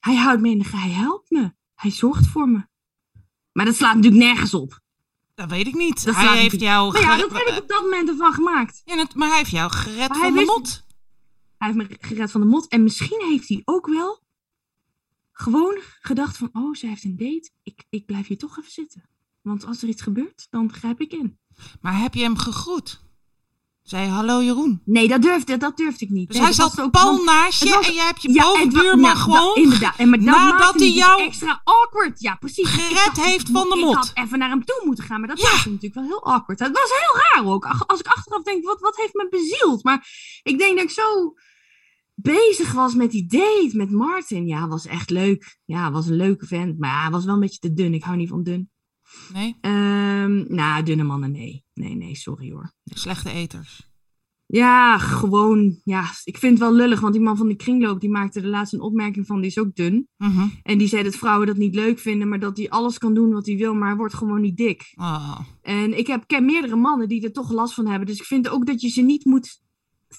[0.00, 1.52] Hij houdt me in de hij helpt me.
[1.74, 2.66] Hij zorgt voor me.
[3.52, 4.80] Maar dat slaat natuurlijk nergens op.
[5.34, 6.04] Dat weet ik niet.
[6.04, 6.92] Dat hij heeft jou...
[6.92, 8.82] Maar ja, dat heb ik op dat moment ervan gemaakt.
[8.84, 10.84] Ja, dat- maar hij heeft jou gered Maar van de wist- mot.
[11.58, 12.68] Hij heeft me gered van de mot.
[12.68, 14.22] En misschien heeft hij ook wel
[15.32, 16.48] gewoon gedacht van...
[16.52, 17.50] Oh, zij heeft een date.
[17.62, 19.02] Ik, ik blijf hier toch even zitten.
[19.42, 21.38] Want als er iets gebeurt, dan grijp ik in.
[21.80, 23.04] Maar heb je hem gegroet?
[23.86, 24.80] Zei hallo Jeroen.
[24.84, 26.26] Nee, dat durfde, dat durfde ik niet.
[26.26, 28.48] Dus Nee, hij zat ook- pal naast je was- en jij hebt je Ja, en
[28.52, 29.96] bovenbuurman nou, gewoon inderdaad.
[29.96, 32.20] En maar dat nadat hij dus jou extra awkward.
[32.20, 32.68] Ja, precies.
[32.68, 33.90] gered heeft van de mot.
[33.90, 35.50] Ik had even naar hem toe moeten gaan, maar dat Ja.
[35.50, 36.58] was natuurlijk wel heel awkward.
[36.58, 37.64] Het was heel raar ook.
[37.86, 39.84] Als ik achteraf denk, wat, wat heeft me bezield?
[39.84, 40.08] Maar
[40.42, 41.34] ik denk dat ik zo
[42.14, 44.46] bezig was met die date met Martin.
[44.46, 45.58] Ja, was echt leuk.
[45.64, 46.78] Ja, was een leuke vent.
[46.78, 47.94] Maar hij was wel een beetje te dun.
[47.94, 48.70] Ik hou niet van dun.
[49.32, 51.64] Nee, Ehm nou, dunne mannen, nee.
[51.76, 52.72] Nee, nee, sorry hoor.
[52.84, 53.88] slechte eters.
[54.46, 58.10] Ja, gewoon, ja, ik vind het wel lullig, want die man van de kringloop, die
[58.10, 60.08] maakte de laatste een opmerking van, die is ook dun.
[60.16, 60.46] Mhm.
[60.62, 63.32] En die zei dat vrouwen dat niet leuk vinden, maar dat hij alles kan doen
[63.32, 64.92] wat hij wil, maar hij wordt gewoon niet dik.
[64.94, 65.38] Oh.
[65.62, 68.48] En ik heb, ken meerdere mannen die er toch last van hebben, dus ik vind
[68.48, 69.62] ook dat je ze niet moet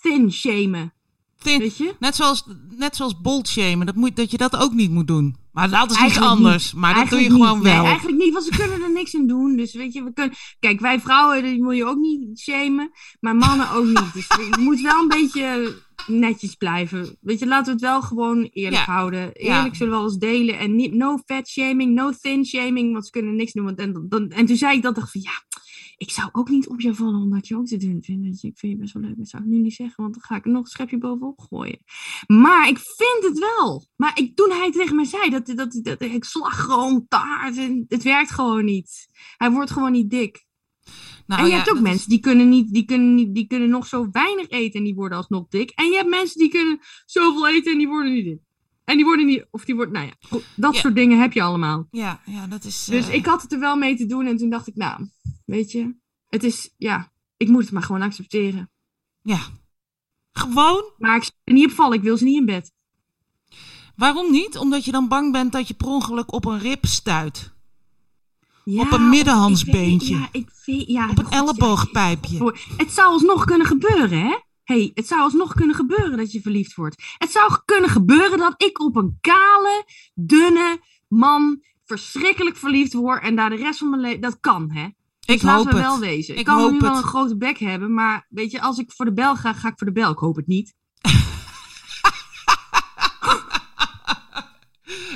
[0.01, 0.93] thin shamen,
[1.37, 1.95] Thin- weet je?
[1.99, 2.45] Net zoals,
[2.77, 5.35] net zoals boldshamen, dat, moet, dat je dat ook niet moet doen.
[5.57, 6.73] Maar dat is iets Eigenlijk anders.
[6.73, 7.73] Maar dat doe je Eigenlijk gewoon niet.
[7.73, 7.81] wel.
[7.81, 9.55] Nee, eigenlijk niet, want ze kunnen er niks aan doen.
[9.55, 10.35] Dus weet je, we kunnen...
[10.59, 12.91] Kijk, wij vrouwen, die moet je ook niet shamen.
[13.19, 14.13] Maar mannen ook niet.
[14.13, 15.75] Dus je moet wel een beetje
[16.07, 17.17] netjes blijven.
[17.21, 18.93] Weet je, laten we het wel gewoon eerlijk Ja.
[18.93, 19.29] houden.
[19.33, 19.57] Ja.
[19.57, 20.59] Eerlijk zullen we alles delen.
[20.59, 23.65] En niet, no fat shaming, no thin shaming, want ze kunnen niks doen.
[23.65, 25.31] Want, en, dan, en toen zei ik dat, dacht van ja,
[25.97, 28.23] ik zou ook niet op je vallen omdat je ook te dun vindt.
[28.25, 30.13] Weet je, ik vind je best wel leuk, dat zou ik nu niet zeggen, want
[30.13, 31.79] dan ga ik nog een schepje bovenop gooien.
[32.27, 33.87] Maar ik vind het wel.
[33.95, 37.57] Maar ik, toen hij tegen mij zei dat, dat, dat, ik slag gewoon te hard
[37.57, 39.07] en het werkt gewoon niet.
[39.37, 40.45] Hij wordt gewoon niet dik.
[41.27, 43.47] Nou, en je ja, hebt ook is- mensen die kunnen, niet, die, kunnen niet, die
[43.47, 45.69] kunnen nog zo weinig eten en die worden alsnog dik.
[45.69, 48.39] En je hebt mensen die kunnen zoveel eten en die worden niet dik.
[48.83, 50.79] En die worden niet, of die worden, nou ja, dat Ja.
[50.79, 51.87] soort dingen heb je allemaal.
[51.91, 52.85] Ja, ja, dat is...
[52.85, 55.07] Dus eh, ik had het er wel mee te doen en toen dacht ik, nou,
[55.47, 55.95] weet je,
[56.27, 58.69] het is, ja, ik moet het maar gewoon accepteren.
[59.21, 59.39] Ja.
[60.31, 60.91] Gewoon?
[60.97, 62.73] Maar ik zal er niet op ik wil ze niet in bed.
[63.95, 64.57] Waarom niet?
[64.57, 67.55] Omdat je dan bang bent dat je per ongeluk op een rib stuit.
[68.63, 70.13] Ja, Op een middenhandsbeentje.
[70.15, 72.53] ik weet- Ja, ik weet, ja, Op een God, elleboogpijpje.
[72.77, 74.37] Het zou alsnog kunnen gebeuren, hè?
[74.63, 77.03] hey, het zou alsnog kunnen gebeuren dat je verliefd wordt.
[77.17, 83.35] Het zou kunnen gebeuren dat ik op een kale, dunne man verschrikkelijk verliefd word en
[83.35, 84.21] daar de rest van mijn leven...
[84.21, 84.87] Dat kan, hè?
[85.27, 85.71] Ik we het.
[85.71, 86.33] wel wezen.
[86.33, 87.03] Ik, Ik kan hoop nu wel het.
[87.03, 89.77] een grote bek hebben, maar weet je, als ik voor de bel ga, ga ik
[89.77, 90.11] voor de bel.
[90.11, 90.73] Ik hoop het niet.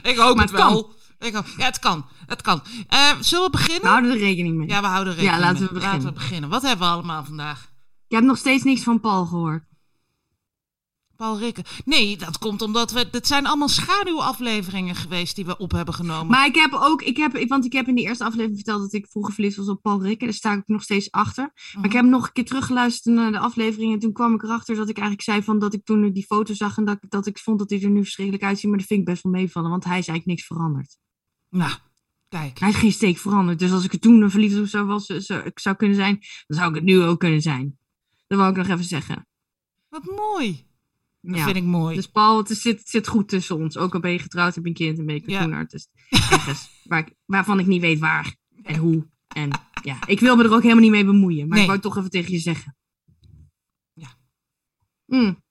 [0.01, 0.93] Ik hoop Maar het wel.
[1.19, 1.33] Ik.
[1.33, 2.05] Ja, het kan.
[2.25, 2.61] Het kan.
[2.87, 3.81] Eh, zullen we beginnen?
[3.81, 4.67] We houden er rekening mee.
[4.67, 5.81] Ja, we houden er rekening Ja, laten we mee.
[5.81, 6.01] beginnen.
[6.03, 6.49] Laten we beginnen.
[6.49, 7.69] Wat hebben we allemaal vandaag?
[8.07, 9.63] Ik heb nog steeds niks van Paul gehoord.
[11.21, 11.63] Paul Rikke.
[11.85, 13.07] Nee, dat komt omdat we.
[13.11, 16.27] Het zijn allemaal schaduwafleveringen geweest die we op hebben genomen.
[16.27, 18.93] Maar ik heb ook, ik heb, want ik heb in die eerste aflevering verteld dat
[18.93, 20.25] ik vroeger verliefd was op Paul Rikke.
[20.25, 21.51] Daar sta ik nog steeds achter.
[21.75, 23.93] Maar ik heb nog een keer teruggeluisterd naar de aflevering.
[23.93, 26.53] En toen kwam ik erachter dat ik eigenlijk zei van dat ik toen die foto
[26.53, 26.77] zag.
[26.77, 28.69] En dat, dat ik vond dat hij er nu verschrikkelijk uitziet.
[28.69, 29.69] Maar dat vind ik best wel meevallen.
[29.69, 30.97] Want hij is eigenlijk niks veranderd.
[31.49, 31.71] Nou,
[32.29, 32.59] kijk.
[32.59, 33.59] Hij is geen steek veranderd.
[33.59, 36.19] Dus als ik er toen een verliefd op zou, was, zou, ik zou kunnen zijn,
[36.47, 37.77] dan zou ik het nu ook kunnen zijn.
[38.27, 39.27] Dat wou ik nog even zeggen.
[39.89, 40.69] Wat mooi.
[41.21, 41.43] Dat Ja.
[41.43, 41.95] vind ik mooi.
[41.95, 43.77] Dus Paul, het, is- zit, het zit goed tussen ons.
[43.77, 45.37] Ook al ben je getrouwd, heb je een kind en ben je Ja.
[45.37, 45.89] cartoonartist.
[46.09, 46.69] Ergens.
[46.83, 49.07] Waar ik, waarvan ik niet weet waar en hoe.
[49.27, 49.49] En
[49.83, 51.47] ja, ik wil me er ook helemaal niet mee bemoeien.
[51.47, 51.59] Maar Nee.
[51.59, 52.75] ik wou het toch even tegen je zeggen.
[53.93, 54.17] Ja.
[55.05, 55.43] Mm.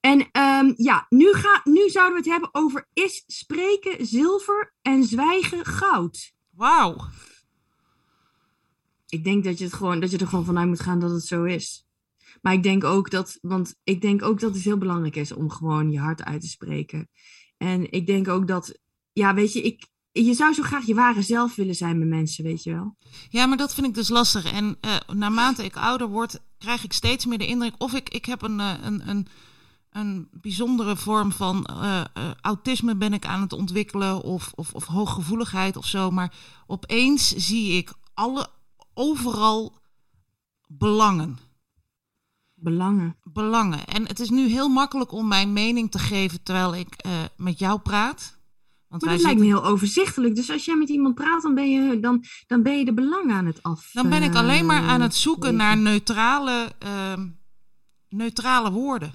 [0.00, 5.04] En ehm, ja, nu, ga, nu zouden we het hebben over is spreken zilver en
[5.04, 6.32] zwijgen goud.
[6.50, 6.96] Wauw.
[9.08, 11.24] Ik denk dat je, het gewoon, dat je er gewoon vanuit moet gaan dat het
[11.26, 11.83] zo is.
[12.44, 15.50] Maar ik denk ook dat, want ik denk ook dat het heel belangrijk is om
[15.50, 17.08] gewoon je hart uit te spreken.
[17.56, 18.78] En ik denk ook dat,
[19.12, 22.44] ja, weet je, ik, je zou zo graag je ware zelf willen zijn met mensen,
[22.44, 22.96] weet je wel.
[23.28, 24.52] Ja, maar dat vind ik dus lastig.
[24.52, 27.74] En eh, naarmate ik ouder word, krijg ik steeds meer de indruk.
[27.78, 29.26] Of ik, ik heb een, eh, een, een,
[29.90, 32.04] een bijzondere vorm van eh,
[32.40, 34.22] autisme ben ik aan het ontwikkelen.
[34.22, 36.10] Of, of, of hooggevoeligheid of zo.
[36.10, 36.34] Maar
[36.66, 38.48] opeens zie ik alle,
[38.94, 39.78] overal
[40.66, 41.52] belangen.
[42.64, 43.16] Belangen.
[43.22, 43.86] belangen.
[43.86, 47.58] En het is nu heel makkelijk om mijn mening te geven terwijl ik eh, met
[47.58, 48.38] jou praat.
[48.88, 50.34] Want Maar wij dat lijkt me heel overzichtelijk.
[50.34, 53.34] Dus als jij met iemand praat, dan ben je, dan, dan ben je de belangen
[53.34, 53.90] aan het af.
[53.92, 57.28] Dan ben ik alleen maar aan het eh, zoeken naar neutrale, ehm,
[58.08, 59.08] neutrale woorden.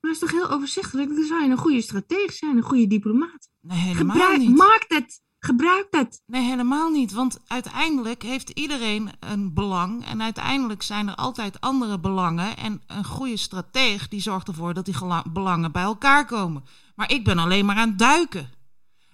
[0.00, 1.08] Maar dat is toch heel overzichtelijk?
[1.08, 3.48] Dan zou je een goede strateeg zijn, een goede diplomaat.
[3.60, 4.56] Nee, helemaal Gebruik, niet.
[4.56, 5.20] maak het.
[5.42, 6.22] Gebruik het.
[6.26, 7.12] Nee, helemaal niet.
[7.12, 10.04] Want uiteindelijk heeft iedereen een belang.
[10.06, 12.56] En uiteindelijk zijn er altijd andere belangen.
[12.56, 14.94] En een goede strateeg die zorgt ervoor dat die
[15.32, 16.64] belangen bij elkaar komen.
[16.94, 18.50] Maar ik ben alleen maar aan het duiken.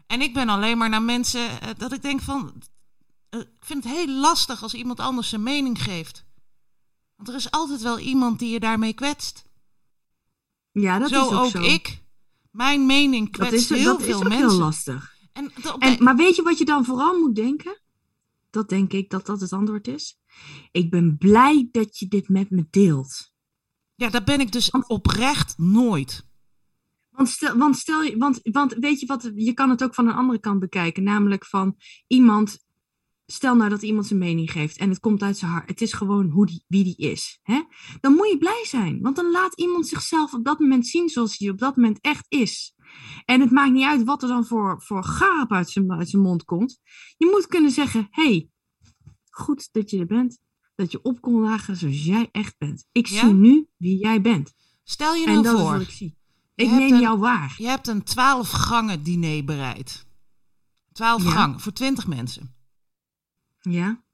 [0.06, 2.52] En ik ben alleen maar naar mensen eh, dat ik denk van.
[3.28, 6.24] eh, ik vind het heel lastig als iemand anders zijn mening geeft.
[7.16, 9.44] Want er is altijd wel iemand die je daarmee kwetst.
[10.72, 11.62] Ja, dat zo is ook, ook zo.
[11.62, 12.02] ik.
[12.50, 14.48] Mijn mening Dat kwetst is, heel dat veel is ook mensen.
[14.48, 15.14] heel lastig.
[15.78, 17.80] En, maar weet je wat je dan vooral moet denken?
[18.50, 20.18] Dat denk ik dat dat het antwoord is.
[20.72, 23.32] Ik ben blij dat je dit met me deelt.
[23.94, 26.24] ja, daar ben ik dus Want- oprecht nooit.
[27.10, 30.08] Want stel, want stel je, want, want weet je wat, je kan het ook van
[30.08, 31.02] een andere kant bekijken.
[31.02, 31.76] Namelijk van
[32.06, 32.58] iemand,
[33.26, 35.68] stel nou dat iemand zijn mening geeft en het komt uit zijn hart.
[35.68, 37.38] Het is gewoon hoe die, wie die is.
[37.42, 37.62] Hè?
[38.00, 39.00] Dan moet je blij zijn.
[39.00, 42.26] Want dan laat iemand zichzelf op dat moment zien zoals hij op dat moment echt
[42.28, 42.74] is.
[43.24, 46.22] En het maakt niet uit wat er dan voor, voor garp uit zijn, uit zijn
[46.22, 46.80] mond komt.
[47.16, 48.50] Je moet kunnen zeggen, hey,
[49.30, 50.38] goed dat je er bent.
[50.74, 52.86] Dat je op kon dagen zoals jij echt bent.
[52.92, 53.20] Ik Ja?
[53.20, 54.52] zie nu wie jij bent.
[54.84, 56.16] Stel je En nou dat is voor, wat ik zie.
[56.54, 57.54] Ik neem een- jou waar.
[57.58, 60.06] je hebt een 12 gangen diner bereid.
[60.92, 61.30] 12 Ja.
[61.30, 62.54] gangen voor 20 mensen.
[63.60, 64.04] Ja.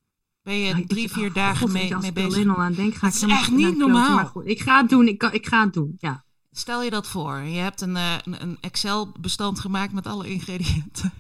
[0.43, 2.39] Ben je ik- drie, vier oh, dagen God, mee, als mee ik er bezig.
[2.39, 3.79] alleen al aan denk, ga Dat ik is echt niet kloten.
[3.79, 4.15] normaal.
[4.15, 5.09] Maar goed, ik ga het doen.
[5.09, 5.95] Ik, ik ga het doen.
[5.99, 6.25] Ja.
[6.53, 7.39] Stel je dat voor.
[7.39, 11.13] Je hebt een, eh, een, Excel-bestand gemaakt met alle ingrediënten.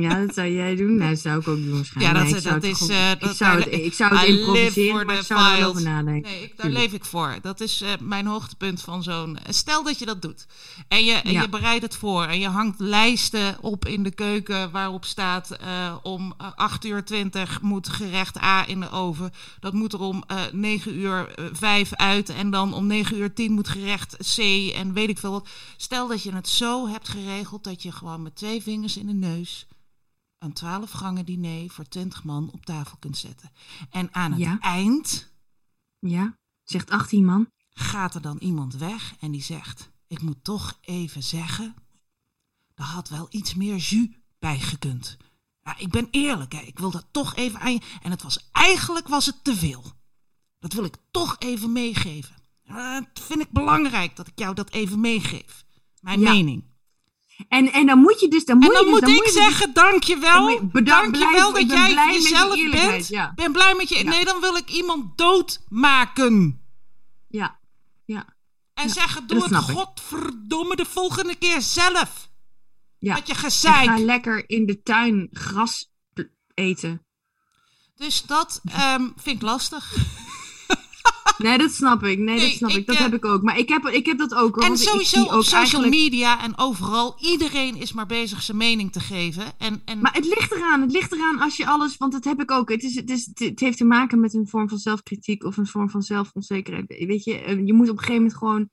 [0.00, 0.96] Ja, dat zou jij doen.
[0.96, 2.16] Nou, dat zou ik ook doen waarschijnlijk.
[2.16, 4.16] Ja, dat- Nee, ik zou dat het is, eh, ik dat- zou het, ik zou
[4.16, 6.30] het I improviseren, maar ik zou er wel over nadenken.
[6.30, 6.84] Nee, ik, daar Tuurlijk.
[6.84, 7.38] leef ik voor.
[7.42, 9.38] Dat is eh, mijn hoogtepunt van zo'n.
[9.48, 10.46] Stel dat je dat doet.
[10.88, 11.40] En je, en Ja.
[11.42, 12.22] je bereidt het voor.
[12.24, 17.04] En je hangt lijsten op in de keuken waarop staat eh, om eh, 8 uur
[17.04, 19.30] 20 moet gerecht A in de oven.
[19.60, 22.28] Dat moet er om eh 9 uur eh, 5 uit.
[22.28, 24.38] En dan om 9 uur 10 moet gerecht C
[24.74, 25.48] en weet ik veel wat.
[25.76, 29.12] Stel dat je het zo hebt geregeld dat je gewoon met twee vingers in de
[29.12, 29.66] neus
[30.38, 33.50] een 12 gangen diner voor 20 man op tafel kunt zetten.
[33.90, 34.58] En aan het Ja.
[34.60, 35.32] eind
[35.98, 37.50] Ja, zegt 18 man.
[37.70, 41.74] gaat er dan iemand weg en die zegt: Ik moet toch even zeggen,
[42.74, 44.08] er had wel iets meer jus
[44.38, 45.16] bij gekund.
[45.62, 46.60] Ja, ik ben eerlijk, hè.
[46.60, 47.80] ik wil dat toch even aan je.
[48.02, 49.92] En het was eigenlijk was het te veel.
[50.58, 52.34] Dat wil ik toch even meegeven.
[52.64, 55.64] Dat vind ik belangrijk dat ik jou dat even meegeef.
[56.00, 56.30] Mijn Ja.
[56.32, 56.64] mening.
[57.48, 58.44] En, en dan moet je dus...
[58.44, 60.32] Dan moet En dan je moet dus, ik moet dus- zeggen, dankjewel.
[60.34, 63.08] Dan moet je- bedankt, dankjewel ik dat jij je jezelf bent.
[63.08, 63.32] ja.
[63.34, 63.94] ben blij met je.
[64.04, 64.10] Ja.
[64.10, 66.62] Nee, dan wil ik iemand doodmaken.
[67.28, 67.58] Ja,
[68.04, 68.26] ja,
[68.74, 69.76] En Ja, zeggen, dat doe het ik.
[69.76, 72.30] godverdomme de volgende keer zelf.
[72.98, 73.14] ja.
[73.14, 73.84] Met je gezeik.
[73.88, 75.90] ga lekker in de tuin gras
[76.54, 77.06] eten.
[77.94, 79.94] Dus dat ehm, vind ik lastig.
[81.38, 82.18] Nee, dat snap ik.
[82.18, 82.76] Nee, dat snap ik.
[82.76, 83.42] ik, Dat eh, heb ik ook.
[83.42, 84.54] Maar ik heb, ik heb dat ook.
[84.54, 85.90] Hoor, En sowieso op social eigenlijk...
[85.90, 87.16] media en overal.
[87.20, 89.44] Iedereen is maar bezig zijn mening te geven.
[89.58, 90.80] En, en Maar het ligt eraan.
[90.80, 91.96] Het ligt eraan als je alles...
[91.96, 92.68] Want dat heb ik ook.
[92.70, 95.66] Het, is, het, is, het heeft te maken met een vorm van zelfkritiek of een
[95.66, 96.86] vorm van zelfonzekerheid.
[97.06, 98.68] Weet je, eh, je moet op een gegeven moment gewoon...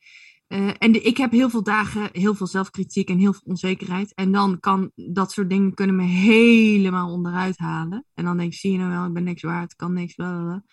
[0.48, 4.14] eh, en de- ik heb heel veel dagen heel veel zelfkritiek en heel veel onzekerheid.
[4.14, 8.06] En dan kan dat soort dingen kunnen me helemaal onderuit halen.
[8.14, 10.64] En dan denk ik, zie je nou wel, ik ben niks waard, kan niks, bla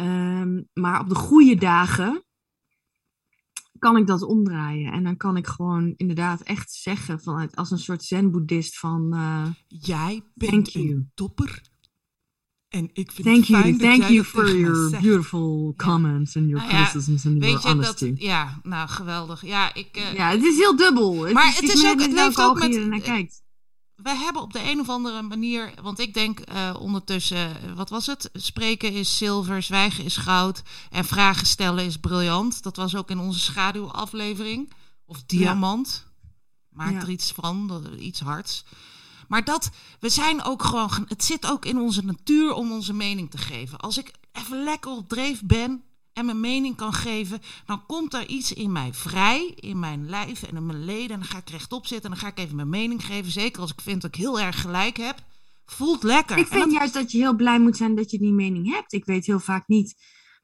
[0.00, 2.24] Ehm, maar op de goede dagen
[3.78, 4.92] kan ik dat omdraaien.
[4.92, 9.12] En dan kan ik gewoon inderdaad echt zeggen, vanuit, als een soort zen-boeddhist van...
[9.14, 10.88] eh, jij bent you.
[10.90, 11.68] een topper.
[12.68, 15.02] En ik vind Thank het fijn you, dat thank jij you for your zegt.
[15.02, 18.12] beautiful comments and your Nou ja, criticisms and Weet your je, dat, honesty.
[18.24, 19.44] ja, nou geweldig.
[19.46, 21.24] Ja, ik, eh, Ja, het is heel dubbel.
[21.24, 23.42] Het Maar is, het het is is ook- het leeft ook met- je ernaar kijkt.
[24.02, 27.90] Wij hebben op de een of andere manier, want ik denk eh, ondertussen, eh, wat
[27.90, 28.30] was het?
[28.32, 32.62] Spreken is zilver, zwijgen is goud en vragen stellen is briljant.
[32.62, 34.72] Dat was ook in onze schaduwaflevering.
[35.04, 36.06] Of diamant.
[36.68, 37.00] Maak Ja.
[37.00, 38.64] er iets van, iets hards.
[39.28, 39.70] Maar dat,
[40.00, 43.78] we zijn ook gewoon, het zit ook in onze natuur om onze mening te geven.
[43.78, 45.82] Als ik even lekker op dreef ben
[46.12, 50.42] en mijn mening kan geven, dan komt er iets in mij vrij, in mijn lijf
[50.42, 51.10] en in mijn leden.
[51.10, 53.30] En dan ga ik rechtop zitten en dan ga ik even mijn mening geven.
[53.32, 55.16] Zeker als ik vind dat ik heel erg gelijk heb.
[55.64, 56.38] Voelt lekker.
[56.38, 58.92] Ik vind dat- juist dat je heel blij moet zijn dat je die mening hebt.
[58.92, 59.94] Ik weet heel vaak niet.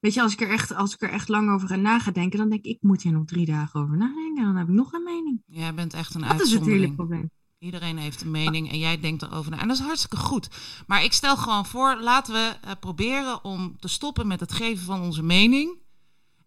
[0.01, 2.11] Weet je, als ik er echt, als ik er echt lang over ga na ga
[2.11, 4.37] denken, dan denk ik, ik moet hier nog drie dagen over nadenken.
[4.37, 5.43] En dan heb ik nog een mening.
[5.47, 6.97] Jij bent echt een Dat is het hele uitzondering.
[6.97, 7.31] probleem.
[7.67, 9.61] Iedereen heeft een mening en jij denkt erover na.
[9.61, 10.49] En dat is hartstikke goed.
[10.87, 14.85] Maar ik stel gewoon voor, laten we eh, proberen om te stoppen met het geven
[14.85, 15.79] van onze mening.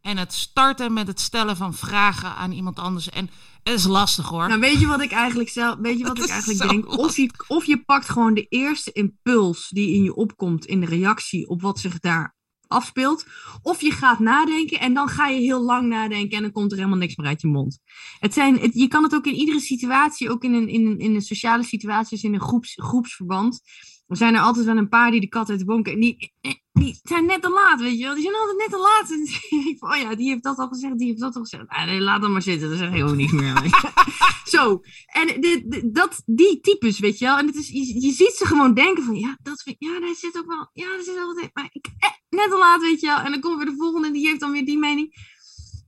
[0.02, 3.10] En het starten met het stellen van vragen aan iemand anders.
[3.10, 3.30] En
[3.64, 4.48] het is lastig hoor.
[4.48, 6.98] Nou, weet je wat ik eigenlijk zelf, weet je wat Dat ik eigenlijk denk?
[6.98, 10.86] Of je, of je pakt gewoon de eerste impuls die in je opkomt in de
[10.86, 12.38] reactie op wat zich daar
[12.70, 13.26] afspeelt.
[13.62, 16.78] Of je gaat nadenken en dan ga je heel lang nadenken en dan komt er
[16.78, 17.80] helemaal niks meer uit je mond.
[18.20, 21.22] Het zijn, je kan het ook in iedere situatie, ook in een, in, in een
[21.22, 23.62] sociale situatie, dus in een groeps, groepsverband.
[24.10, 26.02] Er zijn er altijd wel een paar die de kat uit de boom kijken.
[26.02, 26.34] Die,
[26.74, 28.14] die zijn net te laat, weet je wel.
[28.14, 29.12] Die zijn altijd net te laat.
[29.12, 29.22] En
[29.70, 31.64] ik van, oh ja, die heeft dat al gezegd, die heeft dat al gezegd.
[31.68, 33.64] Ah, laat dan maar zitten, dan zeg ik ook niks meer.
[34.54, 37.38] Zo, en de, dat, die types, weet je wel.
[37.38, 40.38] En het is, je, ziet ze gewoon denken van, ja, dat vind, ja, daar zit
[40.38, 41.50] ook wel, ja, daar zit wel wat in.
[41.54, 43.20] Maar ik, eh, net te laat, weet je wel.
[43.20, 45.38] En dan komt weer de volgende en die heeft dan weer die mening.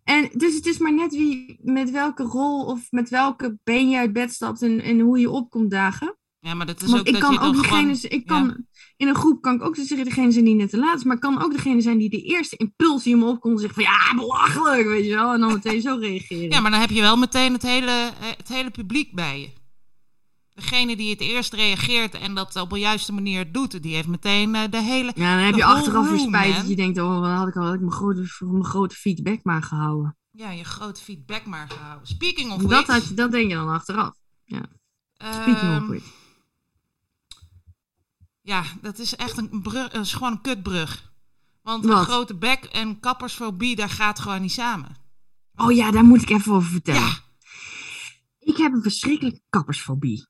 [0.03, 3.97] En dus het is maar net wie, met welke rol of met welke been je
[3.97, 6.17] uit bed stapt en, en hoe je opkomt dagen.
[6.43, 8.19] Ja, maar dat is Want ook ik dat kan je dan ook degene, gewoon...
[8.19, 8.65] ik kan,
[8.97, 11.19] in een groep kan ik ook zeggen degene zijn die net te laat is, maar
[11.19, 14.15] kan ook degene zijn die de eerste impuls die in me opkomt zegt van ja,
[14.15, 15.33] belachelijk, weet je wel.
[15.33, 16.49] En dan meteen zo reageren.
[16.49, 19.49] Ja, maar dan heb je wel meteen het hele, eh, het hele publiek bij je.
[20.53, 24.55] Degene die het eerst reageert en dat op de juiste manier doet, die heeft meteen
[24.55, 25.11] eh, de hele...
[25.15, 27.55] Ja, dan heb De je achteraf weer spijt dat je denkt, oh, wat had ik
[27.55, 30.17] al had ik mijn grote, mijn grote feedback maar gehouden.
[30.31, 32.07] Ja, je grote feedback maar gehouden.
[32.07, 32.85] Speaking of Dat, which...
[32.85, 34.19] had je, dat denk je dan achteraf.
[35.17, 36.20] Speaking ehm, of which.
[38.41, 41.11] Ja, dat is echt een brug, is gewoon een kutbrug.
[41.61, 41.97] Want Wat?
[41.99, 44.95] een grote bek en kappersfobie, daar gaat gewoon niet samen.
[45.55, 47.01] Oh ja, daar moet ik even over vertellen.
[47.01, 47.17] Ja,
[48.39, 50.27] Ik heb een verschrikkelijke kappersfobie.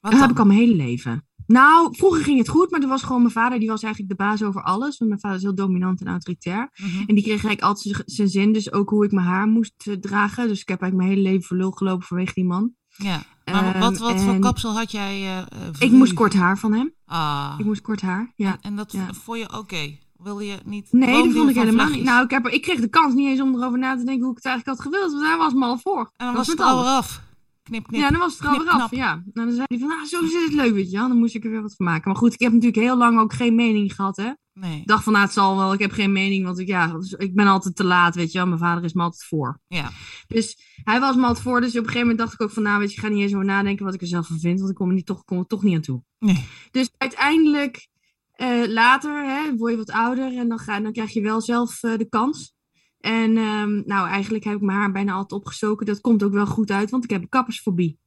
[0.00, 1.26] wat Dat heb ik al mijn hele leven.
[1.46, 4.24] Nou, vroeger ging het goed, maar er was gewoon mijn vader, die was eigenlijk de
[4.24, 4.98] baas over alles.
[4.98, 6.70] Want mijn vader is heel dominant en autoritair.
[6.74, 6.98] Mhm.
[6.98, 9.94] En die kreeg eigenlijk altijd zijn zin, dus ook hoe ik mijn haar moest eh,
[9.94, 10.48] dragen.
[10.48, 12.74] Dus ik heb eigenlijk mijn hele leven voor lul gelopen vanwege die man.
[12.96, 15.12] Ja, maar Ehm, wat, wat voor kapsel had jij?
[15.22, 15.44] eh, eh,
[15.78, 16.92] Ik moest kort haar van hem.
[17.06, 18.50] Ah, Ik moest kort haar, ja.
[18.50, 19.06] en, en dat ja.
[19.24, 19.96] vond je oké?
[20.16, 20.88] Wil je niet...
[20.90, 22.04] Nee, dat vond ik helemaal niet.
[22.04, 24.30] Nou, ik, heb, ik kreeg de kans niet eens om erover na te denken hoe
[24.30, 25.12] ik het eigenlijk had gewild.
[25.12, 25.98] Want hij was me al voor.
[26.00, 27.20] en dan dat was het alweer af.
[27.62, 28.00] Knip, knip.
[28.00, 28.78] Ja, dan was het er knip, alweer af.
[28.78, 29.00] knap.
[29.00, 29.14] Ja.
[29.32, 31.08] Nou, dan zei hij van, nou, zo zit het leuk, weet je wel.
[31.08, 32.10] Dan moest ik er weer wat van maken.
[32.10, 34.30] Maar goed, ik heb natuurlijk heel lang ook geen mening gehad, hè.
[34.52, 34.80] Nee.
[34.80, 35.72] Ik dacht van, nou, het zal wel.
[35.72, 38.46] Ik heb geen mening, want ik, ja, ik ben altijd te laat, weet je wel.
[38.46, 39.60] Mijn vader is me altijd voor.
[39.66, 39.90] Ja.
[40.26, 41.60] Dus hij was me altijd voor.
[41.60, 43.20] Dus op een gegeven moment dacht ik ook van, nou, weet je, ik ga niet
[43.20, 44.58] eens over nadenken wat ik er zelf van vind.
[44.58, 46.02] Want ik kom er, niet, toch, kom er toch niet aan toe.
[46.18, 46.46] Nee.
[46.70, 47.88] Dus uiteindelijk,
[48.32, 51.82] eh, later, hè, word je wat ouder en dan, ga, dan krijg je wel zelf
[51.82, 52.54] eh, de kans.
[53.02, 55.86] En ehm, nou, eigenlijk heb ik mijn haar bijna altijd opgestoken.
[55.86, 58.00] Dat komt ook wel goed uit, want ik heb een kappersfobie.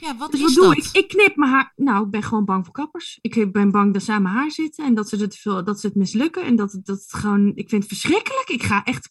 [0.00, 0.84] Ja, wat Dus is wat doe dat?
[0.84, 1.02] ik?
[1.02, 1.72] Ik knip mijn haar.
[1.76, 3.18] Nou, ik ben gewoon bang voor kappers.
[3.20, 5.80] Ik ben bang dat ze aan mijn haar zitten en dat ze het, veel, dat
[5.80, 6.44] ze het mislukken.
[6.44, 7.52] En dat, het- dat het gewoon.
[7.54, 8.48] Ik vind het verschrikkelijk.
[8.48, 9.10] Ik ga echt.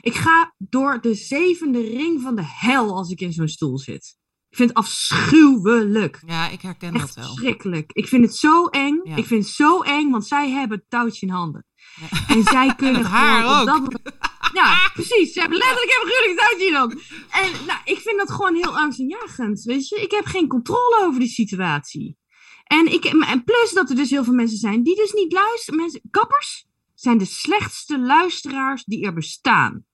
[0.00, 4.18] Ik ga door de zevende ring van de hel als ik in zo'n stoel zit.
[4.50, 6.22] Ik vind het afschuwelijk.
[6.26, 7.24] Ja, ik herken Echt dat wel.
[7.24, 7.90] verschrikkelijk.
[7.92, 9.00] Ik vind het zo eng.
[9.02, 9.16] Ja.
[9.16, 11.66] Ik vind het zo eng, want zij hebben het touwtje in handen.
[12.10, 12.34] Ja.
[12.34, 13.90] En zij kunnen haar op ook.
[13.92, 14.12] dat
[14.52, 15.32] Ja, precies.
[15.32, 17.00] Ze hebben letterlijk hebben gruwelijk het handen.
[17.30, 19.62] En nou, ik vind dat gewoon heel angstaanjagend.
[19.62, 22.18] Weet je, ik heb geen controle over die situatie.
[22.64, 25.80] En, ik, en plus dat er dus heel veel mensen zijn die dus niet luisteren.
[25.80, 29.84] Mensen, kappers zijn de slechtste luisteraars die er bestaan.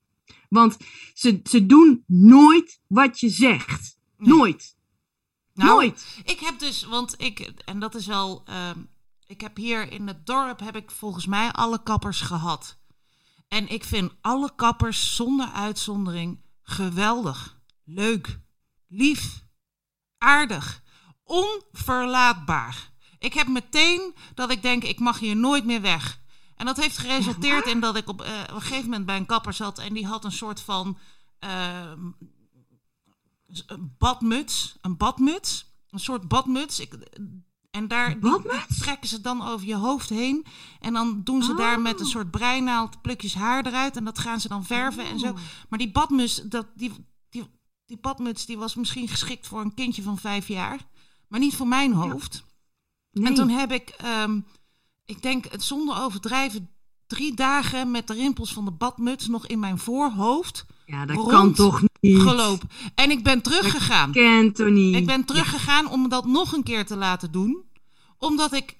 [0.48, 0.76] Want
[1.14, 3.98] ze, ze doen nooit wat je zegt.
[4.18, 4.28] Nee.
[4.28, 4.76] Nooit.
[5.54, 6.22] Nou, nooit.
[6.24, 8.78] Ik heb dus, want ik, en dat is wel, ehm,
[9.26, 12.78] ik heb hier in het dorp heb ik volgens mij alle kappers gehad.
[13.48, 18.40] En ik vind alle kappers zonder uitzondering geweldig, leuk,
[18.88, 19.44] lief,
[20.18, 20.82] aardig,
[21.24, 22.92] onverlaatbaar.
[23.18, 26.20] Ik heb meteen dat ik denk, ik mag hier nooit meer weg.
[26.56, 29.26] En dat heeft geresulteerd in dat ik op, eh, op een gegeven moment bij een
[29.26, 30.98] kapper zat en die had een soort van
[31.38, 32.10] ehm,
[33.66, 36.80] een badmuts, een badmuts, een soort badmuts.
[36.80, 36.94] Ik,
[37.76, 38.40] en daar die
[38.78, 40.44] trekken ze dan over je hoofd heen.
[40.80, 42.12] En dan doen ze daar met een Oh.
[42.12, 43.96] soort breinaald plukjes haar eruit.
[43.96, 45.36] En dat gaan ze dan verven en zo.
[45.68, 46.92] Maar die badmuts, dat, die,
[47.30, 47.44] die,
[47.86, 50.78] die badmuts, die was misschien geschikt voor een kindje van vijf jaar.
[51.28, 52.44] Maar niet voor mijn hoofd.
[53.10, 53.26] Nee.
[53.26, 54.40] En toen heb ik, ehm,
[55.04, 56.70] ik denk het zonder overdrijven,
[57.06, 61.28] drie dagen met de rimpels van de badmuts nog in mijn voorhoofd ja, dat rond
[61.28, 62.20] kan toch niet.
[62.22, 62.68] gelopen.
[62.94, 64.12] En ik ben teruggegaan.
[64.12, 64.94] Kent toch niet.
[64.96, 67.64] Ik ben teruggegaan om dat nog een keer te laten doen.
[68.18, 68.76] Omdat ik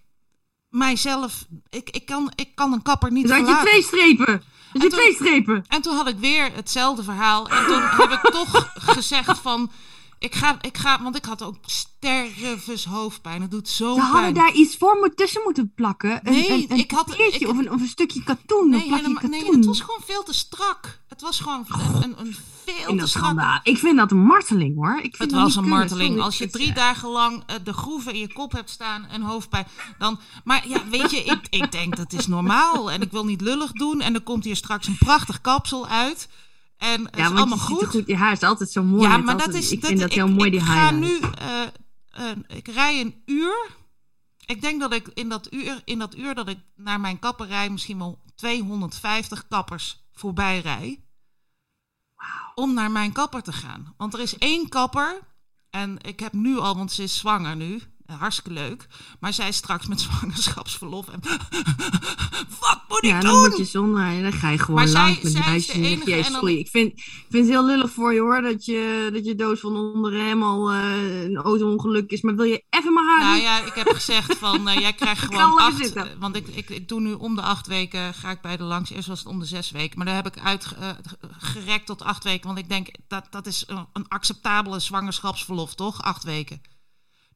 [0.69, 4.33] mijzelf, ik, ik, kan, ik kan een kapper niet Dus had je twee strepen.
[4.33, 5.65] Had je En toen- twee strepen.
[5.69, 7.49] En toen had ik weer hetzelfde verhaal.
[7.49, 9.71] En toen heb ik toch gezegd van...
[10.19, 13.43] Ik ga, ik ga, want ik had ook stervens hoofdpijn.
[13.43, 14.35] Het doet zo Ze hadden pijn.
[14.35, 16.21] daar iets voor moet, tussen moeten plakken.
[16.23, 18.71] Een, Nee, een, een ik had- ik- of, een, of een stukje katoen.
[18.71, 19.57] Nee, een helemaal, nee, katoen.
[19.57, 21.01] het was gewoon veel te strak.
[21.09, 23.61] Het was gewoon een, een, een veel te strak.
[23.63, 24.97] Ik vind dat een marteling hoor.
[25.03, 26.21] Ik vind Het was een marteling.
[26.21, 29.67] Als je drie dagen lang eh, de groeven in je kop hebt staan en hoofdpijn,
[29.99, 30.19] dan.
[30.45, 32.91] Maar ja, weet je, ik, ik denk dat is normaal.
[32.91, 34.01] En ik wil niet lullig doen.
[34.01, 36.29] En er komt hier straks een prachtig kapsel uit.
[36.77, 37.85] En het Ja, is allemaal goed.
[37.87, 38.07] goed.
[38.07, 39.03] Je haar is altijd zo mooi.
[39.03, 39.71] Ja, maar altijd- dat is.
[39.73, 41.23] Ik dat, vind dat heel ik, mooi, ik die ga highlight.
[41.23, 41.29] nu.
[42.11, 43.71] eh, ik rij een uur.
[44.47, 47.71] Ik denk dat ik in dat uur, in dat uur dat ik naar mijn kapperij
[47.71, 51.01] misschien wel 250 kappers voorbij rij.
[52.55, 53.95] Om naar mijn kapper te gaan.
[53.97, 55.21] Want er is één kapper.
[55.71, 57.81] En ik heb nu al, want ze is zwanger nu.
[58.07, 58.87] Eh, Hartstikke leuk.
[59.21, 61.09] Maar zij is straks met zwangerschapsverlof.
[61.09, 61.21] En
[62.61, 63.31] wat moet ik Ja, doen?
[63.31, 64.23] dan moet je zonder.
[64.23, 66.27] Dan ga je gewoon Maar zij- langs met zij is de enige je, en "Jezus,
[66.31, 69.25] dan- sorry, ik vind, ik vind het heel lullig voor je hoor, dat je, dat
[69.25, 72.21] je doos van onderen helemaal eh, een auto-ongeluk is.
[72.23, 75.23] Maar wil je even maar haar Nou ja, ik heb gezegd van eh, jij krijgt
[75.35, 75.77] gewoon acht.
[75.77, 76.11] zitten.
[76.11, 78.63] eh, Want ik, ik, ik doe nu om de acht weken ga ik bij de
[78.65, 78.91] langs.
[78.91, 79.97] Eerst was het om de zes weken.
[79.99, 82.47] Maar daar heb ik uitgerekt tot acht weken.
[82.47, 86.03] Want ik denk dat dat is een, een acceptabele zwangerschapsverlof, toch?
[86.03, 86.61] Acht weken.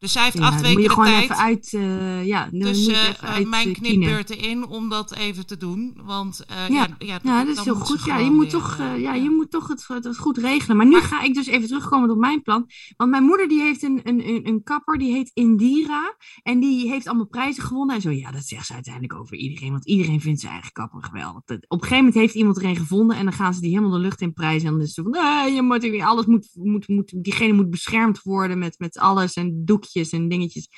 [0.00, 1.22] Dus zij heeft Ja, acht dan weken moet je de gewoon tijd.
[1.22, 1.72] even uit.
[1.74, 4.08] eh, ja, dus moet je eh, even eh, uit mijn eh, knip kienen.
[4.08, 5.98] beurt erin om dat even te doen.
[6.04, 6.86] Want ja, Ja.
[6.98, 8.04] ja, Ja, dat is heel goed.
[8.04, 10.76] Ja, je moet toch, ja, je moet toch het, het goed regelen.
[10.76, 12.66] Maar nu ga ik dus even terugkomen op mijn plan.
[12.96, 16.16] Want mijn moeder die heeft een, een, een, een kapper, die heet Indira.
[16.42, 18.10] En die heeft allemaal prijzen gewonnen en zo.
[18.10, 19.70] Ja, dat zegt ze uiteindelijk over iedereen.
[19.72, 21.42] Want iedereen vindt zijn eigen kapper geweldig.
[21.44, 23.16] Dat- op een gegeven moment heeft iemand er een gevonden.
[23.16, 24.66] En dan gaan ze die helemaal de lucht in prijzen.
[24.68, 27.70] En dan is het van, nee, je moet, weer- alles moet, moet, moet, diegene moet
[27.70, 29.34] beschermd worden met, met alles.
[29.34, 30.68] En doekjes en dingetjes.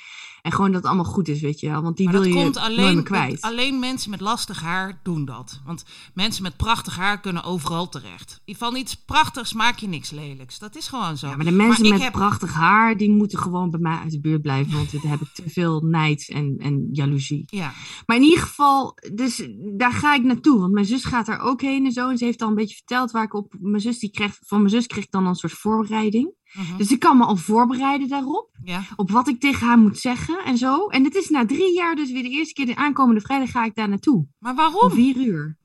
[0.41, 1.81] En gewoon dat het allemaal goed is, weet je wel.
[1.81, 3.41] Want die Maar wil dat je komt nooit alleen, meer kwijt.
[3.41, 5.61] alleen mensen met lastig haar doen dat.
[5.65, 5.83] Want
[6.13, 8.41] mensen met prachtig haar kunnen overal terecht.
[8.45, 10.59] Van iets prachtigs maak je niks lelijks.
[10.59, 11.27] Dat is gewoon zo.
[11.27, 14.19] Ja, maar de mensen met heb- prachtig haar, die moeten gewoon bij mij uit de
[14.19, 14.73] buurt blijven.
[14.73, 17.43] Want daar heb ik te veel nijd en, en jaloezie.
[17.45, 17.73] Ja,
[18.05, 19.47] Maar in ieder geval, dus
[19.77, 20.59] daar ga ik naartoe.
[20.59, 22.09] Want mijn zus gaat daar ook heen en zo.
[22.09, 23.53] En ze heeft al een beetje verteld waar ik op...
[23.59, 26.31] Mijn zus, die kreeg, van mijn zus kreeg ik dan een soort voorbereiding.
[26.53, 28.49] Mhm, Dus ik kan me al voorbereiden daarop.
[28.63, 28.83] ja.
[28.95, 30.87] Op wat ik tegen haar moet zeggen en zo.
[30.87, 32.65] En het is na drie jaar dus weer de eerste keer.
[32.65, 34.27] De aankomende vrijdag ga ik daar naartoe.
[34.39, 34.91] Maar Om waarom?
[34.91, 35.57] vier uur.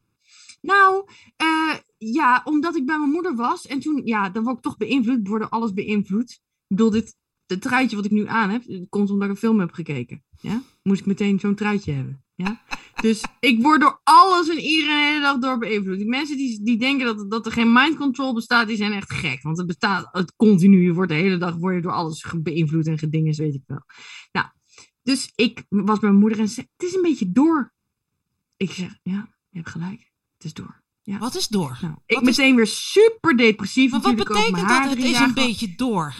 [0.60, 1.04] Nou,
[1.36, 3.66] eh, ja, omdat ik bij mijn moeder was.
[3.66, 5.28] En toen, ja, dan word ik toch beïnvloed.
[5.28, 6.30] Worden alles beïnvloed.
[6.30, 7.16] Ik bedoel, dit,
[7.46, 10.22] dit truitje wat ik nu aan heb, het komt omdat ik een film heb gekeken.
[10.40, 10.62] Ja?
[10.82, 12.22] Moest ik meteen zo'n truitje hebben.
[12.34, 12.60] Ja?
[13.00, 15.98] Dus ik word door alles en iedereen de hele dag door beïnvloed.
[15.98, 19.12] Die mensen die, die denken dat, dat er geen mind control bestaat, die zijn echt
[19.12, 19.42] gek.
[19.42, 20.84] Want het bestaat het continu.
[20.84, 23.82] Je wordt de hele dag word je door alles beïnvloed en gedingen, weet ik wel.
[24.32, 24.46] Nou,
[25.02, 27.72] dus ik was bij mijn moeder en zei, het is een beetje door.
[28.56, 30.12] Ik zeg, ja, je hebt gelijk.
[30.36, 30.82] Het is door.
[31.18, 31.78] Wat is door?
[31.80, 33.90] Nou, ik Wat is- meteen weer super depressief.
[33.90, 34.88] Maar wat betekent dat?
[34.88, 36.14] Het is een beetje door.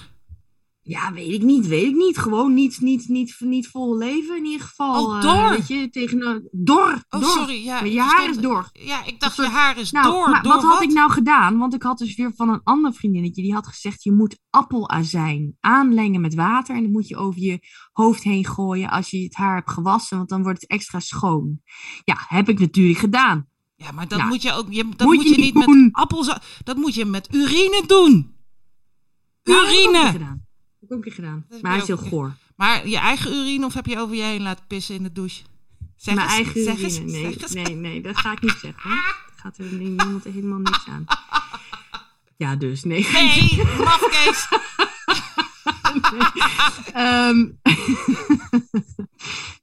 [0.88, 2.18] Ja, weet ik niet, weet ik niet.
[2.18, 5.04] Gewoon niet, niet, niet, niet vol leven in ieder geval.
[5.06, 5.50] Oh, eh, door.
[5.50, 7.30] weet je, tegen, door, Oh, door.
[7.30, 7.64] sorry.
[7.64, 8.68] Ja, je haar is door.
[8.72, 10.30] Ja, ik dacht Een je soort- haar is Nou, door.
[10.30, 11.58] maar door wat had ik nou gedaan?
[11.58, 15.56] Want ik had dus weer van een ander vriendinnetje, die had gezegd, je moet appelazijn
[15.60, 16.76] aanlengen met water.
[16.76, 17.58] En dat moet je over je
[17.92, 21.60] hoofd heen gooien als je het haar hebt gewassen, want dan wordt het extra schoon.
[22.04, 23.48] Ja, heb ik natuurlijk gedaan.
[23.76, 24.26] Ja, maar dat Ja.
[24.26, 24.66] moet je ook.
[24.72, 25.82] Je, dat Moet moet, je niet doen.
[25.84, 26.38] met appels.
[26.64, 28.36] Dat moet je met urine doen.
[29.42, 30.06] Keer Urine.
[30.10, 30.46] gedaan.
[30.88, 31.46] Heb ik ook gedaan.
[31.62, 32.32] Maar hij is heel goor.
[32.56, 35.42] Maar je eigen urine of heb je over je heen laten pissen in de douche?
[35.96, 36.84] Zeg Mijn eens, eigen zeg urine.
[36.84, 38.90] eens, nee, zeg nee, nee, dat ga ik niet zeggen.
[38.90, 41.04] Dat gaat er niemand helemaal niks aan.
[42.36, 43.08] Ja, dus nee.
[43.12, 44.48] Nee, mafkees.
[46.92, 47.38] Ehm,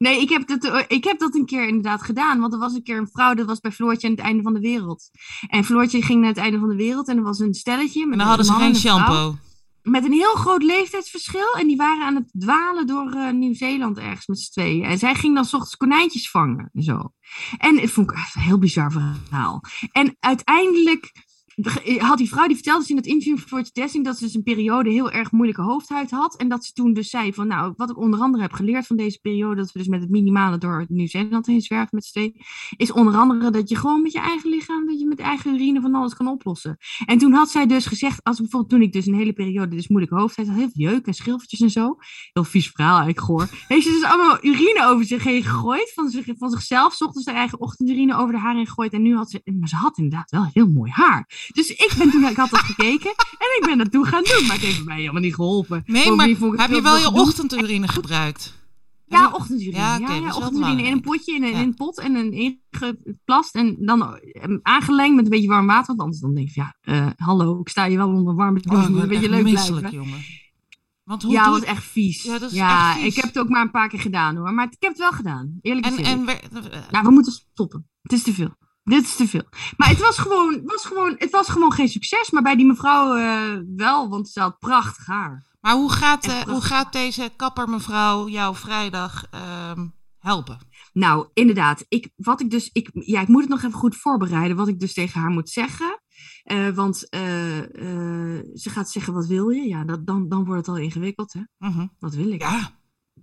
[0.05, 2.39] nee, ik heb, dat, ik heb dat een keer inderdaad gedaan.
[2.39, 4.53] Want er was een keer een vrouw, dat was bij Floortje aan het einde van
[4.53, 5.09] de wereld.
[5.47, 8.03] En Floortje ging naar het einde van de wereld en er was een stelletje.
[8.03, 9.37] Met En dan hadden ze geen en een vrouw.
[9.85, 11.53] Met een heel groot leeftijdsverschil.
[11.53, 14.83] En die waren aan het dwalen door eh, Nieuw-Zeeland ergens met z'n tweeën.
[14.83, 16.69] En zij ging dan 's ochtends konijntjes vangen.
[16.73, 17.11] En zo.
[17.57, 19.61] En het vond ik echt een heel bizar verhaal.
[19.91, 21.24] En uiteindelijk
[21.97, 24.33] had die vrouw, die vertelde dus in het interview voor het Dessing, dat ze dus
[24.33, 26.35] een periode heel erg moeilijke hoofdhuid had.
[26.35, 28.95] En dat ze toen dus zei van, nou, wat ik onder andere heb geleerd van
[28.95, 32.35] deze periode, dat we dus met het minimale door Nieuw-Zeeland heen zwerven met z'n tweeën,
[32.77, 35.81] is onder andere dat je gewoon met je eigen lichaam, dat je met eigen urine
[35.81, 36.77] van alles kan oplossen.
[37.05, 39.87] En toen had zij dus gezegd, als bijvoorbeeld toen ik dus een hele periode dus
[39.87, 41.97] moeilijke hoofdhuid had, heel veel jeuk en schilfertjes en zo,
[42.33, 46.09] heel vies verhaal eigenlijk goor, heeft ze dus allemaal urine over zich heen gegooid, van,
[46.09, 49.15] zich, van zichzelf, 's ochtends haar eigen ochtendurine over de haar heen gegooid en nu
[49.15, 51.44] had ze, maar ze had inderdaad wel heel mooi haar.
[51.53, 54.45] Dus ik ben toen, ik had dat gekeken en ik ben dat toen gaan doen,
[54.47, 55.83] maar het heeft mij helemaal niet geholpen.
[55.85, 58.63] Nee, maar heb je wel je ochtendurine gebruikt?
[59.07, 59.77] Ja, ochtendurine.
[59.77, 61.55] Ja, Ja, dat ochtendurine in een potje, in een, Ja.
[61.57, 63.55] in een pot en een ingeplast.
[63.55, 65.85] En dan eh, aangelengd met een beetje warm water.
[65.87, 68.83] Want anders dan denk je, ja, eh, hallo, ik sta je wel onder warme douche.
[68.83, 69.91] Oh, moet een beetje leuk blijven.
[69.91, 70.19] jongen.
[71.03, 72.23] Want hoe Ja, doe wat echt vies.
[72.23, 73.07] Ja, dat is ja, echt vies.
[73.07, 74.53] ik heb het ook maar een paar keer gedaan hoor.
[74.53, 75.57] Maar ik heb het wel gedaan.
[75.61, 76.09] Eerlijk En, gezegd.
[76.11, 77.87] en wer- Ja, we moeten stoppen.
[78.01, 78.55] Het is te veel.
[78.85, 79.43] Dit is te veel.
[79.77, 82.31] Maar het was gewoon, was gewoon, het was gewoon geen succes.
[82.31, 85.45] Maar bij die mevrouw eh, wel, want ze had prachtig haar.
[85.61, 90.59] maar hoe gaat, eh, hoe gaat deze kapper mevrouw jou vrijdag ehm, helpen?
[90.93, 91.85] Nou, inderdaad.
[91.87, 94.57] Ik, wat ik dus, ik, ja, ik moet het nog even goed voorbereiden.
[94.57, 96.01] Wat ik dus tegen haar moet zeggen.
[96.43, 99.67] Eh, want ze gaat zeggen: wat wil je?
[99.67, 101.33] Ja, dat, dan, dan wordt het al ingewikkeld.
[101.33, 101.41] Hè?
[101.57, 101.87] Mhm.
[101.99, 102.41] Wat wil ik?
[102.41, 102.71] Ja,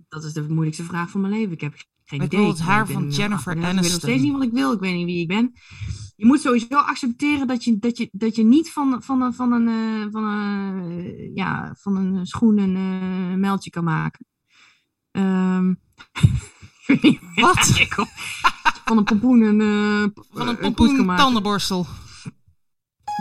[0.07, 1.51] Dat is de moeilijkste vraag van mijn leven.
[1.51, 1.75] Ik heb
[2.13, 2.39] geen Ik idee.
[2.39, 3.55] wil het haar van Jennifer 38.
[3.55, 3.99] Ik weet nog Aniston.
[3.99, 4.71] steeds niet wat ik wil.
[4.71, 5.53] Ik weet niet wie ik ben.
[6.15, 9.51] Je moet sowieso accepteren dat je, dat je, dat je niet van, van, een, van,
[9.51, 14.25] een, eh, van, een, eh, ja, van een schoen een eh, meldje kan maken.
[15.11, 15.73] Ehm.
[17.35, 17.87] Wat?
[18.85, 21.87] Van een pompoen een, van een pompoen tandenborstel.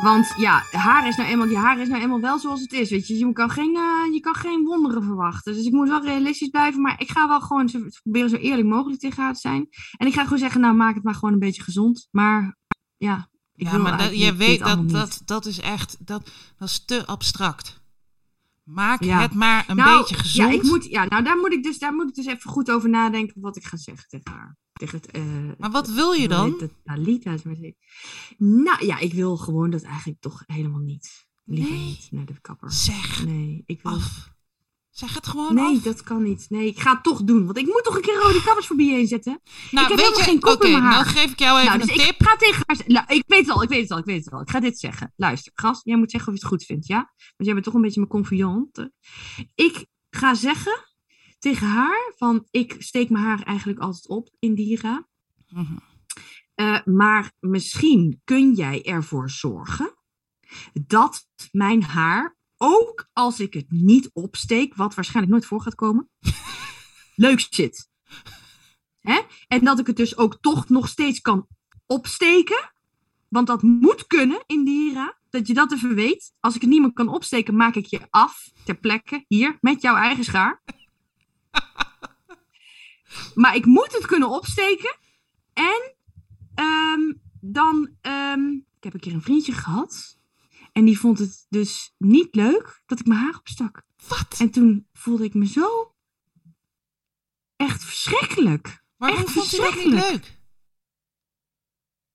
[0.00, 2.90] Want ja, haar is nou eenmaal, je haar is nou eenmaal wel zoals het is.
[2.90, 5.54] Weet je, je kan geen, eh, je kan geen wonderen verwachten.
[5.54, 6.80] Dus ik moet wel realistisch blijven.
[6.82, 9.68] Maar ik ga wel gewoon zo, proberen zo eerlijk mogelijk tegen haar te zijn.
[9.96, 12.08] En ik ga gewoon zeggen, nou maak het maar gewoon een beetje gezond.
[12.10, 12.56] Maar
[12.96, 16.68] ja, ik ja, wil maar dat, je weet dat, dat, dat is echt, dat, dat
[16.68, 17.80] is te abstract.
[18.62, 19.20] Maak Ja.
[19.20, 20.50] het maar een Nou, beetje gezond.
[20.52, 22.70] Ja, ik moet, ja nou daar moet, ik dus, daar moet ik dus even goed
[22.70, 24.56] over nadenken wat ik ga zeggen tegen haar.
[24.72, 25.22] Tegen het, eh,
[25.58, 26.70] Maar wat wil je dan?
[26.84, 27.76] Talita's muziek.
[28.38, 31.26] Nou ja, ik wil gewoon dat eigenlijk toch helemaal niet.
[31.44, 31.84] Liever Nee.
[31.84, 32.72] niet naar de kapper.
[32.72, 34.30] Zeg Nee, ik wil af.
[34.90, 35.82] Zeg het gewoon Nee, af.
[35.82, 36.46] dat kan niet.
[36.48, 37.44] Nee, ik ga het toch doen.
[37.44, 39.40] Want ik moet toch een keer rode kappers voorbij inzetten.
[39.70, 41.04] nou, ik heb weet helemaal je, geen kop oké, in mijn haar.
[41.04, 42.20] dan geef ik jou even nou, dus een tip.
[42.20, 42.78] ik ga tegen haar.
[42.86, 44.40] Nou, ik weet het al, ik weet het al, ik weet het al.
[44.40, 45.12] Ik ga dit zeggen.
[45.16, 46.96] Luister, gast, jij moet zeggen of je het goed vindt, ja?
[46.96, 48.92] Want jij bent toch een beetje mijn confidante.
[49.54, 50.72] Ik ga zeggen
[51.42, 55.08] tegen haar van, ik steek mijn haar eigenlijk altijd op, Indira.
[55.48, 55.76] Mhm.
[56.54, 59.94] Eh, maar misschien kun jij ervoor zorgen
[60.72, 66.10] dat mijn haar, ook als ik het niet opsteek, wat waarschijnlijk nooit voor gaat komen,
[67.26, 67.90] leuk zit.
[69.00, 69.20] Hè?
[69.48, 71.46] En dat ik het dus ook toch nog steeds kan
[71.86, 72.72] opsteken.
[73.28, 75.18] Want dat moet kunnen, Indira.
[75.30, 76.32] Dat je dat even weet.
[76.40, 79.24] Als ik het niet meer kan opsteken, maak ik je af ter plekke.
[79.28, 80.62] Hier, met jouw eigen schaar.
[83.34, 84.96] Maar ik moet het kunnen opsteken.
[85.52, 85.94] En
[86.54, 87.90] ehm, dan...
[88.00, 90.18] ehm, ik heb een keer een vriendje gehad.
[90.72, 93.82] En die vond het dus niet leuk dat ik mijn haar opstak.
[94.08, 94.36] Wat?
[94.38, 95.94] En toen voelde ik me zo...
[97.56, 98.82] Echt verschrikkelijk.
[98.96, 100.24] Waarom echt vond je dat niet verschrikkelijk.
[100.24, 100.40] leuk?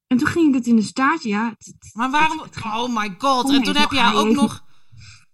[0.08, 1.56] En toen ging ik het in een staartje, ja.
[1.58, 2.38] het- Maar waarom?
[2.38, 3.46] het- het ging- Oh my god.
[3.46, 4.66] Tom En toen heb je hij ook nog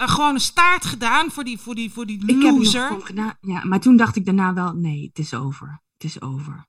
[0.03, 2.57] een, gewoon een staart gedaan voor die, voor die, voor die Ik heb het nog
[2.57, 3.01] loser.
[3.01, 3.37] gedaan.
[3.41, 5.81] Ja, maar toen dacht ik daarna wel, nee, het is over.
[5.93, 6.67] Het is over.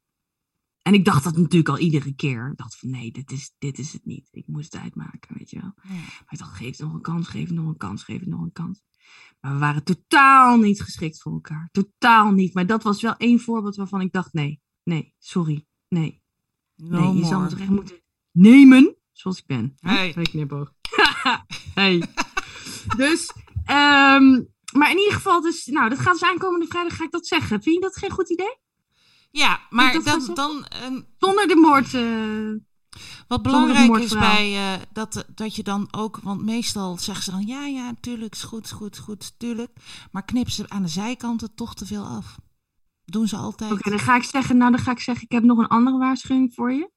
[0.83, 2.51] En ik dacht dat natuurlijk al iedere keer.
[2.51, 4.29] Ik dacht van, nee, dit is, dit is het niet.
[4.31, 5.73] Ik moest het uitmaken, weet je wel.
[5.83, 5.95] Ja.
[5.95, 8.29] Maar ik dacht, geef het nog een kans, geef het nog een kans, geef het
[8.29, 8.83] nog een kans.
[9.41, 11.69] Maar we waren totaal niet geschikt voor elkaar.
[11.73, 12.55] Totaal niet.
[12.55, 16.23] Maar dat was wel één voorbeeld waarvan ik dacht, nee, nee, sorry, nee.
[16.77, 17.49] No nee, je zal me more.
[17.49, 19.75] toch echt moeten nemen zoals ik ben.
[19.77, 19.93] Hè?
[19.93, 20.13] Hey.
[20.15, 20.25] Hey.
[20.25, 20.73] knipoog.
[21.75, 22.03] hey.
[22.97, 23.31] Dus,
[23.65, 27.27] ehm, maar in ieder geval, dus, nou, dat gaat dus aankomende vrijdag, ga ik dat
[27.27, 27.63] zeggen.
[27.63, 28.59] Vind je dat geen goed idee?
[29.31, 31.95] Ja, maar dat dan, dan ehm, Zonder de moord.
[31.95, 37.31] eh, wat belangrijk is bij eh, dat, dat je dan ook, want meestal zeggen ze
[37.31, 39.71] dan ja, ja, tuurlijk, is goed, is goed, is goed, tuurlijk.
[40.11, 42.37] Maar knip ze aan de zijkanten toch te veel af.
[43.05, 43.73] Doen ze altijd.
[43.73, 45.99] Oké, dan ga ik zeggen, nou dan ga ik zeggen, ik heb nog een andere
[45.99, 46.91] waarschuwing voor je.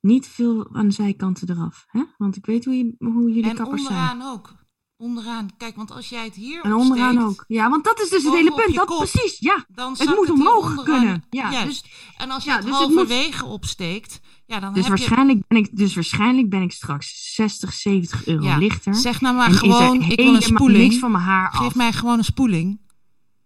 [0.00, 2.02] Niet veel aan de zijkanten eraf, hè?
[2.16, 3.98] Want ik weet hoe, je, hoe jullie en kappers zijn.
[4.00, 4.54] onderaan ook.
[4.98, 5.50] Onderaan.
[5.56, 7.44] Kijk, want als jij het hier En onderaan ook.
[7.48, 8.74] Ja, want dat is dus het hele punt.
[8.74, 8.98] Dat kop.
[8.98, 9.64] precies, ja.
[9.68, 10.84] Dan Het moet hier omhoog onderaan.
[10.84, 11.24] kunnen.
[11.30, 11.82] Ja, Juist.
[11.82, 15.04] dus, en als je ja, het dus het moet- opsteekt, ja, dan dus, heb je...
[15.04, 18.94] waarschijnlijk ben ik, dus waarschijnlijk ben ik straks 60, 70 euro Ja, lichter.
[18.94, 20.82] Zeg nou maar en gewoon, ik wil een spoeling.
[20.88, 21.56] niks van mijn haar af.
[21.56, 22.80] Geef mij gewoon een spoeling.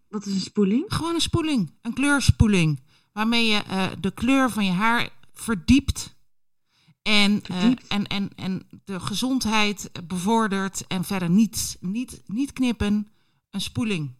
[0.08, 0.84] Wat is een spoeling?
[0.88, 1.74] Gewoon een spoeling.
[1.82, 2.80] Een kleurspoeling.
[3.12, 6.18] Waarmee je eh, de kleur van je haar verdiept.
[7.02, 10.86] En, eh, en, en, en de gezondheid bevordert.
[10.86, 13.08] En verder niet, niet, niet knippen.
[13.50, 14.18] Een spoeling.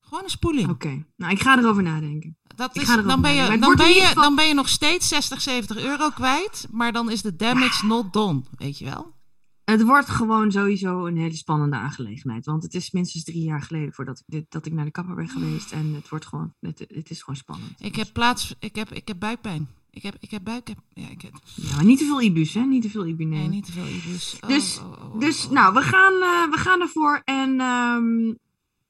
[0.00, 0.68] Gewoon een spoeling.
[0.68, 2.38] Oké, nou ik ga erover nadenken.
[2.56, 5.40] Dat Ik is, dan, ben je, dan, ben je, dan ben je nog steeds 60,
[5.40, 6.66] 70 euro kwijt.
[6.70, 8.42] Maar dan is de damage not done.
[8.56, 9.14] Weet je wel?
[9.64, 12.44] Het wordt gewoon sowieso een hele spannende aangelegenheid.
[12.46, 15.14] Want het is minstens drie jaar geleden voordat ik, dit, dat ik naar de kapper
[15.14, 15.72] ben geweest.
[15.72, 17.72] En het wordt gewoon, het, het is gewoon spannend.
[17.78, 19.68] Ik heb plaats, ik heb, ik heb buikpijn.
[19.96, 22.54] Ik heb, ik heb buik, heb, ja, ik heb, Ja, maar niet te veel ibus,
[22.54, 22.60] hè?
[22.60, 24.38] Niet te veel ibu nee, niet te veel ibus.
[24.40, 27.22] Oh, Dus- oh, oh, Dus, nou, we gaan, eh, we gaan ervoor.
[27.24, 28.34] En ehm,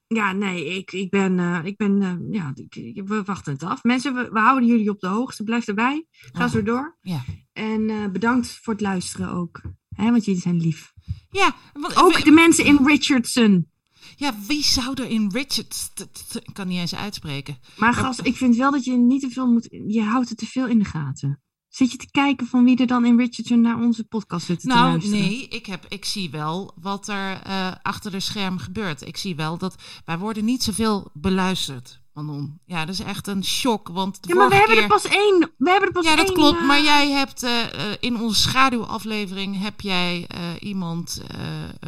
[0.07, 3.83] ja, nee, ik, ik ben, eh, ik ben eh, ja, ik, we wachten het af.
[3.83, 5.45] Mensen, we, we houden jullie op de hoogte.
[5.45, 6.07] Blijf erbij.
[6.11, 6.97] Ga zo door.
[7.03, 7.25] Ja.
[7.53, 9.61] En bedankt voor het luisteren ook.
[9.89, 10.93] Hè, want jullie zijn lief.
[11.31, 13.71] Ja, want, Ook de mensen in Richardson.
[14.17, 17.59] Ja, wie zou er in t- Ik kan niet eens uitspreken.
[17.77, 19.69] Maar gast, ik vind wel dat je niet te veel moet...
[19.87, 21.41] Je houdt het te veel in de gaten.
[21.69, 24.67] Zit je te kijken van wie er dan in Richardson naar onze podcast zit te
[24.67, 25.19] Nou, luisteren?
[25.21, 29.07] nee, ik, heb, ik zie wel wat er eh, achter de scherm gebeurt.
[29.07, 32.59] Ik zie wel dat wij worden niet zoveel beluisterd, Manon.
[32.65, 35.51] Ja, dat is echt een shock, want Ja, maar we hebben er pas één.
[35.59, 36.59] We hebben er pas Ja, dat één, klopt.
[36.59, 41.39] eh, Maar jij hebt eh, eh, in onze schaduwaflevering heb jij eh, iemand eh,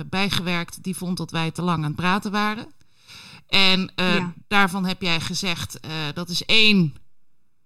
[0.07, 2.67] bijgewerkt die vond dat wij te lang aan het praten waren.
[3.47, 4.33] En eh, Ja.
[4.49, 6.95] daarvan heb jij gezegd eh, dat is één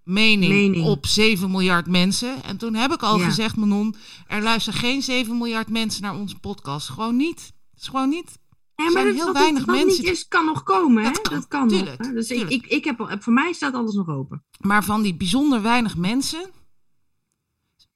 [0.03, 0.87] mening, Mening.
[0.87, 2.43] op 7 miljard mensen.
[2.45, 3.25] En toen heb ik al Ja.
[3.25, 3.95] gezegd, Manon,
[4.27, 6.89] er luisteren geen 7 miljard mensen naar onze podcast.
[6.89, 7.53] Gewoon niet.
[7.73, 8.39] Het is gewoon niet.
[8.77, 11.03] Ja, zijn dat, heel wat weinig mensen is, kan nog komen.
[11.05, 11.23] Dat hè?
[11.23, 12.07] kan, dat kan tuurlijk, nog.
[12.07, 12.13] Hè?
[12.13, 12.65] Dus ik, tuurlijk.
[12.65, 14.45] ik, ik heb, voor mij staat alles nog open.
[14.61, 16.51] Maar van die bijzonder weinig mensen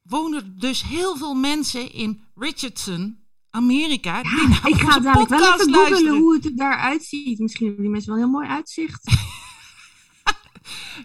[0.02, 3.18] wonen er dus heel veel mensen in Richardson,
[3.50, 4.22] Amerika.
[4.22, 7.38] die naar ik ga dadelijk wel even googelen hoe het er daaruit ziet.
[7.38, 9.02] Misschien hebben die mensen wel een heel mooi uitzicht.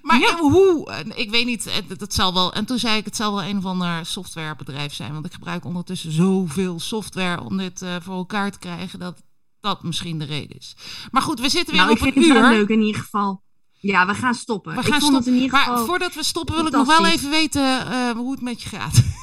[0.01, 0.37] Maar Ja.
[0.37, 0.91] hoe?
[0.91, 1.63] Eh, Ik weet niet.
[1.63, 2.53] Het, het zal wel.
[2.53, 5.13] En toen zei ik, het zal wel een of ander softwarebedrijf zijn.
[5.13, 8.99] Want ik gebruik ondertussen zoveel software om dit eh, voor elkaar te krijgen.
[8.99, 9.23] Dat
[9.61, 10.75] dat misschien de reden is.
[11.11, 12.41] Maar goed, we zitten weer nou, ik op vind een het uur.
[12.41, 13.41] wel leuk in ieder geval.
[13.79, 14.73] Ja, we gaan stoppen.
[14.73, 15.33] We ik gaan vond het stoppen.
[15.33, 15.85] in ieder Maar geval...
[15.85, 19.03] voordat we stoppen wil ik nog wel even weten eh, hoe het met je gaat.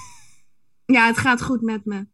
[0.86, 2.06] Ja, het gaat goed met me.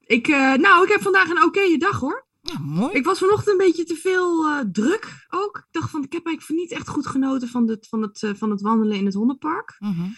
[0.00, 2.26] Ik, eh, nou, ik heb vandaag een oké dag hoor.
[2.40, 2.92] Ja, mooi.
[2.92, 5.56] Ik was vanochtend een beetje te veel eh, druk ook.
[5.56, 8.50] Ik dacht van, ik heb eigenlijk niet echt goed genoten van het, van het, van
[8.50, 9.76] het wandelen in het hondenpark.
[9.78, 9.90] Mhm.
[10.00, 10.10] Ehm,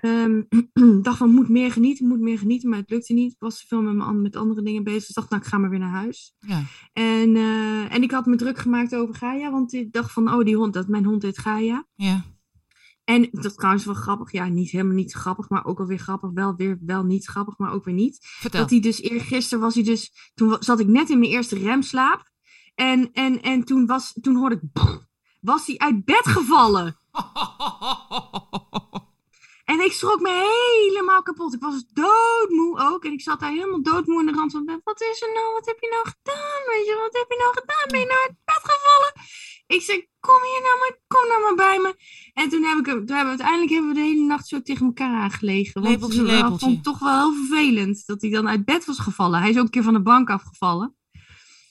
[0.00, 0.68] Ik
[1.02, 2.68] dacht van, moet meer genieten, moet meer genieten.
[2.68, 3.32] Maar het lukte niet.
[3.32, 4.98] Ik was te veel met, mijn, met andere dingen bezig.
[5.00, 6.34] Dus ik dacht, nou, ik ga maar weer naar huis.
[6.38, 6.62] Ja.
[6.92, 9.50] En, eh, en ik had me druk gemaakt over Gaia.
[9.50, 11.86] Want ik dacht van, oh, die hond, dat, mijn hond heet Gaia.
[11.94, 12.24] ja.
[13.04, 14.32] En dat is trouwens wel grappig.
[14.32, 16.30] Ja, niet helemaal niet grappig, maar ook alweer grappig.
[16.30, 18.18] Wel weer wel niet grappig, maar ook weer niet.
[18.20, 18.60] Vertel.
[18.60, 20.30] Dat hij dus eergisteren was hij dus...
[20.34, 22.30] Toen zat ik net in mijn eerste remslaap.
[22.74, 24.82] En, en, en toen, was, toen hoorde ik...
[25.40, 26.96] Was hij uit bed gevallen.
[29.72, 30.32] En ik schrok me
[30.84, 31.54] helemaal kapot.
[31.54, 33.04] Ik was doodmoe ook.
[33.04, 34.80] En ik zat daar helemaal doodmoe in de rand van bed.
[34.84, 35.52] Wat is er nou?
[35.52, 36.60] Wat heb je nou gedaan?
[36.72, 37.86] Weet je, wat heb je nou gedaan?
[37.90, 39.12] Ben je nou uit bed gevallen?
[39.66, 41.90] Ik zei, kom hier nou maar, kom nou maar bij me.
[42.32, 45.82] En toen, hebben we uiteindelijk hebben we de hele nacht zo tegen elkaar aangelegen.
[45.82, 46.58] Want Lepeltje, ik lepeltje.
[46.58, 49.40] vond het toch wel heel vervelend dat hij dan uit bed was gevallen.
[49.40, 50.96] Hij is ook een keer van de bank afgevallen.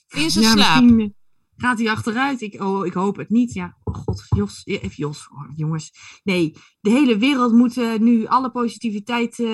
[0.08, 0.82] In zijn Ja, slaap.
[0.82, 1.16] misschien
[1.58, 2.42] gaat hij achteruit.
[2.42, 3.54] Ik, oh, ik hoop het niet.
[3.54, 5.92] Ja, oh god, Jos, even Jos, jongens.
[6.24, 9.48] Nee, de hele wereld moet eh, nu alle positiviteit eh,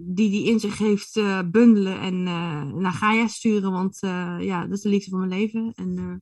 [0.00, 2.22] die hij in zich heeft eh, bundelen en
[2.80, 3.72] naar Gaia sturen.
[3.72, 3.98] Want
[4.40, 5.72] ja, dat is de liefde van mijn leven.
[5.74, 6.20] En,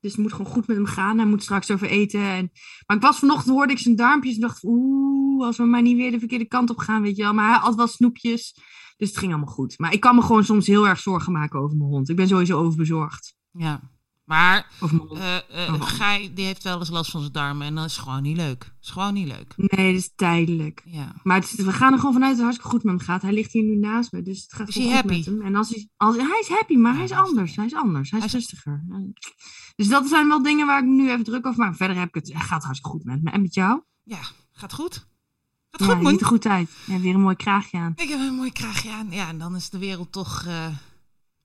[0.00, 1.18] dus het moet gewoon goed met hem gaan.
[1.18, 2.20] Hij moet straks over eten.
[2.20, 2.50] En...
[2.86, 5.96] Maar ik was vanochtend, hoorde ik zijn duimpjes en dacht, oeh, als we maar niet
[5.96, 7.34] weer de verkeerde kant op gaan, weet je wel.
[7.34, 8.54] Maar hij had wel snoepjes.
[8.96, 9.78] Dus het ging allemaal goed.
[9.78, 12.08] Maar ik kan me gewoon soms heel erg zorgen maken over mijn hond.
[12.08, 13.34] Ik ben sowieso overbezorgd.
[13.50, 13.90] Ja.
[14.24, 15.12] Maar hond.
[15.12, 15.82] eh eh.
[15.82, 17.66] Gij, die heeft wel eens last van zijn darmen.
[17.66, 18.58] En dat is gewoon niet leuk.
[18.60, 19.54] Dat is gewoon niet leuk.
[19.56, 20.82] Nee, dat is tijdelijk.
[20.84, 21.12] Ja.
[21.22, 23.22] Maar het we gaan er gewoon vanuit dat het hartstikke goed met hem gaat.
[23.22, 25.16] Hij ligt hier nu naast me, dus het gaat Is goed happy?
[25.16, 25.42] met hem.
[25.42, 27.56] En als hij, als, hij is happy, maar Ja, hij is anders.
[27.56, 28.10] Hij is anders.
[28.10, 28.84] Hij is Hij is- rustiger.
[29.76, 31.76] Dus dat zijn wel dingen waar ik nu even druk over maak.
[31.76, 33.30] Verder heb ik het, het gaat hartstikke goed met me.
[33.30, 33.80] En met jou?
[34.02, 34.20] Ja,
[34.52, 35.06] gaat goed.
[35.70, 36.12] Gaat Ja, goed, man.
[36.12, 36.70] ziet er goed uit.
[36.84, 37.92] Je hebt weer een mooi kraagje aan.
[37.96, 39.06] Ik heb een mooi kraagje aan.
[39.10, 40.66] Ja, en dan is de wereld toch eh,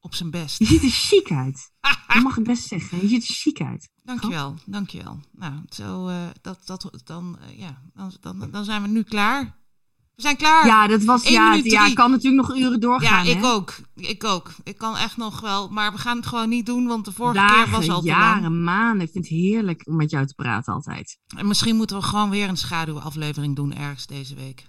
[0.07, 0.59] op zijn best.
[0.59, 1.71] Je ziet er chic uit.
[2.13, 3.01] Dat mag ik best zeggen.
[3.01, 3.89] Je ziet er chic uit.
[4.03, 5.19] Dankjewel, dankjewel.
[5.31, 9.43] Nou, zo, uh, dat, dat, dan, uh, ja, dan, dan, dan zijn we nu klaar.
[10.15, 10.65] We zijn klaar.
[10.65, 13.25] Ja, dat was, ja, ja, ik kan natuurlijk nog uren doorgaan.
[13.25, 13.47] Ja, ik hè?
[13.47, 13.75] ook.
[13.95, 14.51] Ik ook.
[14.63, 17.37] Ik kan echt nog wel, maar we gaan het gewoon niet doen, want de vorige
[17.37, 18.63] Dagen, keer was al te jaren, lang.
[18.63, 19.05] maanden.
[19.05, 21.19] Ik vind het heerlijk om met jou te praten altijd.
[21.37, 24.65] En misschien moeten we gewoon weer een schaduwaflevering doen ergens deze week.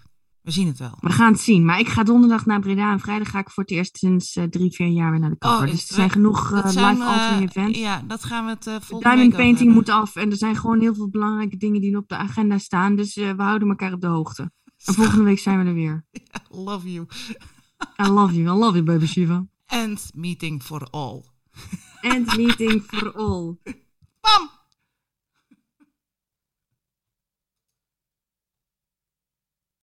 [0.48, 0.96] We zien het wel.
[1.00, 1.64] We gaan het zien.
[1.64, 4.44] Maar ik ga donderdag naar Breda en vrijdag ga ik voor het eerst sinds uh,
[4.44, 5.66] drie, vier jaar weer naar de kapper.
[5.66, 7.78] Oh, dus er zijn genoeg uh, zijn, live altering events.
[7.78, 10.80] Ja, dat gaan we het uh, volgende Diamond painting moet af en er zijn gewoon
[10.80, 12.96] heel veel belangrijke dingen die op de agenda staan.
[12.96, 14.50] Dus we houden elkaar op de hoogte.
[14.84, 16.04] En volgende week zijn we er weer.
[16.68, 17.06] love you.
[18.02, 18.56] I love you.
[18.56, 19.46] I love you, baby Shiva.
[19.66, 21.24] And meeting for all.
[22.00, 23.58] And meeting for all.
[24.20, 24.57] Bam!